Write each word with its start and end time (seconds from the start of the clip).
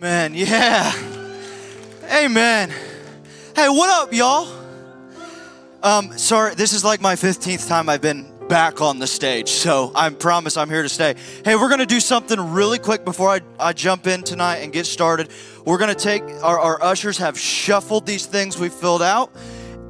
Man, 0.00 0.34
yeah. 0.34 0.92
Amen. 2.12 2.70
Hey, 3.54 3.70
what 3.70 3.88
up, 3.88 4.12
y'all? 4.12 4.46
Um, 5.82 6.18
sorry, 6.18 6.54
this 6.54 6.74
is 6.74 6.84
like 6.84 7.00
my 7.00 7.14
15th 7.14 7.66
time 7.66 7.88
I've 7.88 8.02
been 8.02 8.30
back 8.46 8.82
on 8.82 8.98
the 8.98 9.06
stage, 9.06 9.48
so 9.48 9.92
I 9.94 10.10
promise 10.10 10.58
I'm 10.58 10.68
here 10.68 10.82
to 10.82 10.88
stay. 10.90 11.14
Hey, 11.46 11.56
we're 11.56 11.70
gonna 11.70 11.86
do 11.86 11.98
something 11.98 12.38
really 12.52 12.78
quick 12.78 13.06
before 13.06 13.30
I, 13.30 13.40
I 13.58 13.72
jump 13.72 14.06
in 14.06 14.22
tonight 14.22 14.58
and 14.58 14.70
get 14.70 14.84
started. 14.84 15.30
We're 15.64 15.78
gonna 15.78 15.94
take, 15.94 16.22
our, 16.42 16.58
our 16.58 16.82
ushers 16.82 17.16
have 17.16 17.38
shuffled 17.38 18.04
these 18.04 18.26
things 18.26 18.58
we 18.58 18.68
filled 18.68 19.02
out, 19.02 19.32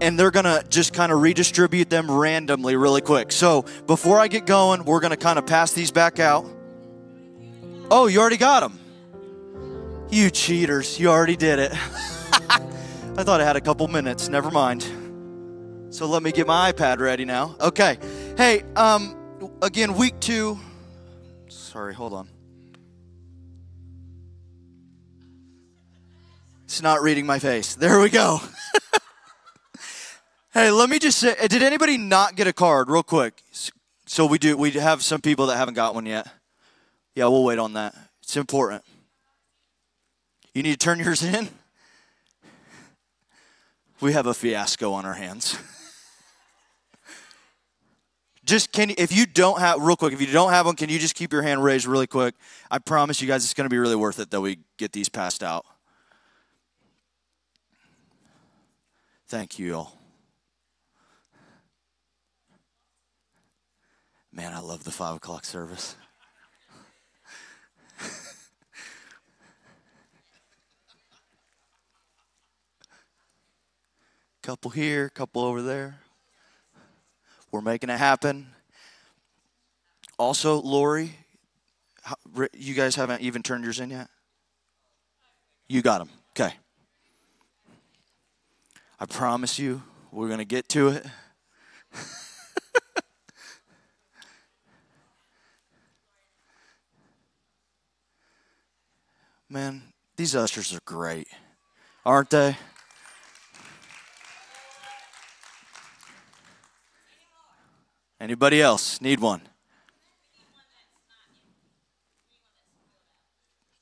and 0.01 0.17
they're 0.17 0.31
gonna 0.31 0.63
just 0.69 0.95
kind 0.95 1.11
of 1.11 1.21
redistribute 1.21 1.91
them 1.91 2.09
randomly 2.09 2.77
really 2.77 3.01
quick. 3.01 3.33
So 3.33 3.65
before 3.89 4.21
I 4.21 4.29
get 4.29 4.47
going, 4.47 4.85
we're 4.85 5.01
gonna 5.01 5.17
kind 5.17 5.37
of 5.37 5.47
pass 5.47 5.73
these 5.73 5.91
back 5.91 6.21
out. 6.21 6.47
Oh, 7.91 8.07
you 8.07 8.21
already 8.21 8.37
got 8.37 8.61
them. 8.61 8.86
You 10.11 10.31
cheaters, 10.31 11.01
you 11.01 11.09
already 11.11 11.37
did 11.37 11.59
it. 11.59 11.73
I 13.19 13.25
thought 13.25 13.41
I 13.41 13.45
had 13.45 13.57
a 13.57 13.61
couple 13.61 13.89
minutes, 13.89 14.29
never 14.29 14.51
mind. 14.51 14.83
So 15.91 16.07
let 16.07 16.23
me 16.23 16.31
get 16.31 16.47
my 16.47 16.73
iPad 16.73 17.01
ready 17.01 17.25
now. 17.25 17.57
Okay. 17.61 17.99
Hey, 18.37 18.63
um, 18.77 19.17
again, 19.63 19.95
week 19.95 20.21
two. 20.21 20.59
Sorry, 21.49 21.93
hold 21.93 22.13
on. 22.13 22.29
It's 26.65 26.83
not 26.83 27.03
reading 27.03 27.27
my 27.27 27.39
face. 27.39 27.75
There 27.75 28.01
we 28.01 28.11
go. 28.11 28.41
hey, 30.55 30.71
let 30.71 30.89
me 30.89 30.99
just 30.99 31.19
say, 31.19 31.35
did 31.49 31.63
anybody 31.63 31.97
not 31.97 32.37
get 32.37 32.47
a 32.47 32.53
card 32.53 32.91
real 32.91 33.03
quick? 33.03 33.43
So 34.07 34.27
we 34.27 34.39
do, 34.39 34.57
we 34.57 34.71
have 34.73 35.03
some 35.03 35.21
people 35.21 35.47
that 35.47 35.57
haven't 35.57 35.75
got 35.75 35.95
one 35.95 36.07
yet. 36.07 36.29
Yeah, 37.15 37.27
we'll 37.27 37.45
wait 37.45 37.59
on 37.59 37.73
that. 37.73 37.95
It's 38.23 38.37
important. 38.37 38.85
You 40.57 40.63
need 40.63 40.73
to 40.73 40.79
turn 40.79 40.99
yours 40.99 41.23
in? 41.23 41.51
We 44.01 44.15
have 44.15 44.25
a 44.25 44.33
fiasco 44.33 44.91
on 44.95 45.05
our 45.05 45.13
hands. 45.13 45.59
just 48.43 48.73
can 48.73 48.89
if 48.97 49.15
you 49.15 49.27
don't 49.27 49.61
have 49.61 49.83
real 49.83 49.97
quick 49.97 50.15
if 50.15 50.21
you 50.23 50.27
don't 50.29 50.53
have 50.53 50.65
one 50.65 50.75
can 50.75 50.89
you 50.89 50.99
just 50.99 51.15
keep 51.15 51.31
your 51.31 51.43
hand 51.43 51.63
raised 51.63 51.85
really 51.85 52.07
quick 52.07 52.35
i 52.71 52.79
promise 52.79 53.21
you 53.21 53.27
guys 53.27 53.45
it's 53.45 53.53
going 53.53 53.65
to 53.65 53.69
be 53.69 53.77
really 53.77 53.97
worth 53.97 54.21
it 54.21 54.31
that 54.31 54.41
we 54.41 54.59
get 54.77 54.93
these 54.93 55.09
passed 55.09 55.43
out 55.43 55.67
thank 59.27 59.59
you 59.59 59.75
all 59.75 59.99
man 64.33 64.55
i 64.55 64.61
love 64.61 64.85
the 64.85 64.93
five 64.93 65.17
o'clock 65.17 65.45
service 65.45 65.97
couple 74.47 74.71
here 74.71 75.09
couple 75.09 75.43
over 75.43 75.61
there 75.61 75.99
we're 77.51 77.61
making 77.61 77.91
it 77.91 77.99
happen. 77.99 78.47
Also, 80.19 80.61
Lori, 80.61 81.11
you 82.53 82.75
guys 82.75 82.95
haven't 82.95 83.23
even 83.23 83.43
turned 83.43 83.65
yours 83.65 83.81
in 83.81 83.91
yet? 83.91 84.07
You 85.69 85.83
got 85.83 85.99
them. 85.99 86.11
Okay. 86.31 86.55
I 89.01 89.07
promise 89.07 89.59
you, 89.59 89.83
we're 90.13 90.29
going 90.29 90.39
to 90.39 90.45
get 90.45 90.69
to 90.69 90.91
it. 90.91 91.05
Man, 99.49 99.83
these 100.17 100.37
ushers 100.37 100.73
are 100.73 100.81
great, 100.85 101.27
aren't 102.05 102.31
they? 102.31 102.57
Anybody 108.19 108.63
else 108.63 109.01
need 109.01 109.21
one? 109.21 109.43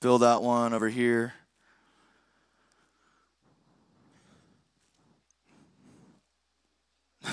Fill 0.02 0.18
that 0.18 0.42
one 0.42 0.74
over 0.74 0.88
here. 0.88 1.34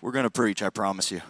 We're 0.00 0.12
going 0.12 0.22
to 0.22 0.30
preach, 0.30 0.62
I 0.62 0.70
promise 0.70 1.10
you. 1.10 1.20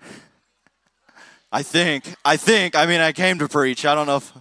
I 1.50 1.62
think, 1.62 2.14
I 2.24 2.36
think, 2.36 2.76
I 2.76 2.84
mean, 2.84 3.00
I 3.00 3.12
came 3.12 3.38
to 3.38 3.48
preach. 3.48 3.86
I 3.86 3.94
don't 3.94 4.06
know 4.06 4.18
if. 4.18 4.32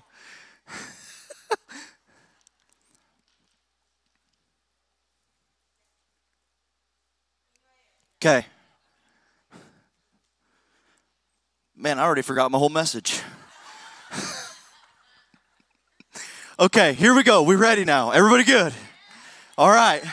Okay. 8.26 8.44
Man, 11.76 12.00
I 12.00 12.04
already 12.06 12.24
forgot 12.24 12.50
my 12.50 12.58
whole 12.58 12.70
message. 12.70 13.22
okay, 16.60 16.94
here 16.94 17.14
we 17.14 17.22
go. 17.22 17.44
We're 17.44 17.58
ready 17.58 17.86
now. 17.86 18.10
Everybody 18.10 18.44
good? 18.44 18.74
All 19.60 19.70
right. 19.70 20.04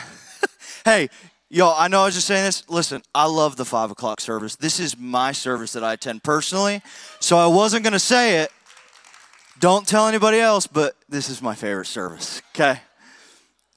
hey, 0.85 1.09
y'all, 1.49 1.73
I 1.75 1.87
know 1.87 2.01
I 2.01 2.05
was 2.05 2.13
just 2.13 2.27
saying 2.27 2.43
this. 2.43 2.69
Listen, 2.69 3.01
I 3.15 3.25
love 3.25 3.55
the 3.55 3.65
five 3.65 3.89
o'clock 3.89 4.21
service. 4.21 4.57
This 4.57 4.79
is 4.79 4.95
my 4.95 5.31
service 5.31 5.73
that 5.73 5.83
I 5.83 5.93
attend 5.93 6.21
personally. 6.21 6.83
So 7.19 7.39
I 7.39 7.47
wasn't 7.47 7.81
going 7.81 7.93
to 7.93 7.99
say 7.99 8.41
it. 8.41 8.51
Don't 9.59 9.87
tell 9.87 10.07
anybody 10.07 10.39
else, 10.39 10.67
but 10.67 10.95
this 11.09 11.29
is 11.29 11.41
my 11.41 11.55
favorite 11.55 11.87
service. 11.87 12.43
Okay? 12.53 12.79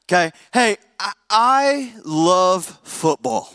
Okay. 0.04 0.30
Hey, 0.52 0.76
I, 1.00 1.12
I 1.30 1.94
love 2.04 2.66
football. 2.84 3.54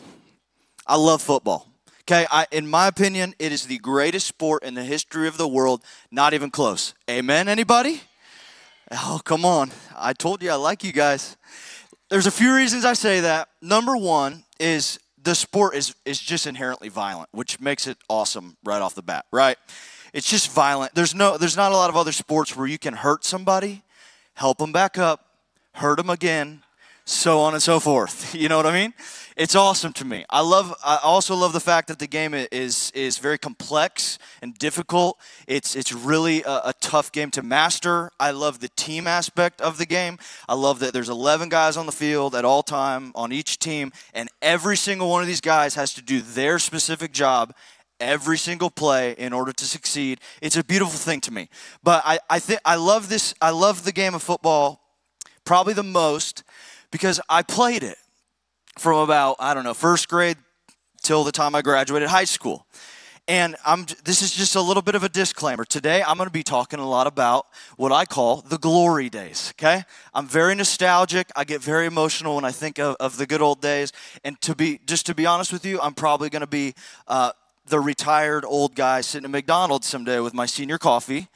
I 0.86 0.98
love 0.98 1.22
football. 1.22 1.68
Okay, 2.02 2.26
I, 2.32 2.48
in 2.52 2.68
my 2.68 2.88
opinion, 2.88 3.36
it 3.40 3.52
is 3.52 3.68
the 3.68 3.78
greatest 3.78 4.28
sport 4.28 4.64
in 4.64 4.74
the 4.74 4.84
history 4.84 5.28
of 5.28 5.38
the 5.38 5.48
world. 5.48 5.84
Not 6.10 6.34
even 6.34 6.50
close. 6.50 6.94
Amen, 7.10 7.48
anybody? 7.48 8.02
Oh, 8.92 9.22
come 9.24 9.46
on. 9.46 9.72
I 9.96 10.14
told 10.14 10.44
you 10.44 10.52
I 10.52 10.56
like 10.56 10.84
you 10.84 10.92
guys. 10.92 11.38
There's 12.10 12.28
a 12.28 12.32
few 12.32 12.54
reasons 12.54 12.84
I 12.84 12.94
say 12.94 13.22
that. 13.22 13.50
Number 13.62 13.96
one 13.96 14.44
is 14.60 15.00
the 15.24 15.36
sport 15.36 15.76
is, 15.76 15.96
is 16.04 16.20
just 16.20 16.48
inherently 16.48 16.90
violent, 16.90 17.30
which 17.32 17.60
makes 17.60 17.88
it 17.88 17.98
awesome 18.10 18.58
right 18.66 18.82
off 18.82 18.96
the 18.96 19.04
bat, 19.04 19.26
right? 19.32 19.58
It's 20.14 20.30
just 20.30 20.52
violent. 20.52 20.94
There's 20.94 21.16
no 21.16 21.38
there's 21.38 21.56
not 21.56 21.72
a 21.72 21.76
lot 21.76 21.90
of 21.90 21.96
other 21.96 22.12
sports 22.12 22.56
where 22.58 22.68
you 22.68 22.78
can 22.78 22.94
hurt 22.94 23.24
somebody, 23.24 23.84
help 24.34 24.58
them 24.58 24.74
back 24.74 24.98
up, 24.98 25.26
hurt 25.76 25.98
them 25.98 26.10
again, 26.10 26.64
so 27.06 27.40
on 27.40 27.54
and 27.54 27.64
so 27.64 27.80
forth. 27.80 28.36
You 28.42 28.50
know 28.50 28.58
what 28.58 28.66
I 28.66 28.74
mean? 28.74 28.94
It's 29.38 29.56
awesome 29.56 29.94
to 29.94 30.06
me. 30.06 30.26
I 30.30 30.42
love. 30.42 30.74
I 30.84 31.00
also 31.04 31.36
love 31.36 31.54
the 31.54 31.60
fact 31.60 31.88
that 31.88 32.00
the 32.00 32.08
game 32.08 32.34
is 32.34 32.92
is 32.96 33.18
very 33.18 33.38
complex 33.38 34.18
and 34.42 34.58
difficult. 34.58 35.20
It's 35.48 35.76
it's 35.76 35.94
really 35.94 36.44
a, 36.44 36.62
a, 36.66 36.74
tough 36.82 37.12
game 37.12 37.30
to 37.32 37.44
master. 37.44 38.12
I 38.20 38.32
love 38.32 38.60
the 38.60 38.70
team 38.70 39.08
aspect 39.08 39.62
of 39.62 39.78
the 39.78 39.86
game. 39.86 40.18
I 40.50 40.56
love 40.56 40.80
that 40.80 40.94
there's 40.94 41.10
11 41.10 41.50
guys 41.50 41.78
on 41.78 41.86
the 41.86 41.92
field 41.92 42.36
at 42.36 42.46
all 42.46 42.64
time 42.64 43.12
on 43.16 43.32
each 43.32 43.60
team, 43.60 43.92
and 44.14 44.30
every 44.42 44.76
single 44.76 45.10
one 45.10 45.22
of 45.22 45.28
these 45.28 45.42
guys 45.42 45.76
has 45.76 45.94
to 45.96 46.02
do 46.02 46.22
their 46.22 46.60
specific 46.60 47.12
job 47.12 47.54
every 48.00 48.38
single 48.38 48.70
play 48.70 49.14
in 49.18 49.34
order 49.34 49.54
to 49.54 49.66
succeed. 49.66 50.20
It's 50.42 50.58
a 50.58 50.64
beautiful 50.64 51.00
thing 51.00 51.22
to 51.22 51.32
me. 51.32 51.50
But 51.84 52.02
I 52.06 52.20
I 52.30 52.40
think 52.40 52.60
I 52.66 52.76
love 52.76 53.08
this. 53.08 53.34
I 53.42 53.52
love 53.52 53.86
the 53.86 53.94
game 53.94 54.14
of 54.14 54.24
football 54.24 54.82
probably 55.44 55.74
the 55.74 55.84
most 55.84 56.44
because 56.92 57.20
I 57.30 57.42
played 57.42 57.84
it 57.84 57.98
from 58.78 59.00
about, 59.00 59.38
I 59.40 59.54
don't 59.54 59.64
know, 59.64 59.74
first 59.74 60.10
grade 60.10 60.38
till 61.02 61.24
the 61.24 61.32
time 61.32 61.56
I 61.56 61.62
graduated 61.62 62.10
high 62.10 62.26
school. 62.26 62.68
And 63.28 63.56
I'm, 63.66 63.86
this 64.04 64.22
is 64.22 64.34
just 64.34 64.56
a 64.56 64.62
little 64.62 64.82
bit 64.82 64.96
of 64.96 65.04
a 65.04 65.10
disclaimer. 65.10 65.64
Today, 65.64 66.04
I'm 66.04 66.18
going 66.18 66.28
to 66.28 66.34
be 66.34 66.44
talking 66.44 66.80
a 66.80 66.88
lot 66.88 67.08
about 67.08 67.46
what 67.78 67.92
I 67.92 68.04
call 68.04 68.42
the 68.42 68.58
glory 68.58 69.10
days, 69.10 69.54
okay? 69.56 69.84
I'm 70.14 70.28
very 70.28 70.54
nostalgic. 70.56 71.32
I 71.36 71.44
get 71.44 71.62
very 71.62 71.86
emotional 71.86 72.36
when 72.36 72.46
I 72.46 72.52
think 72.52 72.80
of, 72.80 72.96
of 73.00 73.18
the 73.18 73.26
good 73.26 73.42
old 73.42 73.62
days. 73.62 73.94
And 74.24 74.42
to 74.42 74.56
be, 74.56 74.80
just 74.86 75.06
to 75.06 75.16
be 75.16 75.26
honest 75.26 75.54
with 75.54 75.66
you, 75.66 75.80
I'm 75.80 75.94
probably 75.94 76.30
going 76.30 76.42
to 76.42 76.48
be 76.48 76.74
uh, 77.08 77.32
the 77.68 77.80
retired 77.80 78.44
old 78.44 78.76
guy 78.76 79.02
sitting 79.02 79.26
at 79.26 79.32
McDonald's 79.32 79.88
someday 79.88 80.20
with 80.20 80.34
my 80.34 80.46
senior 80.46 80.78
coffee 80.78 81.30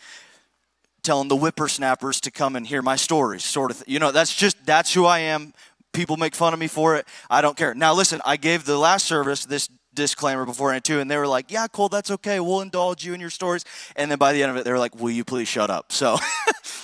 telling 1.06 1.30
the 1.30 1.38
whippersnappers 1.38 2.20
to 2.20 2.32
come 2.32 2.56
and 2.56 2.68
hear 2.68 2.82
my 2.82 2.96
stories 2.96 3.44
sort 3.44 3.72
of 3.72 3.84
you 3.88 4.00
know 4.00 4.12
that's 4.12 4.36
just 4.36 4.58
that's 4.66 4.94
who 4.94 5.06
i 5.06 5.20
am 5.20 5.54
people 5.96 6.18
make 6.18 6.36
fun 6.36 6.54
of 6.54 6.60
me 6.60 6.68
for 6.68 6.96
it. 6.96 7.08
I 7.30 7.42
don't 7.42 7.58
care. 7.58 7.74
Now, 7.74 7.94
listen, 7.94 8.22
I 8.26 8.38
gave 8.38 8.66
the 8.66 8.78
last 8.78 9.06
service 9.06 9.46
this 9.46 9.70
disclaimer 9.94 10.46
beforehand 10.46 10.84
too, 10.84 11.00
and 11.00 11.10
they 11.10 11.18
were 11.18 11.28
like, 11.28 11.50
"Yeah, 11.50 11.68
Cole, 11.68 11.90
that's 11.90 12.12
okay. 12.12 12.40
We'll 12.40 12.62
indulge 12.62 13.06
you 13.06 13.14
in 13.14 13.22
your 13.22 13.30
stories." 13.30 13.64
And 13.96 14.12
then 14.12 14.18
by 14.18 14.34
the 14.34 14.44
end 14.44 14.52
of 14.52 14.58
it, 14.58 14.66
they 14.66 14.72
were 14.72 14.80
like, 14.80 14.96
"Will 14.96 15.12
you 15.12 15.24
please 15.24 15.48
shut 15.48 15.70
up?" 15.70 15.92
So, 15.92 16.18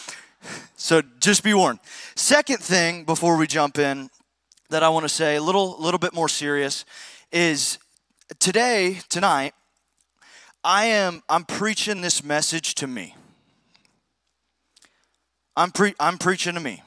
so 0.75 1.01
just 1.19 1.43
be 1.43 1.53
warned. 1.53 1.79
Second 2.15 2.59
thing 2.59 3.03
before 3.03 3.35
we 3.35 3.47
jump 3.47 3.77
in, 3.77 4.09
that 4.69 4.81
I 4.81 4.89
want 4.89 5.03
to 5.03 5.09
say 5.09 5.35
a 5.35 5.41
little, 5.41 5.77
little 5.77 5.99
bit 5.99 6.13
more 6.13 6.29
serious, 6.29 6.85
is 7.31 7.77
today, 8.39 9.01
tonight. 9.09 9.53
I 10.63 10.85
am 10.85 11.23
I'm 11.27 11.43
preaching 11.43 12.01
this 12.01 12.23
message 12.23 12.75
to 12.75 12.87
me. 12.87 13.15
I'm 15.55 15.71
pre- 15.71 15.95
I'm 15.99 16.17
preaching 16.17 16.53
to 16.55 16.59
me. 16.59 16.81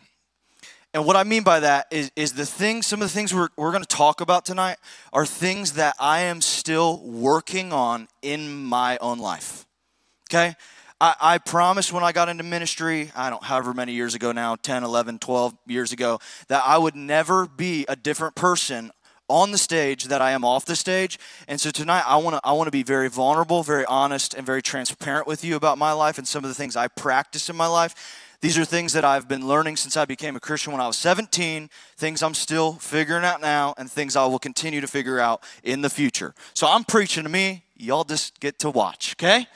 And 0.94 1.04
what 1.04 1.16
I 1.16 1.24
mean 1.24 1.42
by 1.42 1.60
that 1.60 1.88
is, 1.90 2.12
is 2.14 2.34
the 2.34 2.46
things, 2.46 2.86
some 2.86 3.02
of 3.02 3.08
the 3.08 3.14
things 3.14 3.34
we're, 3.34 3.48
we're 3.56 3.72
going 3.72 3.82
to 3.82 3.88
talk 3.88 4.20
about 4.20 4.44
tonight 4.44 4.76
are 5.12 5.26
things 5.26 5.72
that 5.72 5.96
I 5.98 6.20
am 6.20 6.40
still 6.40 7.00
working 7.02 7.72
on 7.72 8.06
in 8.22 8.64
my 8.64 8.96
own 8.98 9.18
life. 9.18 9.66
Okay? 10.30 10.54
I, 11.00 11.16
I 11.20 11.38
promised 11.38 11.92
when 11.92 12.04
I 12.04 12.12
got 12.12 12.28
into 12.28 12.44
ministry, 12.44 13.10
I 13.16 13.28
don't, 13.28 13.42
however 13.42 13.74
many 13.74 13.92
years 13.92 14.14
ago 14.14 14.30
now, 14.30 14.54
10, 14.54 14.84
11, 14.84 15.18
12 15.18 15.56
years 15.66 15.92
ago, 15.92 16.20
that 16.46 16.62
I 16.64 16.78
would 16.78 16.94
never 16.94 17.46
be 17.46 17.84
a 17.88 17.96
different 17.96 18.36
person 18.36 18.92
on 19.28 19.50
the 19.50 19.58
stage 19.58 20.04
that 20.04 20.22
I 20.22 20.30
am 20.30 20.44
off 20.44 20.64
the 20.64 20.76
stage. 20.76 21.18
And 21.48 21.60
so 21.60 21.70
tonight 21.70 22.04
I 22.06 22.18
want 22.18 22.36
to 22.36 22.40
I 22.44 22.52
want 22.52 22.66
to 22.66 22.70
be 22.70 22.82
very 22.82 23.08
vulnerable, 23.08 23.62
very 23.62 23.84
honest 23.86 24.34
and 24.34 24.44
very 24.44 24.62
transparent 24.62 25.26
with 25.26 25.42
you 25.42 25.56
about 25.56 25.78
my 25.78 25.92
life 25.92 26.18
and 26.18 26.28
some 26.28 26.44
of 26.44 26.48
the 26.48 26.54
things 26.54 26.76
I 26.76 26.88
practice 26.88 27.48
in 27.48 27.56
my 27.56 27.66
life. 27.66 27.94
These 28.44 28.58
are 28.58 28.66
things 28.66 28.92
that 28.92 29.06
I've 29.06 29.26
been 29.26 29.48
learning 29.48 29.76
since 29.76 29.96
I 29.96 30.04
became 30.04 30.36
a 30.36 30.38
Christian 30.38 30.74
when 30.74 30.82
I 30.82 30.86
was 30.86 30.98
17, 30.98 31.70
things 31.96 32.22
I'm 32.22 32.34
still 32.34 32.74
figuring 32.74 33.24
out 33.24 33.40
now 33.40 33.72
and 33.78 33.90
things 33.90 34.16
I 34.16 34.26
will 34.26 34.38
continue 34.38 34.82
to 34.82 34.86
figure 34.86 35.18
out 35.18 35.42
in 35.62 35.80
the 35.80 35.88
future. 35.88 36.34
So 36.52 36.66
I'm 36.66 36.84
preaching 36.84 37.22
to 37.22 37.30
me, 37.30 37.64
y'all 37.74 38.04
just 38.04 38.38
get 38.40 38.58
to 38.58 38.68
watch, 38.68 39.14
okay? 39.14 39.46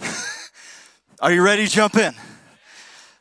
are 1.20 1.32
you 1.32 1.42
ready 1.42 1.64
to 1.64 1.70
jump 1.70 1.94
in? 1.94 2.12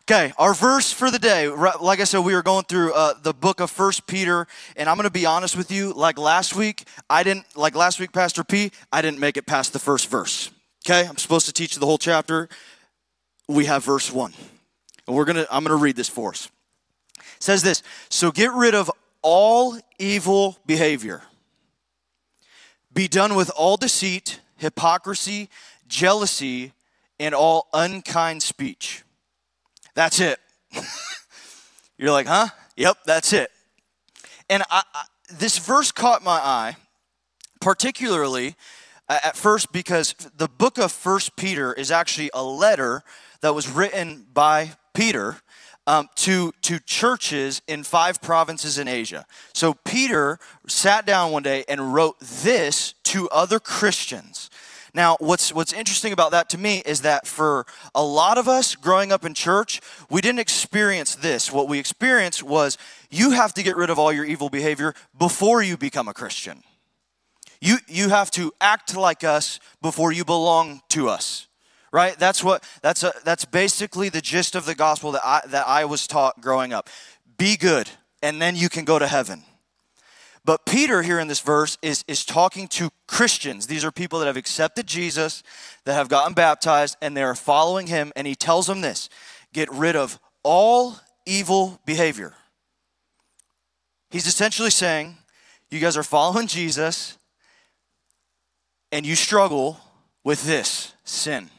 Okay, 0.10 0.34
our 0.40 0.56
verse 0.56 0.92
for 0.92 1.12
the 1.12 1.20
day, 1.20 1.48
like 1.48 2.00
I 2.00 2.06
said, 2.06 2.22
we 2.22 2.34
are 2.34 2.42
going 2.42 2.64
through 2.64 2.94
uh, 2.94 3.14
the 3.22 3.36
book 3.36 3.60
of 3.60 3.70
First 3.70 4.08
Peter, 4.08 4.48
and 4.76 4.90
I'm 4.90 4.96
going 4.96 5.04
to 5.04 5.12
be 5.12 5.28
honest 5.28 5.56
with 5.56 5.70
you. 5.70 5.94
Like 5.94 6.18
last 6.18 6.56
week, 6.56 6.88
I 7.08 7.22
didn't, 7.22 7.46
like 7.56 7.76
last 7.76 8.00
week, 8.00 8.14
Pastor 8.14 8.44
P, 8.44 8.72
I 8.92 9.04
didn't 9.04 9.20
make 9.20 9.38
it 9.38 9.46
past 9.46 9.74
the 9.74 9.80
first 9.80 10.10
verse. 10.10 10.50
Okay, 10.84 11.08
I'm 11.08 11.18
supposed 11.18 11.46
to 11.46 11.54
teach 11.54 11.76
the 11.76 11.86
whole 11.86 12.00
chapter. 12.00 12.50
We 13.48 13.66
have 13.66 13.86
verse 13.86 14.12
one, 14.12 14.34
and 15.08 15.16
we're 15.16 15.26
gonna, 15.26 15.46
I'm 15.52 15.64
gonna 15.64 15.76
read 15.76 15.96
this 15.96 16.10
for 16.10 16.32
us. 16.32 16.50
It 17.18 17.44
says 17.44 17.64
this: 17.64 17.84
So 18.10 18.32
get 18.32 18.52
rid 18.52 18.76
of 18.76 18.92
all 19.22 19.78
evil 20.00 20.58
behavior. 20.66 21.24
Be 22.94 23.08
done 23.08 23.36
with 23.36 23.50
all 23.56 23.78
deceit, 23.78 24.40
hypocrisy, 24.58 25.50
jealousy, 25.88 26.74
and 27.20 27.34
all 27.34 27.68
unkind 27.74 28.44
speech 28.44 29.04
that's 29.94 30.20
it. 30.20 30.40
You're 31.98 32.12
like, 32.12 32.28
huh? 32.28 32.48
Yep, 32.76 32.98
that's 33.06 33.34
it. 33.34 33.52
And 34.50 34.64
I, 34.70 34.84
I, 34.94 35.04
this 35.32 35.58
verse 35.58 35.92
caught 35.92 36.24
my 36.24 36.38
eye, 36.38 36.76
particularly 37.62 38.56
uh, 39.08 39.20
at 39.24 39.36
first 39.36 39.72
because 39.72 40.16
the 40.36 40.48
book 40.48 40.78
of 40.78 40.92
First 40.92 41.36
Peter 41.36 41.74
is 41.74 41.92
actually 41.92 42.32
a 42.34 42.44
letter 42.44 43.04
that 43.42 43.54
was 43.54 43.70
written 43.70 44.26
by 44.34 44.72
Peter 44.94 45.38
um, 45.86 46.10
to, 46.16 46.54
to 46.62 46.80
churches 46.80 47.62
in 47.68 47.84
five 47.84 48.22
provinces 48.22 48.78
in 48.78 48.88
Asia. 48.88 49.26
So 49.54 49.74
Peter 49.74 50.40
sat 50.68 51.06
down 51.06 51.32
one 51.32 51.44
day 51.44 51.66
and 51.68 51.94
wrote 51.94 52.20
this 52.20 52.94
to 53.06 53.30
other 53.30 53.60
Christians. 53.60 54.50
Now, 54.96 55.18
what's 55.20 55.52
what's 55.52 55.74
interesting 55.74 56.14
about 56.14 56.32
that 56.32 56.50
to 56.50 56.58
me 56.60 56.84
is 56.86 57.02
that 57.02 57.26
for 57.26 57.66
a 57.96 58.04
lot 58.04 58.38
of 58.38 58.48
us 58.48 58.76
growing 58.76 59.12
up 59.12 59.26
in 59.26 59.34
church, 59.34 59.82
we 60.10 60.22
didn't 60.22 60.40
experience 60.40 61.16
this. 61.16 61.52
What 61.52 61.68
we 61.68 61.80
experienced 61.80 62.44
was 62.44 62.78
you 63.10 63.32
have 63.32 63.56
to 63.56 63.64
get 63.64 63.76
rid 63.76 63.90
of 63.90 63.98
all 63.98 64.14
your 64.14 64.26
evil 64.26 64.50
behavior 64.50 64.94
before 65.18 65.64
you 65.64 65.78
become 65.78 66.08
a 66.08 66.14
Christian. 66.14 66.62
You 67.60 67.78
you 67.88 68.10
have 68.10 68.30
to 68.32 68.52
act 68.62 68.96
like 68.96 69.24
us 69.24 69.60
before 69.82 70.12
you 70.12 70.24
belong 70.26 70.82
to 70.90 71.10
us. 71.10 71.48
Right? 71.94 72.20
That's 72.20 72.44
what 72.44 72.68
that's 72.82 73.04
a, 73.04 73.14
that's 73.24 73.46
basically 73.46 74.10
the 74.10 74.20
gist 74.20 74.56
of 74.56 74.66
the 74.66 74.76
gospel 74.76 75.14
that 75.14 75.22
I 75.24 75.42
that 75.48 75.66
I 75.66 75.86
was 75.86 76.08
taught 76.08 76.42
growing 76.42 76.74
up. 76.74 76.90
Be 77.38 77.56
good 77.56 77.90
and 78.24 78.42
then 78.42 78.56
you 78.56 78.70
can 78.70 78.86
go 78.86 78.98
to 78.98 79.06
heaven. 79.06 79.44
But 80.46 80.66
Peter, 80.66 81.04
here 81.04 81.20
in 81.20 81.28
this 81.28 81.42
verse, 81.42 81.78
is, 81.82 82.04
is 82.08 82.26
talking 82.26 82.68
to 82.70 82.90
Christians. 83.08 83.68
These 83.68 83.86
are 83.86 83.92
people 83.92 84.20
that 84.20 84.26
have 84.26 84.38
accepted 84.38 84.88
Jesus, 84.88 85.44
that 85.86 85.94
have 85.94 86.10
gotten 86.10 86.34
baptized, 86.34 86.98
and 87.02 87.16
they 87.16 87.24
are 87.24 87.36
following 87.36 87.88
him. 87.88 88.12
And 88.16 88.26
he 88.26 88.36
tells 88.36 88.66
them 88.66 88.82
this 88.82 89.10
get 89.54 89.72
rid 89.72 89.96
of 89.96 90.20
all 90.42 90.96
evil 91.26 91.80
behavior. 91.86 92.34
He's 94.10 94.26
essentially 94.26 94.70
saying, 94.70 95.18
You 95.70 95.80
guys 95.80 95.98
are 95.98 96.04
following 96.04 96.48
Jesus, 96.48 97.18
and 98.92 99.06
you 99.06 99.16
struggle 99.16 99.80
with 100.24 100.46
this 100.46 100.94
sin. 101.04 101.50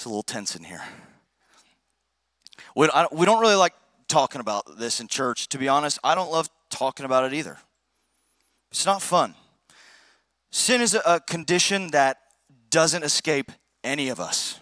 It's 0.00 0.06
a 0.06 0.08
little 0.08 0.22
tense 0.22 0.56
in 0.56 0.64
here. 0.64 0.80
We, 2.74 2.88
we 3.12 3.26
don't 3.26 3.40
really 3.42 3.54
like 3.54 3.74
talking 4.08 4.40
about 4.40 4.78
this 4.78 4.98
in 4.98 5.08
church. 5.08 5.46
To 5.50 5.58
be 5.58 5.68
honest, 5.68 5.98
I 6.02 6.14
don't 6.14 6.32
love 6.32 6.48
talking 6.70 7.04
about 7.04 7.24
it 7.24 7.34
either. 7.34 7.58
It's 8.70 8.86
not 8.86 9.02
fun. 9.02 9.34
Sin 10.50 10.80
is 10.80 10.94
a 10.94 11.20
condition 11.20 11.88
that 11.88 12.16
doesn't 12.70 13.02
escape 13.02 13.52
any 13.84 14.08
of 14.08 14.20
us. 14.20 14.58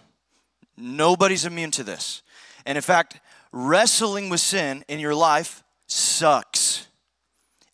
Nobody's 0.75 1.45
immune 1.45 1.71
to 1.71 1.85
this. 1.85 2.21
And 2.65 2.77
in 2.77 2.81
fact, 2.81 3.21
wrestling 3.53 4.27
with 4.27 4.41
sin 4.41 4.83
in 4.89 4.99
your 4.99 5.15
life 5.15 5.63
sucks. 5.87 6.89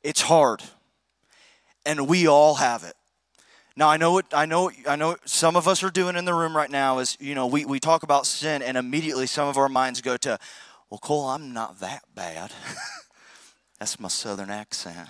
It's 0.03 0.21
hard. 0.21 0.61
And 1.83 2.07
we 2.07 2.27
all 2.27 2.53
have 2.53 2.83
it. 2.83 2.94
Now 3.77 3.89
I 3.89 3.98
know 3.98 4.13
what 4.13 4.25
I 4.33 4.45
know 4.45 4.72
I 4.88 4.95
know 4.95 5.18
some 5.25 5.56
of 5.57 5.68
us 5.68 5.83
are 5.83 5.89
doing 5.89 6.16
in 6.16 6.24
the 6.24 6.33
room 6.33 6.56
right 6.56 6.69
now 6.69 7.00
is, 7.00 7.18
you 7.19 7.36
know, 7.36 7.45
we, 7.45 7.66
we 7.66 7.80
talk 7.80 8.04
about 8.04 8.25
sin 8.25 8.62
and 8.62 8.77
immediately 8.77 9.27
some 9.27 9.50
of 9.50 9.57
our 9.57 9.68
minds 9.68 10.00
go 10.00 10.16
to, 10.18 10.39
well, 10.89 11.00
Cole, 11.00 11.25
I'm 11.27 11.51
not 11.51 11.80
that 11.81 12.04
bad. 12.13 12.51
That's 13.80 14.00
my 14.00 14.07
southern 14.07 14.50
accent. 14.50 15.10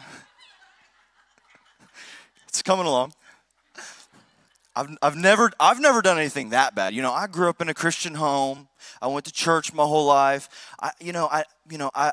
it's 2.48 2.64
coming 2.64 2.88
along. 2.88 3.14
I've, 4.76 4.98
I've, 5.02 5.16
never, 5.16 5.52
I've 5.60 5.80
never 5.80 6.02
done 6.02 6.18
anything 6.18 6.50
that 6.50 6.76
bad. 6.76 6.94
You 6.94 7.02
know, 7.02 7.14
I 7.14 7.28
grew 7.28 7.48
up 7.50 7.62
in 7.62 7.70
a 7.70 7.74
Christian 7.74 8.16
home. 8.16 8.68
I 9.02 9.08
went 9.08 9.26
to 9.26 9.32
church 9.32 9.74
my 9.74 9.84
whole 9.84 10.06
life. 10.06 10.50
I, 10.82 10.92
you 11.00 11.14
know, 11.14 11.28
I, 11.32 11.46
you 11.70 11.78
know, 11.78 11.92
I, 11.96 12.12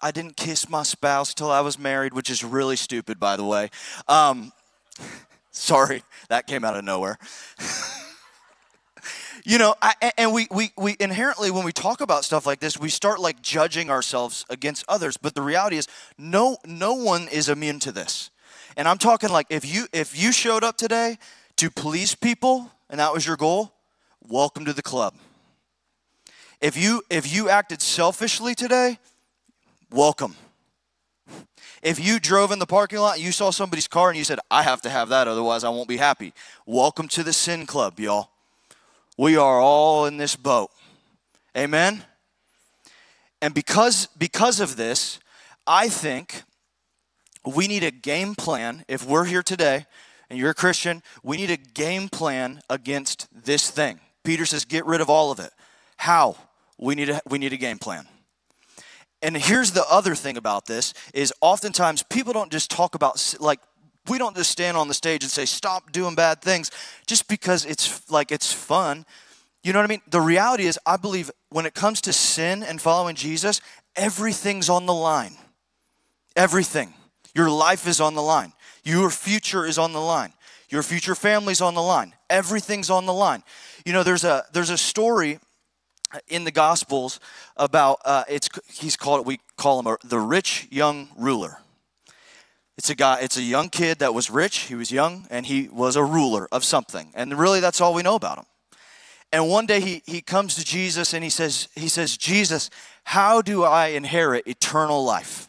I 0.00 0.10
didn't 0.10 0.36
kiss 0.36 0.70
my 0.70 0.84
spouse 0.84 1.34
till 1.34 1.50
I 1.50 1.60
was 1.60 1.78
married, 1.78 2.14
which 2.14 2.30
is 2.30 2.42
really 2.42 2.76
stupid, 2.76 3.20
by 3.20 3.36
the 3.36 3.44
way. 3.44 3.70
Um, 4.06 4.52
sorry, 5.68 6.04
that 6.28 6.46
came 6.46 6.64
out 6.64 6.76
of 6.76 6.84
nowhere. 6.84 7.18
you 9.44 9.58
know 9.58 9.74
I, 9.82 10.12
and 10.16 10.32
we, 10.32 10.46
we 10.50 10.70
we 10.78 10.96
inherently 11.00 11.50
when 11.50 11.64
we 11.64 11.72
talk 11.72 12.00
about 12.00 12.24
stuff 12.24 12.46
like 12.46 12.60
this 12.60 12.78
we 12.78 12.88
start 12.88 13.20
like 13.20 13.42
judging 13.42 13.90
ourselves 13.90 14.46
against 14.48 14.84
others. 14.88 15.16
But 15.16 15.34
the 15.34 15.42
reality 15.42 15.76
is 15.76 15.88
no 16.16 16.58
no 16.64 16.94
one 16.94 17.26
is 17.28 17.48
immune 17.48 17.80
to 17.80 17.92
this. 17.92 18.30
And 18.76 18.86
i'm 18.86 18.98
talking 18.98 19.30
like 19.30 19.46
if 19.50 19.64
you 19.66 19.86
if 19.92 20.16
you 20.20 20.30
showed 20.30 20.62
up 20.62 20.76
today 20.76 21.18
to 21.56 21.70
please 21.70 22.14
people 22.14 22.70
and 22.88 23.00
that 23.00 23.12
was 23.12 23.26
your 23.26 23.36
goal 23.36 23.72
welcome 24.28 24.64
to 24.64 24.72
the 24.72 24.82
club. 24.82 25.14
If 26.60 26.76
you 26.76 27.02
if 27.10 27.32
you 27.32 27.48
acted 27.48 27.82
selfishly 27.82 28.54
today 28.54 28.98
welcome 29.90 30.36
if 31.82 31.98
you 31.98 32.18
drove 32.18 32.52
in 32.52 32.58
the 32.58 32.66
parking 32.66 32.98
lot 32.98 33.20
you 33.20 33.32
saw 33.32 33.50
somebody's 33.50 33.88
car 33.88 34.08
and 34.08 34.18
you 34.18 34.24
said 34.24 34.38
i 34.50 34.62
have 34.62 34.80
to 34.80 34.90
have 34.90 35.08
that 35.08 35.28
otherwise 35.28 35.64
i 35.64 35.68
won't 35.68 35.88
be 35.88 35.96
happy 35.96 36.32
welcome 36.66 37.08
to 37.08 37.22
the 37.22 37.32
sin 37.32 37.66
club 37.66 37.98
y'all 38.00 38.30
we 39.18 39.36
are 39.36 39.60
all 39.60 40.06
in 40.06 40.16
this 40.16 40.36
boat. 40.36 40.70
Amen? 41.56 42.04
And 43.42 43.52
because, 43.52 44.06
because 44.16 44.60
of 44.60 44.76
this, 44.76 45.18
I 45.66 45.88
think 45.88 46.44
we 47.44 47.66
need 47.66 47.82
a 47.82 47.90
game 47.90 48.36
plan. 48.36 48.84
If 48.86 49.04
we're 49.04 49.24
here 49.24 49.42
today 49.42 49.86
and 50.30 50.38
you're 50.38 50.50
a 50.50 50.54
Christian, 50.54 51.02
we 51.24 51.36
need 51.36 51.50
a 51.50 51.56
game 51.56 52.08
plan 52.08 52.60
against 52.70 53.26
this 53.32 53.70
thing. 53.70 53.98
Peter 54.22 54.46
says, 54.46 54.64
get 54.64 54.86
rid 54.86 55.00
of 55.00 55.10
all 55.10 55.32
of 55.32 55.40
it. 55.40 55.50
How? 55.96 56.36
We 56.78 56.94
need 56.94 57.10
a, 57.10 57.20
we 57.28 57.38
need 57.38 57.52
a 57.52 57.56
game 57.56 57.78
plan. 57.78 58.06
And 59.22 59.36
here's 59.36 59.72
the 59.72 59.84
other 59.90 60.14
thing 60.14 60.36
about 60.36 60.66
this 60.66 60.94
is 61.12 61.32
oftentimes 61.40 62.02
people 62.04 62.32
don't 62.32 62.52
just 62.52 62.70
talk 62.70 62.94
about 62.94 63.34
like 63.40 63.60
we 64.08 64.18
don't 64.18 64.36
just 64.36 64.50
stand 64.50 64.76
on 64.76 64.88
the 64.88 64.94
stage 64.94 65.22
and 65.22 65.30
say 65.30 65.44
stop 65.44 65.92
doing 65.92 66.14
bad 66.14 66.40
things 66.40 66.70
just 67.06 67.28
because 67.28 67.64
it's 67.64 68.10
like 68.10 68.30
it's 68.32 68.52
fun. 68.52 69.04
You 69.64 69.72
know 69.72 69.80
what 69.80 69.86
i 69.86 69.88
mean? 69.88 70.02
The 70.08 70.20
reality 70.20 70.66
is 70.66 70.78
i 70.86 70.96
believe 70.96 71.30
when 71.50 71.66
it 71.66 71.74
comes 71.74 72.00
to 72.02 72.12
sin 72.12 72.62
and 72.62 72.80
following 72.80 73.16
jesus 73.16 73.60
everything's 73.96 74.68
on 74.68 74.86
the 74.86 74.94
line. 74.94 75.36
Everything. 76.36 76.94
Your 77.34 77.50
life 77.50 77.86
is 77.86 78.00
on 78.00 78.14
the 78.14 78.22
line. 78.22 78.52
Your 78.84 79.10
future 79.10 79.66
is 79.66 79.76
on 79.76 79.92
the 79.92 80.00
line. 80.00 80.32
Your 80.70 80.82
future 80.82 81.14
family's 81.14 81.60
on 81.60 81.74
the 81.74 81.82
line. 81.82 82.14
Everything's 82.30 82.90
on 82.90 83.06
the 83.06 83.12
line. 83.12 83.42
You 83.84 83.92
know 83.92 84.02
there's 84.02 84.24
a 84.24 84.44
there's 84.52 84.70
a 84.70 84.78
story 84.78 85.40
in 86.28 86.44
the 86.44 86.50
gospels 86.50 87.20
about 87.56 87.98
uh, 88.04 88.24
it's 88.28 88.48
he's 88.68 88.96
called 88.96 89.26
we 89.26 89.40
call 89.56 89.78
him 89.80 89.86
a, 89.86 89.96
the 90.04 90.18
rich 90.18 90.66
young 90.70 91.08
ruler 91.16 91.58
It's 92.78 92.90
a 92.90 92.94
guy, 92.94 93.18
it's 93.20 93.36
a 93.36 93.42
young 93.42 93.70
kid 93.70 93.98
that 93.98 94.14
was 94.14 94.30
rich, 94.30 94.68
he 94.68 94.76
was 94.76 94.92
young, 94.92 95.26
and 95.30 95.46
he 95.46 95.68
was 95.68 95.96
a 95.96 96.04
ruler 96.04 96.46
of 96.52 96.62
something. 96.62 97.10
And 97.12 97.36
really 97.36 97.58
that's 97.58 97.80
all 97.80 97.92
we 97.92 98.02
know 98.02 98.14
about 98.14 98.38
him. 98.38 98.46
And 99.32 99.48
one 99.48 99.66
day 99.66 99.80
he, 99.80 100.02
he 100.06 100.20
comes 100.20 100.54
to 100.54 100.64
Jesus 100.64 101.12
and 101.12 101.24
he 101.24 101.28
says, 101.28 101.68
he 101.74 101.88
says, 101.88 102.16
Jesus, 102.16 102.70
how 103.02 103.42
do 103.42 103.64
I 103.64 103.88
inherit 103.88 104.46
eternal 104.46 105.04
life? 105.04 105.48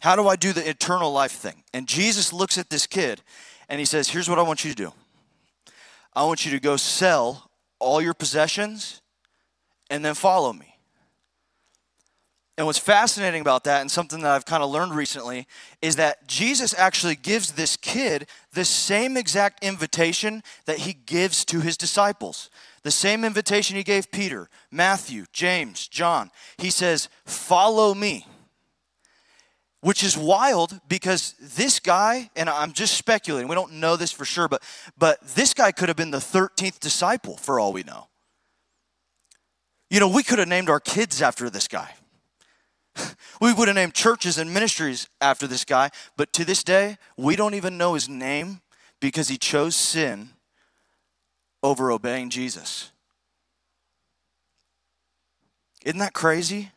How 0.00 0.14
do 0.14 0.28
I 0.28 0.36
do 0.36 0.52
the 0.52 0.68
eternal 0.68 1.10
life 1.10 1.32
thing? 1.32 1.64
And 1.72 1.88
Jesus 1.88 2.32
looks 2.32 2.58
at 2.58 2.68
this 2.68 2.86
kid 2.86 3.22
and 3.68 3.80
he 3.80 3.86
says, 3.86 4.10
Here's 4.10 4.28
what 4.28 4.38
I 4.38 4.42
want 4.42 4.64
you 4.64 4.70
to 4.70 4.76
do. 4.76 4.92
I 6.14 6.24
want 6.24 6.44
you 6.44 6.52
to 6.52 6.60
go 6.60 6.76
sell 6.76 7.50
all 7.80 8.00
your 8.00 8.14
possessions 8.14 9.00
and 9.90 10.04
then 10.04 10.14
follow 10.14 10.52
me. 10.52 10.78
And 12.58 12.66
what's 12.66 12.78
fascinating 12.78 13.40
about 13.40 13.62
that, 13.64 13.82
and 13.82 13.90
something 13.90 14.20
that 14.22 14.32
I've 14.32 14.44
kind 14.44 14.64
of 14.64 14.70
learned 14.70 14.92
recently, 14.92 15.46
is 15.80 15.94
that 15.94 16.26
Jesus 16.26 16.74
actually 16.76 17.14
gives 17.14 17.52
this 17.52 17.76
kid 17.76 18.26
the 18.52 18.64
same 18.64 19.16
exact 19.16 19.62
invitation 19.62 20.42
that 20.66 20.78
he 20.78 20.92
gives 20.92 21.44
to 21.44 21.60
his 21.60 21.76
disciples. 21.76 22.50
The 22.82 22.90
same 22.90 23.24
invitation 23.24 23.76
he 23.76 23.84
gave 23.84 24.10
Peter, 24.10 24.48
Matthew, 24.72 25.26
James, 25.32 25.86
John. 25.86 26.32
He 26.56 26.70
says, 26.70 27.08
Follow 27.24 27.94
me. 27.94 28.26
Which 29.80 30.02
is 30.02 30.18
wild 30.18 30.80
because 30.88 31.34
this 31.40 31.78
guy, 31.78 32.28
and 32.34 32.50
I'm 32.50 32.72
just 32.72 32.96
speculating, 32.96 33.46
we 33.46 33.54
don't 33.54 33.74
know 33.74 33.94
this 33.94 34.10
for 34.10 34.24
sure, 34.24 34.48
but, 34.48 34.64
but 34.98 35.20
this 35.36 35.54
guy 35.54 35.70
could 35.70 35.88
have 35.88 35.96
been 35.96 36.10
the 36.10 36.18
13th 36.18 36.80
disciple 36.80 37.36
for 37.36 37.60
all 37.60 37.72
we 37.72 37.84
know. 37.84 38.08
You 39.90 40.00
know, 40.00 40.08
we 40.08 40.22
could 40.22 40.38
have 40.38 40.48
named 40.48 40.68
our 40.68 40.80
kids 40.80 41.22
after 41.22 41.48
this 41.50 41.68
guy. 41.68 41.94
We 43.40 43.52
would 43.52 43.68
have 43.68 43.76
named 43.76 43.94
churches 43.94 44.36
and 44.36 44.52
ministries 44.52 45.06
after 45.20 45.46
this 45.46 45.64
guy, 45.64 45.90
but 46.16 46.32
to 46.32 46.44
this 46.44 46.64
day, 46.64 46.98
we 47.16 47.36
don't 47.36 47.54
even 47.54 47.78
know 47.78 47.94
his 47.94 48.08
name 48.08 48.62
because 48.98 49.28
he 49.28 49.38
chose 49.38 49.76
sin 49.76 50.30
over 51.62 51.92
obeying 51.92 52.30
Jesus. 52.30 52.90
Isn't 55.84 56.00
that 56.00 56.14
crazy? 56.14 56.72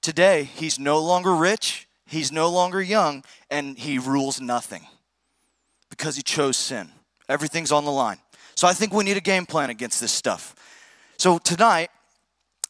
Today, 0.00 0.42
he's 0.42 0.78
no 0.78 0.98
longer 0.98 1.34
rich, 1.34 1.86
he's 2.04 2.32
no 2.32 2.50
longer 2.50 2.82
young, 2.82 3.22
and 3.48 3.78
he 3.78 3.98
rules 3.98 4.40
nothing 4.40 4.86
because 5.88 6.16
he 6.16 6.22
chose 6.22 6.56
sin. 6.56 6.90
Everything's 7.28 7.70
on 7.70 7.84
the 7.84 7.92
line. 7.92 8.18
So 8.56 8.66
I 8.66 8.72
think 8.72 8.92
we 8.92 9.04
need 9.04 9.16
a 9.16 9.22
game 9.22 9.46
plan 9.46 9.70
against 9.70 10.00
this 10.00 10.12
stuff. 10.12 10.54
So 11.16 11.38
tonight, 11.38 11.90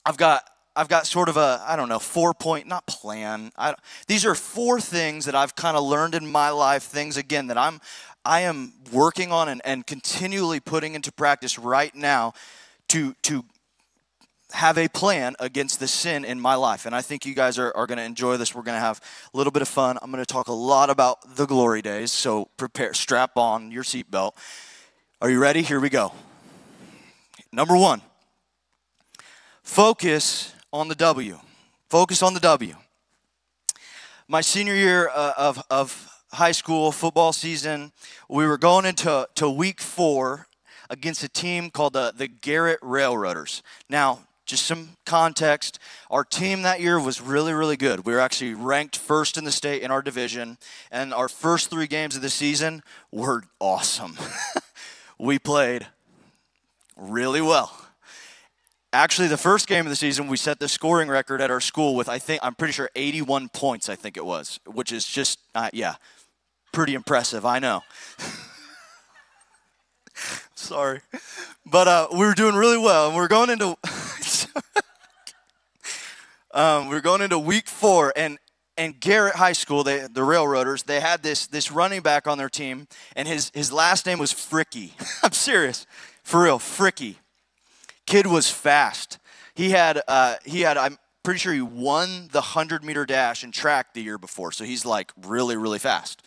I've 0.05 0.17
got 0.17 0.45
I've 0.77 0.89
got 0.89 1.07
sort 1.07 1.29
of 1.29 1.37
a, 1.37 1.63
I 1.67 1.75
don't 1.75 1.89
know, 1.89 1.99
four 1.99 2.33
point, 2.33 2.67
not 2.67 2.87
plan. 2.87 3.51
I, 3.59 3.75
these 4.07 4.25
are 4.25 4.35
four 4.37 4.81
things 4.81 5.25
that 5.25 5.35
I've 5.35 5.57
kind 5.57 5.77
of 5.77 5.83
learned 5.83 6.15
in 6.15 6.31
my 6.31 6.51
life, 6.51 6.85
things 6.85 7.17
again 7.17 7.49
that 7.49 7.59
I'm, 7.59 7.81
I 8.25 8.43
am 8.43 8.73
working 8.93 9.33
on 9.33 9.49
and, 9.49 9.61
and 9.65 9.85
continually 9.85 10.61
putting 10.61 10.95
into 10.95 11.11
practice 11.11 11.59
right 11.59 11.93
now 11.95 12.35
to, 12.89 13.15
to 13.23 13.45
have 14.53 14.79
a 14.79 14.87
plan 14.89 15.35
against 15.41 15.81
the 15.81 15.89
sin 15.89 16.25
in 16.25 16.41
my 16.41 16.55
life. 16.55 16.87
And 16.87 16.95
I 16.95 17.03
think 17.03 17.27
you 17.27 17.35
guys 17.35 17.59
are, 17.59 17.77
are 17.77 17.87
going 17.87 17.99
to 17.99 18.05
enjoy 18.05 18.37
this. 18.37 18.55
We're 18.55 18.63
going 18.63 18.77
to 18.77 18.81
have 18.81 19.01
a 19.35 19.37
little 19.37 19.51
bit 19.51 19.63
of 19.63 19.69
fun. 19.69 19.99
I'm 20.01 20.13
going 20.13 20.25
to 20.25 20.33
talk 20.33 20.49
a 20.49 20.53
lot 20.53 20.89
about 20.89 21.37
the 21.37 21.47
glory 21.47 21.83
days. 21.83 22.13
So 22.13 22.49
prepare, 22.57 22.95
strap 22.95 23.37
on 23.37 23.73
your 23.73 23.83
seatbelt. 23.83 24.33
Are 25.21 25.29
you 25.29 25.41
ready? 25.41 25.63
Here 25.63 25.81
we 25.81 25.91
go. 25.91 26.13
Number 27.53 27.77
one, 27.77 28.03
focus 29.71 30.53
on 30.73 30.89
the 30.89 30.97
W. 30.97 31.39
Focus 31.89 32.25
on 32.25 32.35
the 32.35 32.41
W. 32.41 32.75
My 34.27 34.41
senior 34.41 34.75
year 34.75 35.09
uh, 35.15 35.33
of, 35.39 35.63
of 35.71 36.11
high 36.33 36.51
school 36.51 36.91
football 36.91 37.33
season, 37.33 37.93
we 38.29 38.47
were 38.47 38.59
going 38.59 38.85
into 38.85 39.29
to 39.37 39.49
week 39.49 39.81
four 39.81 40.49
against 40.91 41.23
a 41.23 41.29
team 41.29 41.71
called 41.71 41.93
the, 41.93 42.13
the 42.15 42.27
Garrett 42.27 42.81
Railroaders. 42.83 43.63
Now, 43.89 44.27
just 44.45 44.67
some 44.67 44.97
context 45.07 45.79
our 46.11 46.25
team 46.25 46.63
that 46.63 46.81
year 46.81 46.99
was 46.99 47.21
really 47.21 47.53
really 47.53 47.77
good 47.77 48.05
we 48.05 48.13
were 48.13 48.19
actually 48.19 48.53
ranked 48.53 48.99
first 48.99 49.37
in 49.37 49.45
the 49.45 49.53
state 49.53 49.81
in 49.81 49.93
our 49.93 50.03
division 50.03 50.59
and 50.91 51.15
our 51.15 51.29
first 51.29 51.71
three 51.71 51.87
games 51.87 52.17
of 52.17 52.23
the 52.23 52.29
season 52.29 52.83
were 53.13 53.45
awesome 53.61 54.19
we 55.21 55.39
played 55.39 55.87
really 56.97 57.41
well 57.41 57.80
Actually, 58.93 59.29
the 59.29 59.37
first 59.37 59.69
game 59.69 59.87
of 59.87 59.91
the 59.91 59.97
season, 59.97 60.27
we 60.27 60.37
set 60.37 60.59
the 60.59 60.69
scoring 60.69 61.09
record 61.09 61.41
at 61.41 61.51
our 61.51 61.61
school 61.61 61.95
with, 61.95 62.09
I 62.09 62.19
think, 62.19 62.41
I'm 62.43 62.57
pretty 62.57 62.73
sure 62.73 62.91
81 62.97 63.49
points, 63.51 63.89
I 63.89 63.95
think 63.95 64.17
it 64.17 64.25
was, 64.25 64.59
which 64.67 64.91
is 64.91 65.07
just, 65.07 65.39
uh, 65.55 65.71
yeah, 65.73 65.95
pretty 66.73 66.95
impressive, 66.95 67.47
I 67.47 67.61
know. 67.61 67.83
Sorry. 70.55 71.01
But 71.65 71.89
uh, 71.89 72.09
we 72.13 72.19
were 72.19 72.35
doing 72.35 72.57
really 72.57 72.77
well, 72.79 73.07
and 73.07 73.17
we 73.17 73.23
are 73.23 73.29
going 73.29 73.51
into. 73.51 73.69
um, 76.53 76.89
we 76.89 76.97
are 76.97 77.01
going 77.01 77.23
into 77.23 77.39
week 77.39 77.69
four, 77.69 78.13
and 78.17 78.39
and 78.77 78.99
Garrett 78.99 79.37
High 79.37 79.53
School, 79.53 79.85
they, 79.85 80.07
the 80.07 80.25
Railroaders, 80.25 80.85
they 80.85 81.01
had 81.01 81.23
this 81.23 81.47
this 81.47 81.71
running 81.71 82.01
back 82.01 82.27
on 82.27 82.39
their 82.39 82.49
team, 82.49 82.89
and 83.15 83.29
his 83.29 83.53
his 83.55 83.73
last 83.73 84.07
name 84.07 84.19
was 84.19 84.33
Fricky. 84.33 84.93
I'm 85.23 85.33
serious, 85.33 85.87
for 86.23 86.43
real, 86.43 86.59
Fricky. 86.59 87.17
Kid 88.11 88.27
was 88.27 88.51
fast. 88.51 89.21
He 89.55 89.71
had, 89.71 90.03
uh, 90.09 90.35
he 90.45 90.63
had, 90.63 90.77
I'm 90.77 90.99
pretty 91.23 91.39
sure 91.39 91.53
he 91.53 91.63
won 91.63 92.27
the 92.33 92.41
100 92.41 92.83
meter 92.83 93.07
dash 93.07 93.45
in 93.45 93.53
track 93.53 93.95
the 93.95 94.03
year 94.03 94.19
before. 94.19 94.51
So 94.51 94.65
he's 94.65 94.85
like 94.85 95.13
really, 95.23 95.57
really 95.57 95.79
fast. 95.79 96.21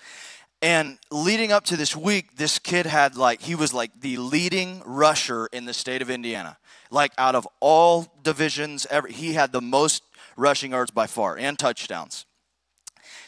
And 0.61 0.97
leading 1.11 1.51
up 1.51 1.65
to 1.65 1.75
this 1.75 1.93
week, 1.93 2.37
this 2.37 2.57
kid 2.57 2.85
had 2.85 3.17
like, 3.17 3.41
he 3.41 3.53
was 3.53 3.73
like 3.73 3.91
the 3.99 4.15
leading 4.15 4.81
rusher 4.85 5.47
in 5.47 5.65
the 5.65 5.73
state 5.73 6.01
of 6.01 6.09
Indiana. 6.09 6.57
Like 6.89 7.11
out 7.17 7.35
of 7.35 7.45
all 7.59 8.07
divisions, 8.23 8.87
ever, 8.89 9.09
he 9.09 9.33
had 9.33 9.51
the 9.51 9.59
most 9.59 10.03
rushing 10.37 10.71
yards 10.71 10.91
by 10.91 11.05
far 11.05 11.37
and 11.37 11.59
touchdowns. 11.59 12.25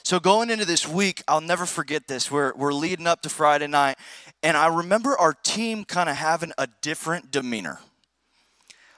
So 0.03 0.17
going 0.17 0.49
into 0.49 0.63
this 0.63 0.87
week, 0.87 1.23
I'll 1.27 1.41
never 1.41 1.65
forget 1.65 2.07
this. 2.07 2.31
We're, 2.31 2.53
we're 2.55 2.71
leading 2.71 3.05
up 3.05 3.21
to 3.23 3.29
Friday 3.29 3.67
night, 3.67 3.97
and 4.41 4.55
I 4.55 4.67
remember 4.67 5.17
our 5.17 5.33
team 5.33 5.83
kind 5.83 6.07
of 6.07 6.15
having 6.15 6.53
a 6.57 6.69
different 6.81 7.31
demeanor. 7.31 7.81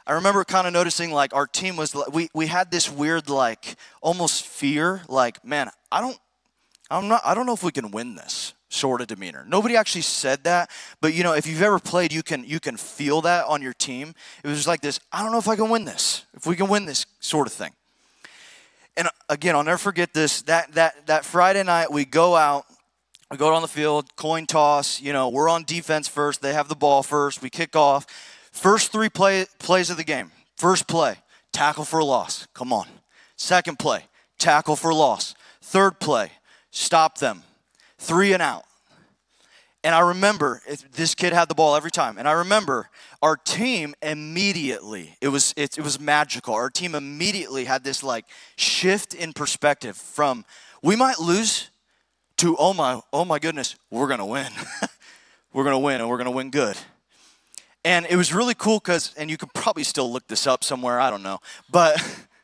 I 0.08 0.14
remember 0.14 0.46
kind 0.46 0.66
of 0.66 0.72
noticing 0.72 1.12
like 1.12 1.36
our 1.36 1.46
team 1.46 1.76
was 1.76 1.94
we 2.14 2.30
we 2.34 2.48
had 2.48 2.72
this 2.72 2.90
weird 2.90 3.30
like 3.30 3.76
almost 4.02 4.46
fear 4.46 5.02
like 5.10 5.44
man 5.44 5.70
I 5.92 6.00
don't 6.00 6.18
I'm 6.90 7.10
not 7.10 7.22
I 7.26 7.36
don't 7.36 7.46
know 7.46 7.54
if 7.54 7.62
we 7.62 7.74
can 7.74 7.92
win 7.92 8.16
this 8.16 8.54
sort 8.70 9.02
of 9.02 9.08
demeanor. 9.08 9.46
Nobody 9.48 9.76
actually 9.76 10.02
said 10.02 10.46
that, 10.46 10.70
but 11.02 11.14
you 11.14 11.24
know 11.24 11.34
if 11.34 11.46
you've 11.46 11.62
ever 11.62 11.78
played 11.78 12.14
you 12.14 12.24
can 12.24 12.46
you 12.46 12.62
can 12.62 12.78
feel 12.78 13.20
that 13.22 13.48
on 13.48 13.62
your 13.62 13.74
team. 13.74 14.16
It 14.46 14.48
was 14.48 14.66
like 14.66 14.80
this 14.80 14.98
I 15.12 15.22
don't 15.24 15.34
know 15.34 15.40
if 15.40 15.50
I 15.50 15.58
can 15.58 15.70
win 15.70 15.84
this. 15.84 16.26
If 16.34 16.46
we 16.46 16.56
can 16.56 16.70
win 16.70 16.86
this 16.86 17.06
sort 17.20 17.46
of 17.46 17.52
thing. 17.52 17.74
And 18.96 19.10
again, 19.28 19.56
I'll 19.58 19.64
never 19.64 19.78
forget 19.78 20.14
this 20.14 20.42
that 20.44 20.72
that 20.76 21.06
that 21.08 21.26
Friday 21.26 21.64
night 21.64 21.92
we 21.92 22.06
go 22.06 22.34
out 22.34 22.66
we 23.30 23.36
go 23.36 23.54
on 23.54 23.62
the 23.62 23.68
field, 23.68 24.16
coin 24.16 24.46
toss, 24.46 25.02
you 25.02 25.12
know, 25.12 25.28
we're 25.28 25.50
on 25.50 25.66
defense 25.66 26.08
first, 26.08 26.42
they 26.42 26.54
have 26.54 26.70
the 26.70 26.78
ball 26.78 27.04
first, 27.04 27.42
we 27.42 27.50
kick 27.50 27.76
off 27.76 28.08
First 28.58 28.92
three 28.92 29.10
play, 29.10 29.46
plays 29.60 29.92
of 29.92 29.98
the 29.98 30.04
game. 30.04 30.32
First 30.56 30.88
play, 30.88 31.18
tackle 31.54 31.86
for 31.86 32.00
a 32.00 32.06
loss. 32.06 32.48
Come 32.56 32.74
on. 32.74 32.88
Second 33.36 33.78
play, 33.78 34.06
tackle 34.40 34.76
for 34.76 34.92
loss. 34.92 35.36
Third 35.62 36.00
play, 36.00 36.32
stop 36.72 37.20
them. 37.20 37.44
Three 38.00 38.34
and 38.34 38.42
out. 38.42 38.64
And 39.84 39.94
I 39.94 40.00
remember 40.00 40.64
this 40.92 41.14
kid 41.14 41.34
had 41.34 41.50
the 41.50 41.54
ball 41.54 41.76
every 41.76 41.92
time. 41.92 42.18
And 42.18 42.28
I 42.28 42.32
remember 42.32 42.90
our 43.22 43.38
team 43.38 43.94
immediately, 44.02 45.16
it 45.22 45.28
was, 45.28 45.54
it, 45.56 45.78
it 45.78 45.84
was 45.84 46.00
magical. 46.00 46.56
Our 46.56 46.72
team 46.72 46.96
immediately 46.96 47.66
had 47.66 47.84
this 47.84 48.02
like 48.02 48.26
shift 48.56 49.14
in 49.14 49.34
perspective 49.34 49.96
from 49.96 50.46
we 50.82 50.96
might 50.96 51.20
lose 51.20 51.70
to 52.38 52.56
oh 52.58 52.74
my, 52.74 53.02
oh 53.14 53.24
my 53.24 53.38
goodness, 53.38 53.76
we're 53.92 54.08
gonna 54.08 54.26
win. 54.26 54.52
we're 55.54 55.64
gonna 55.64 55.78
win 55.78 56.02
and 56.02 56.10
we're 56.10 56.18
gonna 56.18 56.32
win 56.32 56.50
good. 56.50 56.76
And 57.88 58.06
it 58.10 58.18
was 58.18 58.34
really 58.34 58.54
cool 58.54 58.80
because, 58.80 59.14
and 59.16 59.32
you 59.32 59.38
could 59.38 59.54
probably 59.54 59.86
still 59.86 60.12
look 60.12 60.28
this 60.28 60.46
up 60.46 60.62
somewhere, 60.62 61.00
I 61.00 61.10
don't 61.10 61.24
know, 61.24 61.40
but 61.72 61.96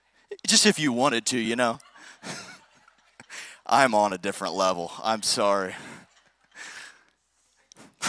just 0.47 0.65
if 0.65 0.79
you 0.79 0.93
wanted 0.93 1.25
to, 1.25 1.37
you 1.37 1.57
know. 1.57 1.79
I'm 3.67 3.93
on 3.93 4.13
a 4.13 4.17
different 4.17 4.53
level. 4.53 4.93
I'm 5.03 5.21
sorry. 5.21 5.75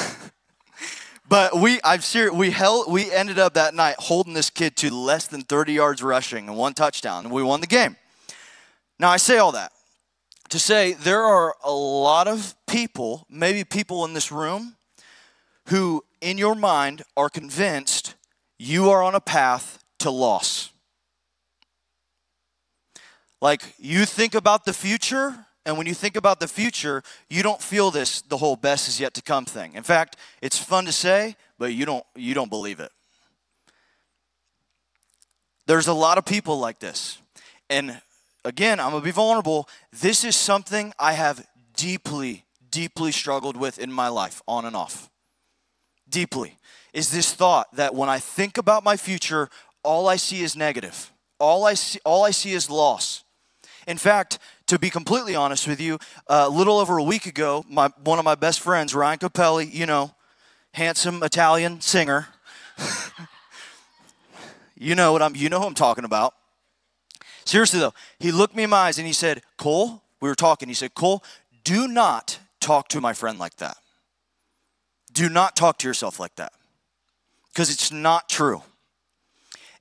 but 1.29 1.59
we 1.59 1.81
I'm 1.83 2.03
serious 2.03 2.33
we 2.33 2.53
held 2.53 2.93
we 2.93 3.11
ended 3.11 3.41
up 3.41 3.55
that 3.55 3.75
night 3.75 3.97
holding 3.99 4.35
this 4.35 4.49
kid 4.49 4.77
to 4.77 4.95
less 4.95 5.27
than 5.27 5.43
30 5.43 5.73
yards 5.73 6.05
rushing 6.05 6.49
and 6.49 6.57
one 6.57 6.73
touchdown 6.73 7.25
and 7.25 7.35
we 7.35 7.43
won 7.43 7.61
the 7.61 7.67
game. 7.67 7.97
Now 9.01 9.11
I 9.11 9.17
say 9.17 9.39
all 9.39 9.51
that 9.53 9.73
to 10.51 10.61
say 10.61 10.93
there 10.93 11.25
are 11.25 11.57
a 11.65 11.73
lot 11.73 12.29
of 12.29 12.55
people, 12.69 13.27
maybe 13.29 13.65
people 13.65 14.05
in 14.05 14.13
this 14.13 14.31
room 14.31 14.77
who 15.69 16.05
in 16.25 16.39
your 16.39 16.55
mind 16.55 17.03
are 17.17 17.29
convinced 17.29 18.15
you 18.59 18.91
are 18.91 19.03
on 19.03 19.15
a 19.15 19.21
path 19.21 19.85
to 19.99 20.11
loss. 20.11 20.71
Like 23.41 23.75
you 23.79 24.07
think 24.07 24.35
about 24.35 24.65
the 24.65 24.73
future 24.73 25.47
and 25.67 25.79
when 25.79 25.87
you 25.87 25.95
think 25.95 26.17
about 26.17 26.41
the 26.41 26.49
future, 26.49 27.03
you 27.31 27.43
don't 27.43 27.61
feel 27.61 27.91
this 27.91 28.21
the 28.23 28.37
whole 28.37 28.57
best 28.57 28.89
is 28.89 29.01
yet 29.01 29.15
to 29.15 29.23
come 29.23 29.45
thing. 29.45 29.75
In 29.75 29.83
fact, 29.83 30.17
it's 30.43 30.59
fun 30.59 30.85
to 30.85 30.93
say, 30.93 31.37
but 31.59 31.73
you 31.73 31.87
don't 31.87 32.05
you 32.15 32.35
don't 32.35 32.51
believe 32.51 32.81
it. 32.81 32.93
There's 35.67 35.87
a 35.87 35.95
lot 35.95 36.19
of 36.19 36.27
people 36.27 36.59
like 36.59 36.81
this. 36.81 37.19
And 37.71 38.01
again, 38.45 38.79
I'm 38.79 38.91
going 38.91 39.01
to 39.01 39.05
be 39.05 39.11
vulnerable. 39.11 39.69
This 39.91 40.25
is 40.25 40.37
something 40.37 40.93
I 40.99 41.15
have 41.15 41.47
deeply 41.77 42.45
deeply 42.71 43.13
struggled 43.13 43.57
with 43.57 43.79
in 43.79 43.93
my 43.93 44.09
life 44.09 44.43
on 44.49 44.65
and 44.65 44.77
off. 44.77 45.09
Deeply 46.09 46.59
is 46.93 47.11
this 47.11 47.33
thought 47.35 47.75
that 47.75 47.95
when 47.95 48.09
I 48.09 48.19
think 48.19 48.57
about 48.57 48.85
my 48.85 48.97
future, 48.97 49.49
all 49.83 50.09
I 50.09 50.17
see 50.17 50.43
is 50.43 50.57
negative. 50.57 51.13
All 51.39 51.65
I 51.65 51.75
see, 51.75 51.99
all 52.05 52.25
I 52.25 52.31
see 52.31 52.53
is 52.53 52.71
loss. 52.71 53.25
In 53.87 53.99
fact, 53.99 54.39
to 54.67 54.79
be 54.79 54.89
completely 54.89 55.35
honest 55.35 55.69
with 55.69 55.81
you, 55.81 55.99
a 56.27 56.49
little 56.49 56.79
over 56.79 56.97
a 56.97 57.03
week 57.03 57.27
ago, 57.27 57.65
my, 57.69 57.91
one 58.03 58.19
of 58.19 58.25
my 58.25 58.35
best 58.35 58.61
friends, 58.61 58.95
Ryan 58.95 59.19
Capelli, 59.19 59.73
you 59.73 59.87
know, 59.87 60.15
handsome 60.73 61.23
Italian 61.23 61.81
singer. 61.81 62.29
you 64.77 64.95
know 64.95 65.13
what 65.13 65.23
I'm 65.23 65.37
you 65.37 65.49
know 65.49 65.61
who 65.61 65.67
I'm 65.67 65.75
talking 65.75 66.05
about. 66.05 66.35
Seriously 67.45 67.81
though, 67.81 67.95
he 68.19 68.33
looked 68.33 68.57
me 68.57 68.63
in 68.63 68.71
my 68.71 68.79
eyes 68.79 68.99
and 68.99 69.07
he 69.07 69.13
said, 69.13 69.43
Cole, 69.59 70.03
we 70.21 70.29
were 70.29 70.35
talking, 70.35 70.69
he 70.69 70.75
said, 70.75 70.95
Cole, 70.95 71.23
do 71.63 71.87
not 71.87 72.39
talk 72.61 72.89
to 72.89 73.01
my 73.01 73.13
friend 73.13 73.39
like 73.39 73.57
that. 73.57 73.77
Do 75.15 75.29
not 75.29 75.57
talk 75.57 75.79
to 75.79 75.89
yourself 75.89 76.21
like 76.21 76.35
that 76.37 76.53
because 77.49 77.71
it's 77.71 77.93
not 77.93 78.29
true. 78.29 78.63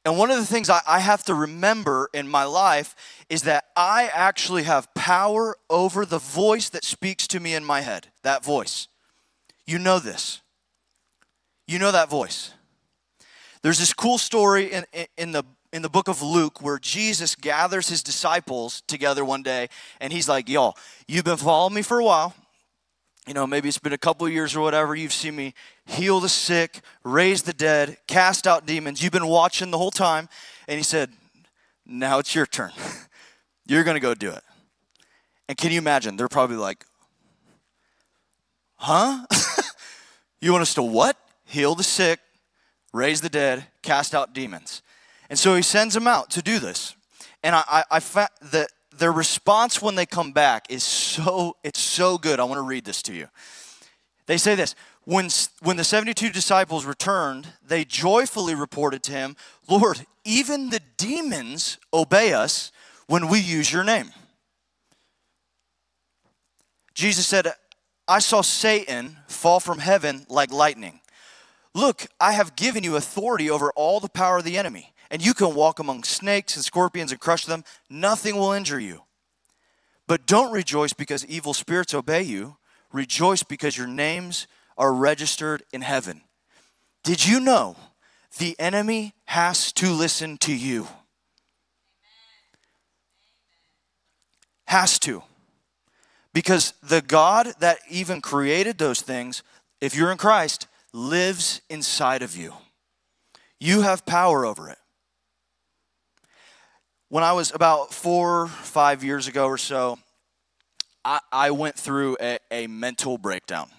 And 0.05 0.17
one 0.17 0.29
of 0.31 0.37
the 0.37 0.45
things 0.45 0.69
I, 0.69 0.99
have 0.99 1.23
to 1.25 1.33
remember 1.33 2.09
in 2.13 2.27
my 2.27 2.43
life 2.43 2.93
is 3.29 3.43
that 3.43 3.65
I 3.75 4.09
actually 4.13 4.63
have 4.63 4.93
power 4.93 5.55
over 5.69 6.05
the 6.05 6.19
voice 6.19 6.69
that 6.69 6.83
speaks 6.83 7.25
to 7.27 7.39
me 7.39 7.55
in 7.55 7.63
my 7.63 7.81
head. 7.81 8.07
That 8.21 8.43
voice. 8.43 8.89
You 9.65 9.79
know 9.79 9.99
this. 9.99 10.41
You 11.67 11.79
know 11.79 11.91
that 11.93 12.09
voice. 12.09 12.51
There's 13.61 13.79
this 13.79 13.93
cool 13.93 14.17
story 14.17 14.71
in, 14.71 14.85
in 15.17 15.31
the 15.31 15.43
in 15.71 15.81
the 15.81 15.89
book 15.89 16.07
of 16.07 16.21
Luke 16.21 16.61
where 16.61 16.77
Jesus 16.77 17.33
gathers 17.33 17.89
his 17.89 18.03
disciples 18.03 18.83
together 18.87 19.25
one 19.25 19.41
day 19.41 19.69
and 19.99 20.13
he's 20.13 20.29
like, 20.29 20.47
Y'all, 20.47 20.77
you've 21.07 21.23
been 21.23 21.37
following 21.37 21.73
me 21.73 21.81
for 21.81 21.99
a 21.99 22.03
while 22.03 22.35
you 23.27 23.33
know, 23.33 23.47
maybe 23.47 23.69
it's 23.69 23.79
been 23.79 23.93
a 23.93 23.97
couple 23.97 24.27
years 24.27 24.55
or 24.55 24.61
whatever, 24.61 24.95
you've 24.95 25.13
seen 25.13 25.35
me 25.35 25.53
heal 25.85 26.19
the 26.19 26.29
sick, 26.29 26.81
raise 27.03 27.43
the 27.43 27.53
dead, 27.53 27.97
cast 28.07 28.47
out 28.47 28.65
demons. 28.65 29.01
You've 29.01 29.13
been 29.13 29.27
watching 29.27 29.71
the 29.71 29.77
whole 29.77 29.91
time. 29.91 30.27
And 30.67 30.77
he 30.77 30.83
said, 30.83 31.11
Now 31.85 32.19
it's 32.19 32.35
your 32.35 32.45
turn. 32.45 32.71
You're 33.65 33.85
going 33.85 33.95
to 33.95 34.01
go 34.01 34.13
do 34.13 34.29
it. 34.29 34.43
And 35.47 35.57
can 35.57 35.71
you 35.71 35.77
imagine? 35.77 36.17
They're 36.17 36.27
probably 36.27 36.57
like, 36.57 36.85
Huh? 38.75 39.25
you 40.41 40.51
want 40.51 40.63
us 40.63 40.73
to 40.73 40.83
what? 40.83 41.17
Heal 41.45 41.75
the 41.75 41.83
sick, 41.83 42.19
raise 42.91 43.21
the 43.21 43.29
dead, 43.29 43.67
cast 43.81 44.13
out 44.13 44.33
demons. 44.33 44.81
And 45.29 45.39
so 45.39 45.55
he 45.55 45.61
sends 45.61 45.93
them 45.93 46.07
out 46.07 46.29
to 46.31 46.41
do 46.41 46.59
this. 46.59 46.95
And 47.41 47.55
I, 47.55 47.63
I, 47.69 47.83
I 47.91 47.99
found 47.99 48.29
that 48.51 48.69
their 48.97 49.11
response 49.11 49.81
when 49.81 49.95
they 49.95 50.05
come 50.05 50.31
back 50.31 50.65
is 50.69 50.83
so 50.83 51.57
it's 51.63 51.79
so 51.79 52.17
good. 52.17 52.39
I 52.39 52.43
want 52.43 52.57
to 52.57 52.63
read 52.63 52.85
this 52.85 53.01
to 53.03 53.13
you. 53.13 53.27
They 54.25 54.37
say 54.37 54.55
this, 54.55 54.75
when, 55.05 55.29
when 55.61 55.75
the 55.75 55.83
72 55.83 56.29
disciples 56.29 56.85
returned, 56.85 57.47
they 57.65 57.83
joyfully 57.83 58.55
reported 58.55 59.03
to 59.03 59.11
him, 59.11 59.35
Lord, 59.67 60.05
even 60.23 60.69
the 60.69 60.79
demons 60.97 61.77
obey 61.93 62.33
us 62.33 62.71
when 63.07 63.27
we 63.27 63.39
use 63.39 63.71
your 63.71 63.83
name. 63.83 64.11
Jesus 66.93 67.27
said, 67.27 67.47
I 68.07 68.19
saw 68.19 68.41
Satan 68.41 69.17
fall 69.27 69.59
from 69.59 69.79
heaven 69.79 70.25
like 70.29 70.51
lightning. 70.51 71.01
Look, 71.73 72.05
I 72.19 72.33
have 72.33 72.55
given 72.55 72.83
you 72.83 72.95
authority 72.95 73.49
over 73.49 73.73
all 73.75 73.99
the 73.99 74.09
power 74.09 74.37
of 74.37 74.43
the 74.43 74.57
enemy 74.57 74.92
and 75.09 75.23
you 75.23 75.33
can 75.33 75.53
walk 75.53 75.79
among 75.79 76.03
snakes 76.03 76.55
and 76.55 76.65
scorpions 76.65 77.11
and 77.11 77.19
crush 77.19 77.45
them. 77.45 77.63
Nothing 77.89 78.35
will 78.35 78.51
injure 78.51 78.79
you. 78.79 79.03
But 80.07 80.25
don't 80.25 80.51
rejoice 80.51 80.93
because 80.93 81.25
evil 81.25 81.53
spirits 81.53 81.93
obey 81.93 82.23
you. 82.23 82.57
Rejoice 82.91 83.43
because 83.43 83.77
your 83.77 83.87
names 83.87 84.47
are 84.77 84.93
registered 84.93 85.63
in 85.71 85.81
heaven. 85.81 86.21
Did 87.03 87.25
you 87.25 87.39
know 87.39 87.75
the 88.37 88.55
enemy 88.59 89.13
has 89.25 89.71
to 89.73 89.89
listen 89.91 90.37
to 90.39 90.53
you? 90.53 90.87
Has 94.65 94.99
to. 94.99 95.23
Because 96.33 96.73
the 96.81 97.01
God 97.01 97.53
that 97.59 97.79
even 97.89 98.21
created 98.21 98.77
those 98.77 99.01
things, 99.01 99.43
if 99.79 99.95
you're 99.95 100.11
in 100.11 100.17
Christ, 100.17 100.67
lives 100.91 101.61
inside 101.69 102.21
of 102.21 102.35
you. 102.35 102.53
You 103.59 103.81
have 103.81 104.05
power 104.05 104.45
over 104.45 104.69
it 104.69 104.77
when 107.13 107.23
I 107.23 107.33
was 107.33 107.53
about 107.53 107.93
four, 107.93 108.47
five 108.47 109.03
years 109.03 109.27
ago 109.27 109.45
or 109.45 109.59
so, 109.59 109.99
I, 111.05 111.19
I 111.31 111.51
went 111.51 111.75
through 111.75 112.17
a, 112.19 112.39
a, 112.49 112.65
mental 112.65 113.19
breakdown. 113.19 113.69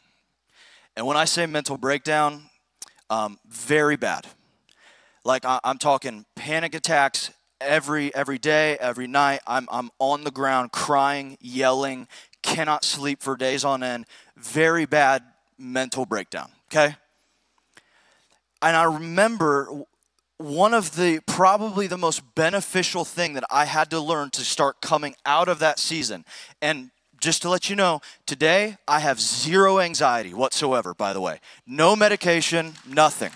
And 0.94 1.04
when 1.04 1.16
I 1.16 1.24
say 1.24 1.44
mental 1.46 1.76
breakdown, 1.76 2.44
um, 3.10 3.40
very 3.48 3.96
bad. 3.96 4.28
Like 5.24 5.44
I, 5.44 5.58
I'm 5.64 5.78
talking 5.78 6.26
panic 6.36 6.76
attacks 6.76 7.32
every 7.60 8.14
every 8.14 8.38
day, 8.38 8.76
every 8.78 9.08
night. 9.08 9.40
I'm 9.48 9.66
I'm 9.68 9.90
on 9.98 10.22
the 10.22 10.30
ground 10.30 10.70
crying, 10.70 11.36
yelling, 11.40 12.06
cannot 12.40 12.84
sleep 12.84 13.20
for 13.20 13.36
days 13.36 13.64
on 13.64 13.82
end. 13.82 14.06
Very 14.36 14.86
bad 14.86 15.24
mental 15.58 16.06
breakdown. 16.06 16.52
Okay. 16.68 16.94
And 18.62 18.76
I 18.76 18.84
remember 18.84 19.86
one 20.44 20.74
of 20.74 20.96
the 20.96 21.20
probably 21.26 21.86
the 21.86 21.96
most 21.96 22.22
beneficial 22.34 23.04
thing 23.04 23.32
that 23.34 23.44
I 23.50 23.64
had 23.64 23.90
to 23.90 24.00
learn 24.00 24.30
to 24.30 24.42
start 24.42 24.80
coming 24.80 25.14
out 25.24 25.48
of 25.48 25.58
that 25.60 25.78
season. 25.78 26.24
And 26.60 26.90
just 27.18 27.42
to 27.42 27.48
let 27.48 27.70
you 27.70 27.76
know, 27.76 28.02
today 28.26 28.76
I 28.86 29.00
have 29.00 29.18
zero 29.20 29.80
anxiety 29.80 30.34
whatsoever, 30.34 30.92
by 30.92 31.14
the 31.14 31.20
way. 31.20 31.40
No 31.66 31.96
medication, 31.96 32.74
nothing. 32.86 33.30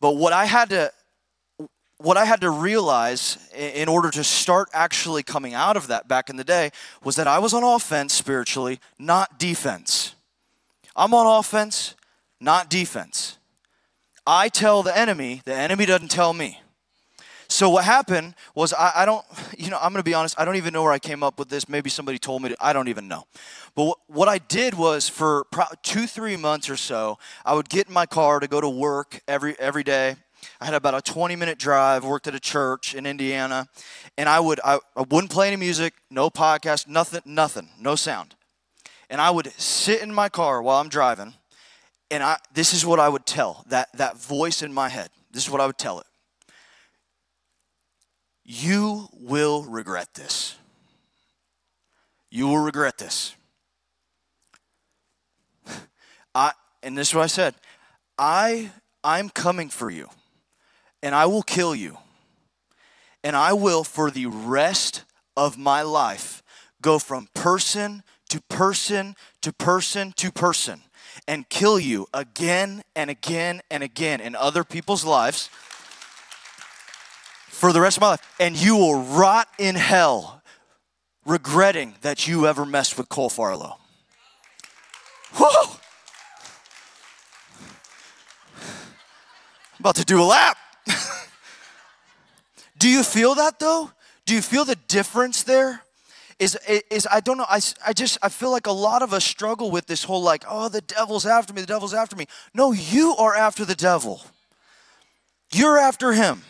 But 0.00 0.16
what 0.16 0.32
I 0.32 0.46
had 0.46 0.70
to 0.70 0.92
what 1.98 2.16
I 2.16 2.24
had 2.24 2.40
to 2.40 2.50
realize 2.50 3.38
in 3.56 3.88
order 3.88 4.10
to 4.10 4.24
start 4.24 4.68
actually 4.72 5.22
coming 5.22 5.54
out 5.54 5.76
of 5.76 5.86
that 5.86 6.08
back 6.08 6.28
in 6.28 6.34
the 6.34 6.42
day 6.42 6.72
was 7.04 7.14
that 7.14 7.28
I 7.28 7.38
was 7.38 7.54
on 7.54 7.62
offense 7.62 8.12
spiritually, 8.12 8.80
not 8.98 9.38
defense. 9.38 10.16
I'm 10.96 11.14
on 11.14 11.38
offense, 11.38 11.94
not 12.42 12.68
defense. 12.68 13.38
I 14.26 14.48
tell 14.48 14.82
the 14.82 14.96
enemy, 14.96 15.42
the 15.44 15.54
enemy 15.54 15.86
doesn't 15.86 16.10
tell 16.10 16.32
me. 16.32 16.60
So 17.48 17.68
what 17.68 17.84
happened 17.84 18.34
was 18.54 18.72
I, 18.72 18.92
I 18.96 19.04
don't, 19.04 19.24
you 19.58 19.70
know, 19.70 19.78
I'm 19.80 19.92
to 19.94 20.02
be 20.02 20.14
honest, 20.14 20.40
I 20.40 20.44
don't 20.44 20.56
even 20.56 20.72
know 20.72 20.82
where 20.82 20.92
I 20.92 20.98
came 20.98 21.22
up 21.22 21.38
with 21.38 21.50
this. 21.50 21.68
Maybe 21.68 21.90
somebody 21.90 22.18
told 22.18 22.42
me, 22.42 22.48
to, 22.50 22.56
I 22.60 22.72
don't 22.72 22.88
even 22.88 23.08
know. 23.08 23.24
But 23.74 23.84
what, 23.84 23.98
what 24.06 24.28
I 24.28 24.38
did 24.38 24.74
was 24.74 25.08
for 25.08 25.44
pro- 25.52 25.66
two, 25.82 26.06
three 26.06 26.36
months 26.36 26.70
or 26.70 26.76
so, 26.76 27.18
I 27.44 27.54
would 27.54 27.68
get 27.68 27.88
in 27.88 27.94
my 27.94 28.06
car 28.06 28.40
to 28.40 28.48
go 28.48 28.60
to 28.60 28.68
work 28.68 29.20
every, 29.28 29.58
every 29.58 29.84
day. 29.84 30.16
I 30.60 30.64
had 30.64 30.74
about 30.74 30.94
a 30.94 31.02
20 31.02 31.36
minute 31.36 31.58
drive, 31.58 32.04
worked 32.04 32.26
at 32.26 32.34
a 32.34 32.40
church 32.40 32.94
in 32.94 33.06
Indiana, 33.06 33.68
and 34.16 34.28
I 34.28 34.40
would, 34.40 34.58
I, 34.64 34.78
I 34.96 35.02
wouldn't 35.02 35.30
play 35.30 35.48
any 35.48 35.56
music, 35.56 35.94
no 36.10 36.30
podcast, 36.30 36.88
nothing, 36.88 37.20
nothing, 37.26 37.68
no 37.78 37.94
sound. 37.94 38.34
And 39.10 39.20
I 39.20 39.30
would 39.30 39.52
sit 39.58 40.00
in 40.00 40.12
my 40.12 40.28
car 40.28 40.62
while 40.62 40.80
I'm 40.80 40.88
driving 40.88 41.34
and 42.12 42.22
I, 42.22 42.36
this 42.52 42.74
is 42.74 42.84
what 42.84 43.00
I 43.00 43.08
would 43.08 43.24
tell 43.24 43.64
that, 43.68 43.88
that 43.94 44.18
voice 44.18 44.60
in 44.60 44.70
my 44.70 44.90
head. 44.90 45.08
This 45.30 45.44
is 45.44 45.50
what 45.50 45.62
I 45.62 45.66
would 45.66 45.78
tell 45.78 45.98
it. 45.98 46.06
You 48.44 49.08
will 49.14 49.64
regret 49.64 50.12
this. 50.12 50.56
You 52.30 52.48
will 52.48 52.58
regret 52.58 52.98
this. 52.98 53.34
I, 56.34 56.52
and 56.82 56.98
this 56.98 57.08
is 57.08 57.14
what 57.14 57.24
I 57.24 57.28
said 57.28 57.54
I, 58.18 58.70
I'm 59.02 59.30
coming 59.30 59.70
for 59.70 59.88
you, 59.88 60.10
and 61.02 61.14
I 61.14 61.24
will 61.24 61.42
kill 61.42 61.74
you. 61.74 61.96
And 63.24 63.36
I 63.36 63.54
will, 63.54 63.84
for 63.84 64.10
the 64.10 64.26
rest 64.26 65.04
of 65.34 65.56
my 65.56 65.80
life, 65.80 66.42
go 66.82 66.98
from 66.98 67.28
person 67.32 68.02
to 68.28 68.42
person 68.42 69.14
to 69.40 69.52
person 69.52 70.12
to 70.16 70.30
person 70.30 70.82
and 71.28 71.48
kill 71.48 71.78
you 71.78 72.06
again 72.12 72.82
and 72.96 73.10
again 73.10 73.60
and 73.70 73.82
again 73.82 74.20
in 74.20 74.34
other 74.34 74.64
people's 74.64 75.04
lives 75.04 75.48
for 77.48 77.72
the 77.72 77.80
rest 77.80 77.96
of 77.96 78.00
my 78.00 78.08
life. 78.08 78.34
And 78.40 78.60
you 78.60 78.76
will 78.76 79.02
rot 79.02 79.48
in 79.58 79.74
hell 79.74 80.42
regretting 81.24 81.94
that 82.02 82.26
you 82.26 82.46
ever 82.46 82.66
messed 82.66 82.98
with 82.98 83.08
Cole 83.08 83.30
Farlow. 83.30 83.78
Whoa! 85.34 85.76
I'm 88.58 89.80
about 89.80 89.96
to 89.96 90.04
do 90.04 90.20
a 90.20 90.24
lap. 90.24 90.58
do 92.78 92.88
you 92.88 93.02
feel 93.02 93.34
that 93.36 93.58
though? 93.58 93.90
Do 94.26 94.32
do 94.32 94.36
you 94.36 94.42
feel 94.42 94.64
the 94.64 94.76
difference 94.88 95.42
there? 95.42 95.82
Is, 96.42 96.58
is 96.90 97.06
I 97.08 97.20
don't 97.20 97.38
know, 97.38 97.46
I, 97.48 97.60
I 97.86 97.92
just, 97.92 98.18
I 98.20 98.28
feel 98.28 98.50
like 98.50 98.66
a 98.66 98.72
lot 98.72 99.02
of 99.02 99.12
us 99.12 99.24
struggle 99.24 99.70
with 99.70 99.86
this 99.86 100.02
whole 100.02 100.24
like, 100.24 100.42
oh, 100.48 100.68
the 100.68 100.80
devil's 100.80 101.24
after 101.24 101.52
me, 101.52 101.60
the 101.60 101.68
devil's 101.68 101.94
after 101.94 102.16
me. 102.16 102.26
No, 102.52 102.72
you 102.72 103.14
are 103.16 103.36
after 103.36 103.64
the 103.64 103.76
devil. 103.76 104.22
You're 105.52 105.78
after 105.78 106.12
him. 106.14 106.42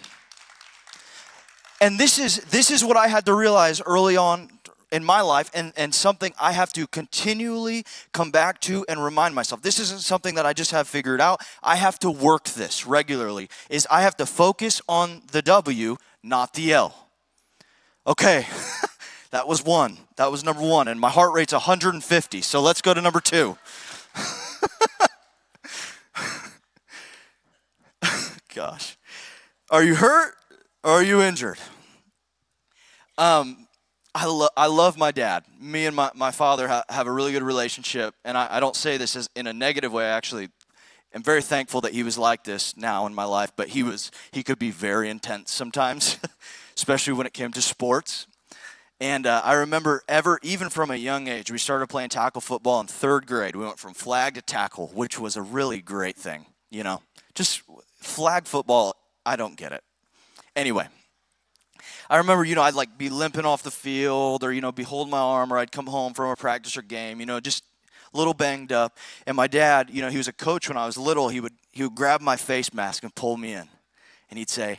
And 1.78 2.00
this 2.00 2.18
is, 2.18 2.38
this 2.44 2.70
is 2.70 2.82
what 2.82 2.96
I 2.96 3.08
had 3.08 3.26
to 3.26 3.34
realize 3.34 3.82
early 3.82 4.16
on 4.16 4.48
in 4.90 5.04
my 5.04 5.20
life 5.20 5.50
and, 5.52 5.74
and 5.76 5.94
something 5.94 6.32
I 6.40 6.52
have 6.52 6.72
to 6.72 6.86
continually 6.86 7.84
come 8.14 8.30
back 8.30 8.62
to 8.62 8.86
and 8.88 9.04
remind 9.04 9.34
myself. 9.34 9.60
This 9.60 9.78
isn't 9.78 10.00
something 10.00 10.36
that 10.36 10.46
I 10.46 10.54
just 10.54 10.70
have 10.70 10.88
figured 10.88 11.20
out. 11.20 11.42
I 11.62 11.76
have 11.76 11.98
to 11.98 12.10
work 12.10 12.44
this 12.44 12.86
regularly. 12.86 13.50
Is 13.68 13.86
I 13.90 14.00
have 14.00 14.16
to 14.16 14.24
focus 14.24 14.80
on 14.88 15.20
the 15.32 15.42
W, 15.42 15.98
not 16.22 16.54
the 16.54 16.72
L. 16.72 17.08
Okay. 18.06 18.46
that 19.32 19.48
was 19.48 19.64
one. 19.64 19.96
That 20.16 20.30
was 20.30 20.44
number 20.44 20.62
1 20.62 20.88
and 20.88 21.00
my 21.00 21.08
heart 21.10 21.32
rate's 21.32 21.54
150. 21.54 22.42
So 22.42 22.60
let's 22.60 22.82
go 22.82 22.94
to 22.94 23.00
number 23.00 23.20
2. 23.20 23.56
Gosh. 28.54 28.98
Are 29.70 29.82
you 29.82 29.94
hurt 29.94 30.34
or 30.84 30.90
are 30.92 31.02
you 31.02 31.22
injured? 31.22 31.58
Um, 33.16 33.66
I, 34.14 34.26
lo- 34.26 34.48
I 34.54 34.66
love 34.66 34.98
my 34.98 35.10
dad. 35.10 35.44
Me 35.58 35.86
and 35.86 35.96
my, 35.96 36.10
my 36.14 36.30
father 36.30 36.68
ha- 36.68 36.84
have 36.90 37.06
a 37.06 37.10
really 37.10 37.32
good 37.32 37.42
relationship. 37.42 38.14
And 38.26 38.36
I, 38.36 38.48
I 38.50 38.60
don't 38.60 38.76
say 38.76 38.98
this 38.98 39.16
as 39.16 39.30
in 39.34 39.46
a 39.46 39.54
negative 39.54 39.92
way. 39.92 40.04
I 40.04 40.10
actually 40.10 40.50
am 41.14 41.22
very 41.22 41.40
thankful 41.40 41.80
that 41.80 41.94
he 41.94 42.02
was 42.02 42.18
like 42.18 42.44
this 42.44 42.76
now 42.76 43.06
in 43.06 43.14
my 43.14 43.24
life. 43.24 43.52
But 43.56 43.68
he 43.68 43.82
was 43.82 44.10
he 44.30 44.42
could 44.42 44.58
be 44.58 44.70
very 44.70 45.08
intense 45.08 45.50
sometimes, 45.52 46.18
especially 46.76 47.14
when 47.14 47.26
it 47.26 47.32
came 47.32 47.50
to 47.52 47.62
sports. 47.62 48.26
And 49.02 49.26
uh, 49.26 49.42
I 49.44 49.54
remember 49.54 50.04
ever, 50.08 50.38
even 50.44 50.68
from 50.68 50.92
a 50.92 50.94
young 50.94 51.26
age, 51.26 51.50
we 51.50 51.58
started 51.58 51.88
playing 51.88 52.10
tackle 52.10 52.40
football 52.40 52.80
in 52.80 52.86
third 52.86 53.26
grade. 53.26 53.56
We 53.56 53.64
went 53.64 53.80
from 53.80 53.94
flag 53.94 54.34
to 54.34 54.42
tackle, 54.42 54.92
which 54.94 55.18
was 55.18 55.36
a 55.36 55.42
really 55.42 55.80
great 55.80 56.14
thing. 56.14 56.46
You 56.70 56.84
know, 56.84 57.02
just 57.34 57.62
flag 57.96 58.46
football, 58.46 58.94
I 59.26 59.34
don't 59.34 59.56
get 59.56 59.72
it. 59.72 59.82
Anyway, 60.54 60.86
I 62.08 62.18
remember, 62.18 62.44
you 62.44 62.54
know, 62.54 62.62
I'd 62.62 62.74
like 62.74 62.96
be 62.96 63.08
limping 63.08 63.44
off 63.44 63.64
the 63.64 63.72
field 63.72 64.44
or, 64.44 64.52
you 64.52 64.60
know, 64.60 64.70
be 64.70 64.84
holding 64.84 65.10
my 65.10 65.18
arm 65.18 65.52
or 65.52 65.58
I'd 65.58 65.72
come 65.72 65.88
home 65.88 66.14
from 66.14 66.30
a 66.30 66.36
practice 66.36 66.76
or 66.76 66.82
game, 66.82 67.18
you 67.18 67.26
know, 67.26 67.40
just 67.40 67.64
a 68.14 68.16
little 68.16 68.34
banged 68.34 68.70
up. 68.70 68.96
And 69.26 69.36
my 69.36 69.48
dad, 69.48 69.90
you 69.90 70.00
know, 70.00 70.10
he 70.10 70.16
was 70.16 70.28
a 70.28 70.32
coach 70.32 70.68
when 70.68 70.78
I 70.78 70.86
was 70.86 70.96
little. 70.96 71.28
He 71.28 71.40
would, 71.40 71.54
he 71.72 71.82
would 71.82 71.96
grab 71.96 72.20
my 72.20 72.36
face 72.36 72.72
mask 72.72 73.02
and 73.02 73.12
pull 73.16 73.36
me 73.36 73.52
in. 73.52 73.66
And 74.30 74.38
he'd 74.38 74.48
say, 74.48 74.78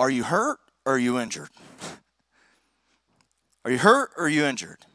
Are 0.00 0.10
you 0.10 0.24
hurt 0.24 0.58
or 0.84 0.94
are 0.94 0.98
you 0.98 1.16
injured? 1.20 1.50
Are 3.64 3.70
you 3.70 3.78
hurt 3.78 4.10
or 4.16 4.24
are 4.24 4.28
you 4.28 4.44
injured? 4.44 4.86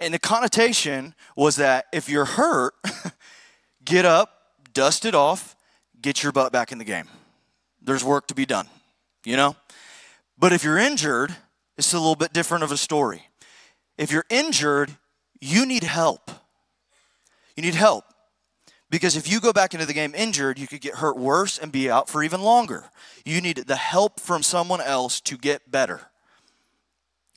And 0.00 0.12
the 0.12 0.18
connotation 0.18 1.14
was 1.36 1.56
that 1.56 1.86
if 1.92 2.08
you're 2.08 2.24
hurt, 2.24 2.74
get 3.84 4.04
up, 4.04 4.30
dust 4.74 5.04
it 5.04 5.14
off, 5.14 5.54
get 6.00 6.22
your 6.22 6.32
butt 6.32 6.52
back 6.52 6.72
in 6.72 6.78
the 6.78 6.84
game. 6.84 7.08
There's 7.80 8.02
work 8.02 8.26
to 8.28 8.34
be 8.34 8.44
done, 8.44 8.66
you 9.24 9.36
know? 9.36 9.56
But 10.38 10.52
if 10.52 10.64
you're 10.64 10.78
injured, 10.78 11.34
it's 11.78 11.92
a 11.92 11.98
little 11.98 12.16
bit 12.16 12.32
different 12.32 12.64
of 12.64 12.72
a 12.72 12.76
story. 12.76 13.28
If 13.96 14.10
you're 14.10 14.24
injured, 14.28 14.90
you 15.40 15.66
need 15.66 15.84
help. 15.84 16.30
You 17.56 17.62
need 17.62 17.74
help. 17.74 18.04
Because 18.90 19.16
if 19.16 19.30
you 19.30 19.40
go 19.40 19.52
back 19.52 19.72
into 19.72 19.86
the 19.86 19.94
game 19.94 20.14
injured, 20.14 20.58
you 20.58 20.66
could 20.66 20.80
get 20.80 20.96
hurt 20.96 21.16
worse 21.16 21.58
and 21.58 21.72
be 21.72 21.90
out 21.90 22.08
for 22.08 22.22
even 22.22 22.42
longer. 22.42 22.90
You 23.24 23.40
need 23.40 23.56
the 23.56 23.76
help 23.76 24.20
from 24.20 24.42
someone 24.42 24.80
else 24.80 25.20
to 25.22 25.38
get 25.38 25.70
better. 25.70 26.08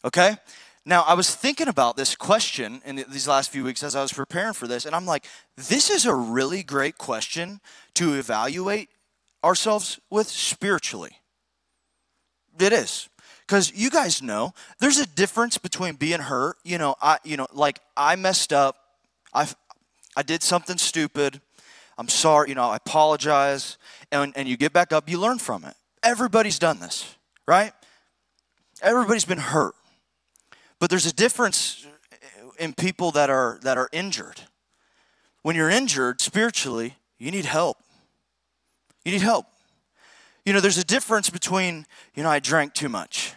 Okay? 0.05 0.37
Now, 0.85 1.01
I 1.01 1.15
was 1.15 1.33
thinking 1.33 1.67
about 1.67 1.97
this 1.97 2.15
question 2.15 2.81
in 2.85 3.03
these 3.09 3.27
last 3.27 3.49
few 3.49 3.63
weeks 3.63 3.81
as 3.81 3.95
I 3.95 4.03
was 4.03 4.13
preparing 4.13 4.53
for 4.53 4.67
this, 4.67 4.85
and 4.85 4.95
I'm 4.95 5.07
like, 5.07 5.25
this 5.57 5.89
is 5.89 6.05
a 6.05 6.13
really 6.13 6.61
great 6.61 6.99
question 6.99 7.59
to 7.95 8.13
evaluate 8.13 8.89
ourselves 9.43 9.99
with 10.11 10.27
spiritually. 10.27 11.17
It 12.59 12.71
is. 12.71 13.09
Because 13.47 13.73
you 13.75 13.89
guys 13.89 14.21
know 14.21 14.53
there's 14.79 14.99
a 14.99 15.05
difference 15.05 15.57
between 15.57 15.95
being 15.95 16.19
hurt, 16.19 16.57
you 16.63 16.77
know, 16.77 16.95
I 16.99 17.19
you 17.23 17.37
know, 17.37 17.45
like 17.53 17.79
I 17.95 18.15
messed 18.15 18.51
up, 18.51 18.75
I 19.33 19.47
I 20.15 20.23
did 20.23 20.41
something 20.41 20.77
stupid, 20.77 21.41
I'm 21.97 22.09
sorry, 22.09 22.49
you 22.49 22.55
know, 22.55 22.63
I 22.63 22.77
apologize, 22.77 23.77
and, 24.11 24.33
and 24.35 24.47
you 24.47 24.57
get 24.57 24.73
back 24.73 24.91
up, 24.91 25.09
you 25.09 25.19
learn 25.19 25.37
from 25.37 25.63
it. 25.63 25.75
Everybody's 26.01 26.57
done 26.57 26.79
this, 26.79 27.15
right? 27.47 27.71
Everybody's 28.81 29.25
been 29.25 29.37
hurt. 29.37 29.75
But 30.79 30.89
there's 30.89 31.05
a 31.05 31.13
difference 31.13 31.85
in 32.59 32.73
people 32.73 33.11
that 33.11 33.29
are 33.29 33.59
that 33.63 33.77
are 33.77 33.89
injured. 33.91 34.41
When 35.41 35.55
you're 35.55 35.69
injured 35.69 36.21
spiritually, 36.21 36.95
you 37.17 37.31
need 37.31 37.45
help. 37.45 37.77
You 39.03 39.11
need 39.11 39.21
help. 39.21 39.45
You 40.45 40.53
know, 40.53 40.59
there's 40.59 40.77
a 40.77 40.83
difference 40.83 41.29
between, 41.29 41.85
you 42.13 42.23
know, 42.23 42.29
I 42.29 42.39
drank 42.39 42.73
too 42.73 42.89
much. 42.89 43.33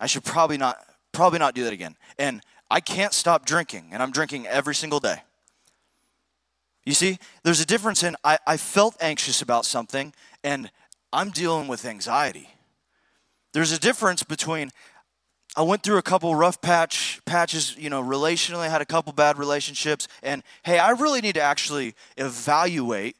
I 0.00 0.06
should 0.06 0.24
probably 0.24 0.58
not 0.58 0.78
probably 1.12 1.38
not 1.38 1.54
do 1.54 1.64
that 1.64 1.72
again. 1.72 1.96
And 2.18 2.40
I 2.70 2.80
can't 2.80 3.12
stop 3.12 3.46
drinking, 3.46 3.88
and 3.92 4.02
I'm 4.02 4.10
drinking 4.10 4.46
every 4.46 4.74
single 4.74 5.00
day. 5.00 5.22
You 6.84 6.92
see, 6.92 7.18
there's 7.42 7.60
a 7.60 7.66
difference 7.66 8.02
in 8.02 8.16
I, 8.24 8.38
I 8.46 8.56
felt 8.56 8.96
anxious 9.00 9.40
about 9.40 9.64
something 9.64 10.12
and 10.42 10.70
I'm 11.12 11.30
dealing 11.30 11.68
with 11.68 11.84
anxiety. 11.84 12.48
There's 13.52 13.72
a 13.72 13.78
difference 13.78 14.22
between 14.22 14.70
I 15.56 15.62
went 15.62 15.82
through 15.82 15.98
a 15.98 16.02
couple 16.02 16.34
rough 16.34 16.60
patch 16.60 17.20
patches, 17.24 17.76
you 17.78 17.88
know, 17.88 18.02
relationally, 18.02 18.68
had 18.68 18.80
a 18.80 18.86
couple 18.86 19.12
bad 19.12 19.38
relationships, 19.38 20.08
and 20.22 20.42
hey, 20.64 20.78
I 20.78 20.90
really 20.90 21.20
need 21.20 21.36
to 21.36 21.42
actually 21.42 21.94
evaluate 22.16 23.16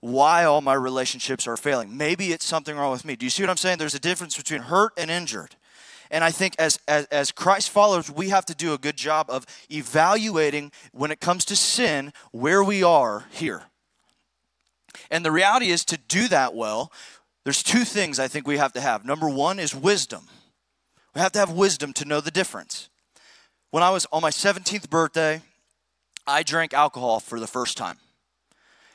why 0.00 0.44
all 0.44 0.60
my 0.60 0.74
relationships 0.74 1.46
are 1.46 1.56
failing. 1.56 1.96
Maybe 1.96 2.32
it's 2.32 2.44
something 2.44 2.76
wrong 2.76 2.92
with 2.92 3.04
me. 3.04 3.16
Do 3.16 3.26
you 3.26 3.30
see 3.30 3.42
what 3.42 3.50
I'm 3.50 3.56
saying? 3.56 3.78
There's 3.78 3.94
a 3.94 4.00
difference 4.00 4.36
between 4.36 4.62
hurt 4.62 4.92
and 4.96 5.10
injured. 5.10 5.56
And 6.10 6.24
I 6.24 6.30
think 6.30 6.54
as, 6.58 6.78
as, 6.86 7.06
as 7.06 7.32
Christ 7.32 7.70
followers, 7.70 8.10
we 8.10 8.28
have 8.28 8.46
to 8.46 8.54
do 8.54 8.72
a 8.72 8.78
good 8.78 8.96
job 8.96 9.26
of 9.28 9.44
evaluating 9.70 10.72
when 10.92 11.10
it 11.10 11.20
comes 11.20 11.44
to 11.46 11.56
sin 11.56 12.12
where 12.32 12.62
we 12.62 12.82
are 12.82 13.26
here. 13.30 13.64
And 15.10 15.24
the 15.24 15.32
reality 15.32 15.68
is 15.68 15.84
to 15.86 15.96
do 15.96 16.28
that 16.28 16.54
well, 16.54 16.92
there's 17.44 17.62
two 17.62 17.84
things 17.84 18.18
I 18.18 18.28
think 18.28 18.46
we 18.46 18.58
have 18.58 18.72
to 18.74 18.80
have. 18.80 19.04
Number 19.04 19.28
one 19.28 19.58
is 19.58 19.74
wisdom. 19.74 20.28
We 21.18 21.22
have 21.22 21.32
to 21.32 21.40
have 21.40 21.50
wisdom 21.50 21.92
to 21.94 22.04
know 22.04 22.20
the 22.20 22.30
difference. 22.30 22.88
When 23.70 23.82
I 23.82 23.90
was 23.90 24.06
on 24.12 24.22
my 24.22 24.30
17th 24.30 24.88
birthday, 24.88 25.42
I 26.28 26.44
drank 26.44 26.72
alcohol 26.72 27.18
for 27.18 27.40
the 27.40 27.48
first 27.48 27.76
time. 27.76 27.96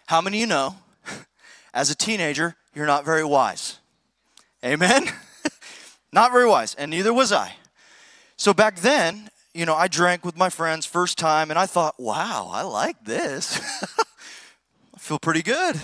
How 0.05 0.21
many 0.21 0.38
of 0.38 0.39
you 0.39 0.47
know 0.47 0.77
as 1.73 1.89
a 1.89 1.95
teenager, 1.95 2.55
you're 2.73 2.86
not 2.86 3.03
very 3.03 3.25
wise. 3.25 3.79
Amen? 4.63 5.09
not 6.13 6.31
very 6.31 6.47
wise, 6.47 6.75
and 6.75 6.91
neither 6.91 7.13
was 7.13 7.33
I. 7.33 7.57
So 8.38 8.53
back 8.53 8.77
then, 8.77 9.29
you 9.53 9.65
know, 9.65 9.75
I 9.75 9.89
drank 9.89 10.23
with 10.23 10.38
my 10.38 10.49
friends 10.49 10.86
first 10.86 11.17
time, 11.17 11.49
and 11.49 11.59
I 11.59 11.65
thought, 11.65 11.99
wow, 11.99 12.49
I 12.53 12.62
like 12.62 13.03
this. 13.03 13.59
I 14.95 14.97
feel 14.97 15.19
pretty 15.19 15.43
good. 15.43 15.75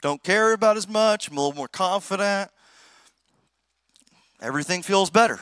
Don't 0.00 0.22
care 0.22 0.52
about 0.52 0.76
as 0.76 0.86
much. 0.86 1.26
I'm 1.26 1.36
a 1.36 1.40
little 1.40 1.56
more 1.56 1.66
confident. 1.66 2.52
Everything 4.40 4.84
feels 4.84 5.10
better. 5.10 5.40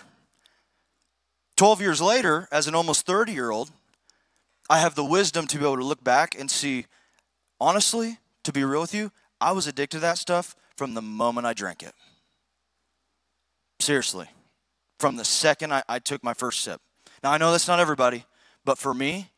12 1.57 1.81
years 1.81 2.01
later, 2.01 2.49
as 2.51 2.67
an 2.67 2.75
almost 2.75 3.07
30 3.07 3.33
year 3.33 3.51
old, 3.51 3.71
I 4.69 4.79
have 4.79 4.95
the 4.95 5.05
wisdom 5.05 5.47
to 5.49 5.59
be 5.59 5.65
able 5.65 5.77
to 5.77 5.85
look 5.85 6.03
back 6.03 6.39
and 6.39 6.51
see, 6.51 6.87
honestly, 7.61 8.19
to 8.45 8.53
be 8.53 8.65
real 8.65 8.81
with 8.81 8.95
you, 8.95 9.13
I 9.41 9.53
was 9.53 9.67
addicted 9.67 9.99
to 9.99 10.01
that 10.01 10.19
stuff 10.19 10.57
from 10.77 10.95
the 10.95 11.03
moment 11.03 11.47
I 11.47 11.53
drank 11.53 11.83
it. 11.83 11.93
Seriously. 13.81 14.29
From 14.99 15.17
the 15.17 15.25
second 15.25 15.73
I, 15.73 15.83
I 15.89 15.99
took 15.99 16.25
my 16.25 16.35
first 16.35 16.61
sip. 16.61 16.81
Now, 17.23 17.33
I 17.33 17.39
know 17.39 17.53
that's 17.53 17.69
not 17.69 17.81
everybody, 17.81 18.25
but 18.65 18.79
for 18.79 18.95
me, 18.95 19.31